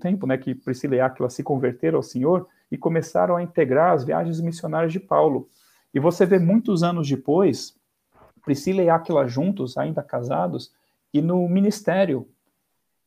[0.00, 4.04] tempo, né, que Priscila e Áquila se converteram ao Senhor e começaram a integrar as
[4.04, 5.48] viagens missionárias de Paulo.
[5.96, 7.74] E você vê muitos anos depois,
[8.44, 10.70] Priscila e Áquila juntos, ainda casados,
[11.10, 12.28] e no ministério.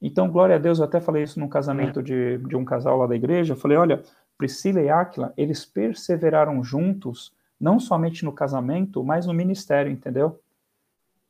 [0.02, 3.06] Então, glória a Deus, eu até falei isso num casamento de, de um casal lá
[3.06, 4.02] da igreja, eu falei, olha,
[4.40, 10.40] Priscila e Áquila, eles perseveraram juntos, não somente no casamento, mas no ministério, entendeu?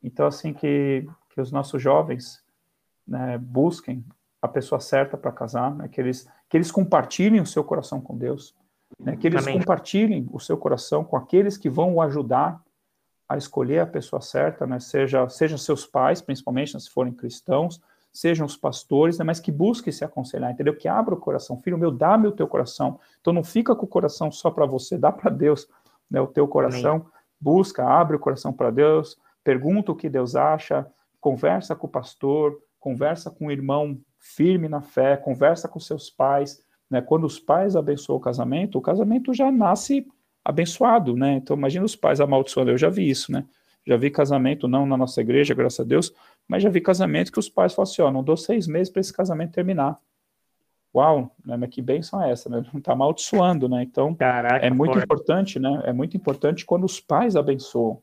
[0.01, 2.41] Então, assim, que, que os nossos jovens
[3.05, 4.05] né, busquem
[4.41, 5.89] a pessoa certa para casar, né?
[5.89, 8.55] que, eles, que eles compartilhem o seu coração com Deus,
[8.99, 9.15] né?
[9.15, 9.59] que eles Amém.
[9.59, 12.61] compartilhem o seu coração com aqueles que vão o ajudar
[13.27, 14.79] a escolher a pessoa certa, né?
[14.79, 16.79] seja, sejam seus pais, principalmente né?
[16.79, 17.79] se forem cristãos,
[18.11, 19.23] sejam os pastores, né?
[19.23, 20.75] mas que busquem se aconselhar, entendeu?
[20.75, 22.99] Que abra o coração, filho meu, dá-me o teu coração.
[23.21, 25.67] Então não fica com o coração só para você, dá para Deus
[26.09, 26.19] né?
[26.19, 27.07] o teu coração, Amém.
[27.39, 30.87] busca, abre o coração para Deus, pergunta o que Deus acha,
[31.21, 36.61] conversa com o pastor, conversa com o irmão firme na fé, conversa com seus pais.
[36.89, 37.01] Né?
[37.01, 40.07] Quando os pais abençoam o casamento, o casamento já nasce
[40.43, 41.33] abençoado, né?
[41.33, 43.45] Então imagina os pais amaldiçoando, eu já vi isso, né?
[43.85, 46.13] Já vi casamento, não na nossa igreja, graças a Deus,
[46.47, 48.99] mas já vi casamento que os pais falam assim: ó, não dou seis meses para
[48.99, 49.99] esse casamento terminar.
[50.93, 52.65] Uau, né, mas que bênção é essa, né?
[52.73, 53.83] Não está amaldiçoando, né?
[53.83, 55.03] Então, Caraca, é muito porra.
[55.03, 55.81] importante, né?
[55.85, 58.01] É muito importante quando os pais abençoam.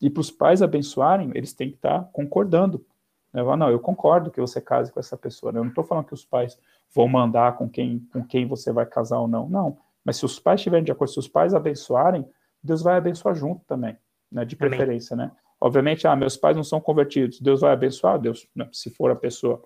[0.00, 2.84] E para os pais abençoarem, eles têm que estar tá concordando.
[3.32, 3.42] Né?
[3.56, 5.50] Não, eu concordo que você case com essa pessoa.
[5.50, 5.58] Né?
[5.58, 6.58] Eu não estou falando que os pais
[6.94, 9.48] vão mandar com quem, com quem você vai casar ou não.
[9.48, 9.78] Não.
[10.04, 12.26] Mas se os pais estiverem de acordo, se os pais abençoarem,
[12.62, 13.96] Deus vai abençoar junto também,
[14.30, 14.44] né?
[14.44, 15.26] De preferência, Amém.
[15.26, 15.32] né?
[15.60, 18.68] Obviamente, ah, meus pais não são convertidos, Deus vai abençoar, Deus, né?
[18.72, 19.62] se for a pessoa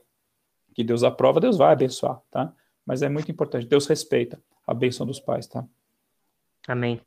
[0.75, 2.53] que Deus aprova, Deus vai abençoar, tá?
[2.87, 5.67] Mas é muito importante, Deus respeita a bênção dos pais, tá?
[6.69, 7.01] Amém.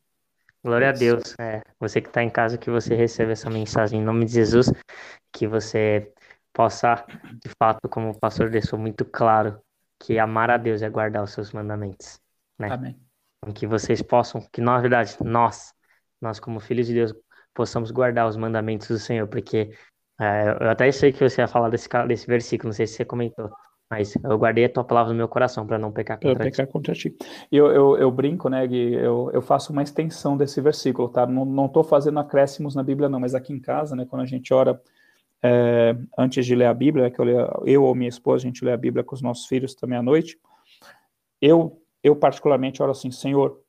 [0.63, 1.35] Glória a Deus.
[1.39, 4.71] É, você que está em casa, que você receba essa mensagem em nome de Jesus,
[5.31, 6.11] que você
[6.53, 7.05] possa,
[7.41, 9.61] de fato, como o pastor deixou muito claro,
[10.03, 12.19] que amar a Deus é guardar os seus mandamentos.
[12.59, 12.69] Né?
[12.69, 12.99] Amém.
[13.55, 15.73] Que vocês possam, que na verdade, nós,
[16.21, 17.13] nós como filhos de Deus,
[17.53, 19.71] possamos guardar os mandamentos do Senhor, porque
[20.19, 23.05] é, eu até sei que você ia falar desse, desse versículo, não sei se você
[23.05, 23.49] comentou,
[23.89, 26.57] mas eu guardei a tua palavra no meu coração para não pecar contra eu ti.
[26.57, 27.15] Pecar contra ti.
[27.51, 28.93] Eu, eu, eu brinco, né, Gui?
[28.95, 31.25] Eu, eu faço uma extensão desse versículo, tá?
[31.25, 34.53] Não estou fazendo acréscimos na Bíblia, não, mas aqui em casa, né, quando a gente
[34.53, 34.81] ora
[35.43, 37.27] é, antes de ler a Bíblia, que eu,
[37.65, 40.01] eu ou minha esposa, a gente lê a Bíblia com os nossos filhos também à
[40.01, 40.39] noite,
[41.41, 43.59] eu, eu particularmente oro assim, Senhor,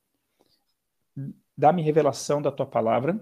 [1.57, 3.19] dá-me revelação da tua palavra,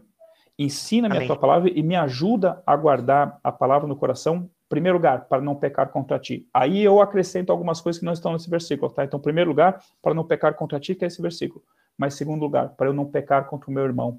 [0.58, 5.26] ensina-me a tua palavra e me ajuda a guardar a palavra no coração primeiro lugar,
[5.26, 6.48] para não pecar contra ti.
[6.50, 9.04] Aí eu acrescento algumas coisas que não estão nesse versículo, tá?
[9.04, 11.62] Então, primeiro lugar, para não pecar contra ti, que é esse versículo.
[11.94, 14.18] Mas segundo lugar, para eu não pecar contra o meu irmão.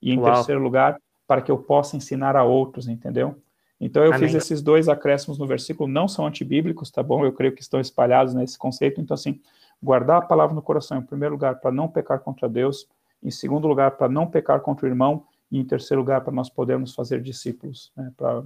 [0.00, 0.32] E em Uau.
[0.32, 3.42] terceiro lugar, para que eu possa ensinar a outros, entendeu?
[3.80, 4.28] Então eu Amém.
[4.28, 7.24] fiz esses dois acréscimos no versículo, não são antibíblicos, tá bom?
[7.24, 9.00] Eu creio que estão espalhados nesse conceito.
[9.00, 9.40] Então, assim,
[9.82, 12.88] guardar a palavra no coração, em primeiro lugar, para não pecar contra Deus,
[13.22, 16.50] em segundo lugar, para não pecar contra o irmão, e em terceiro lugar, para nós
[16.50, 18.12] podermos fazer discípulos, né?
[18.16, 18.42] Para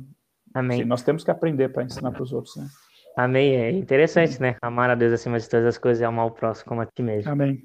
[0.54, 0.80] Amém.
[0.80, 2.68] Sim, nós temos que aprender para ensinar para os outros, né?
[3.16, 3.54] Amém.
[3.56, 4.56] É interessante, né?
[4.60, 7.02] Amar a Deus acima de todas as coisas e amar o próximo como a ti
[7.02, 7.30] mesmo.
[7.30, 7.64] Amém.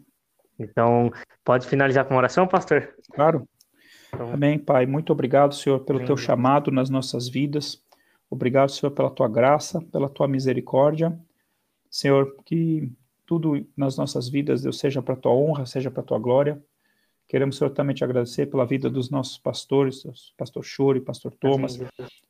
[0.59, 1.11] Então,
[1.43, 2.95] pode finalizar com uma oração, pastor?
[3.13, 3.47] Claro.
[4.13, 4.33] Então...
[4.33, 4.85] Amém, Pai.
[4.85, 6.07] Muito obrigado, Senhor, pelo Amém.
[6.07, 7.81] teu chamado nas nossas vidas.
[8.29, 11.17] Obrigado, Senhor, pela tua graça, pela tua misericórdia.
[11.89, 12.91] Senhor, que
[13.25, 16.61] tudo nas nossas vidas, Deus, seja para tua honra, seja para tua glória.
[17.27, 20.03] Queremos, Senhor, também te agradecer pela vida dos nossos pastores,
[20.37, 21.77] pastor Chore, pastor Thomas,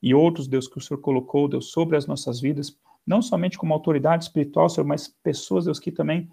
[0.01, 2.75] e outros, Deus, que o Senhor colocou, Deus, sobre as nossas vidas,
[3.05, 6.27] não somente como autoridade espiritual, Senhor, mas pessoas, Deus, que também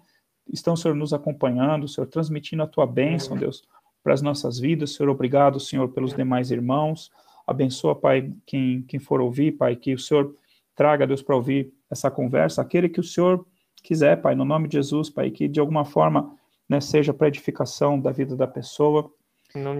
[0.51, 3.63] estão, Senhor, nos acompanhando, Senhor, transmitindo a tua bênção, Deus,
[4.05, 4.93] para as nossas vidas.
[4.93, 7.11] Senhor, obrigado, Senhor, pelos demais irmãos.
[7.47, 10.35] Abençoa, Pai, quem, quem for ouvir, Pai, que o Senhor
[10.75, 13.43] traga, Deus, para ouvir essa conversa, aquele que o Senhor
[13.81, 16.37] quiser, Pai, no nome de Jesus, Pai, que de alguma forma
[16.69, 19.11] né, seja para edificação da vida da pessoa.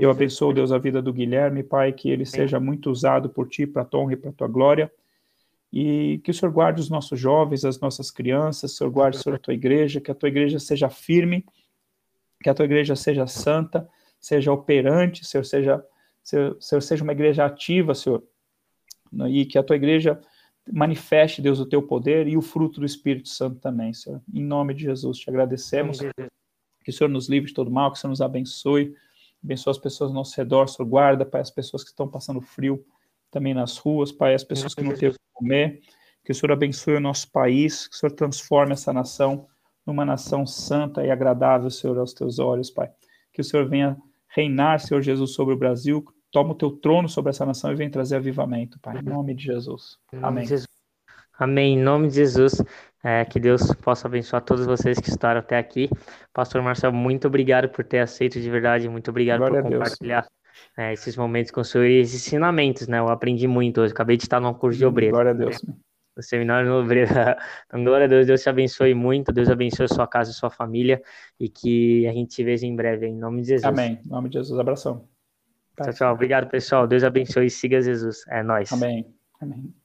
[0.01, 3.67] Eu abençoo, Deus, a vida do Guilherme, Pai, que ele seja muito usado por Ti,
[3.67, 4.91] para a tua honra e para a tua glória.
[5.71, 9.39] E que o Senhor guarde os nossos jovens, as nossas crianças, Senhor guarde, Senhor, a
[9.39, 11.45] tua igreja, que a tua igreja seja firme,
[12.41, 13.87] que a tua igreja seja santa,
[14.25, 15.85] seja operante, Senhor, seja,
[16.23, 18.23] Senhor, Senhor seja uma igreja ativa, Senhor,
[19.11, 20.19] né, e que a tua igreja
[20.73, 24.19] manifeste, Deus, o teu poder e o fruto do Espírito Santo também, Senhor.
[24.33, 25.99] Em nome de Jesus, te agradecemos.
[26.83, 28.95] Que o Senhor nos livre de todo mal, que o Senhor nos abençoe,
[29.43, 32.83] abençoe as pessoas ao nosso redor, Senhor, guarda, Pai, as pessoas que estão passando frio
[33.29, 35.81] também nas ruas, Pai, as pessoas que não têm o que comer,
[36.23, 39.47] que o Senhor abençoe o nosso país, que o Senhor transforme essa nação
[39.85, 42.91] numa nação santa e agradável, Senhor, aos teus olhos, Pai.
[43.31, 43.95] Que o Senhor venha
[44.35, 47.89] reinar, Senhor Jesus, sobre o Brasil, toma o teu trono sobre essa nação e venha
[47.89, 49.97] trazer avivamento, Pai, em nome de Jesus.
[50.21, 50.45] Amém.
[51.37, 51.77] Amém.
[51.77, 52.61] Em nome de Jesus.
[53.03, 55.87] É, que Deus possa abençoar todos vocês que estaram até aqui.
[56.33, 60.25] Pastor Marcelo, muito obrigado por ter aceito de verdade, muito obrigado Glória por compartilhar
[60.75, 62.97] é, esses momentos com o senhor e esses ensinamentos, né?
[62.97, 65.13] Eu aprendi muito hoje, acabei de estar num curso de obreiro.
[65.13, 65.61] Glória a Deus.
[65.61, 65.75] Né?
[66.15, 67.11] No seminário no obreiro.
[67.65, 70.49] Então, glória a Deus, Deus te abençoe muito, Deus abençoe a sua casa e sua
[70.49, 71.01] família
[71.39, 73.65] e que a gente se veja em breve, em nome de Jesus.
[73.65, 73.99] Amém.
[74.05, 75.07] Em nome de Jesus, abração.
[75.75, 76.13] Tchau, tchau.
[76.13, 76.87] Obrigado, pessoal.
[76.87, 78.25] Deus abençoe e siga Jesus.
[78.29, 78.71] É nóis.
[78.71, 79.13] Amém.
[79.41, 79.84] Amém.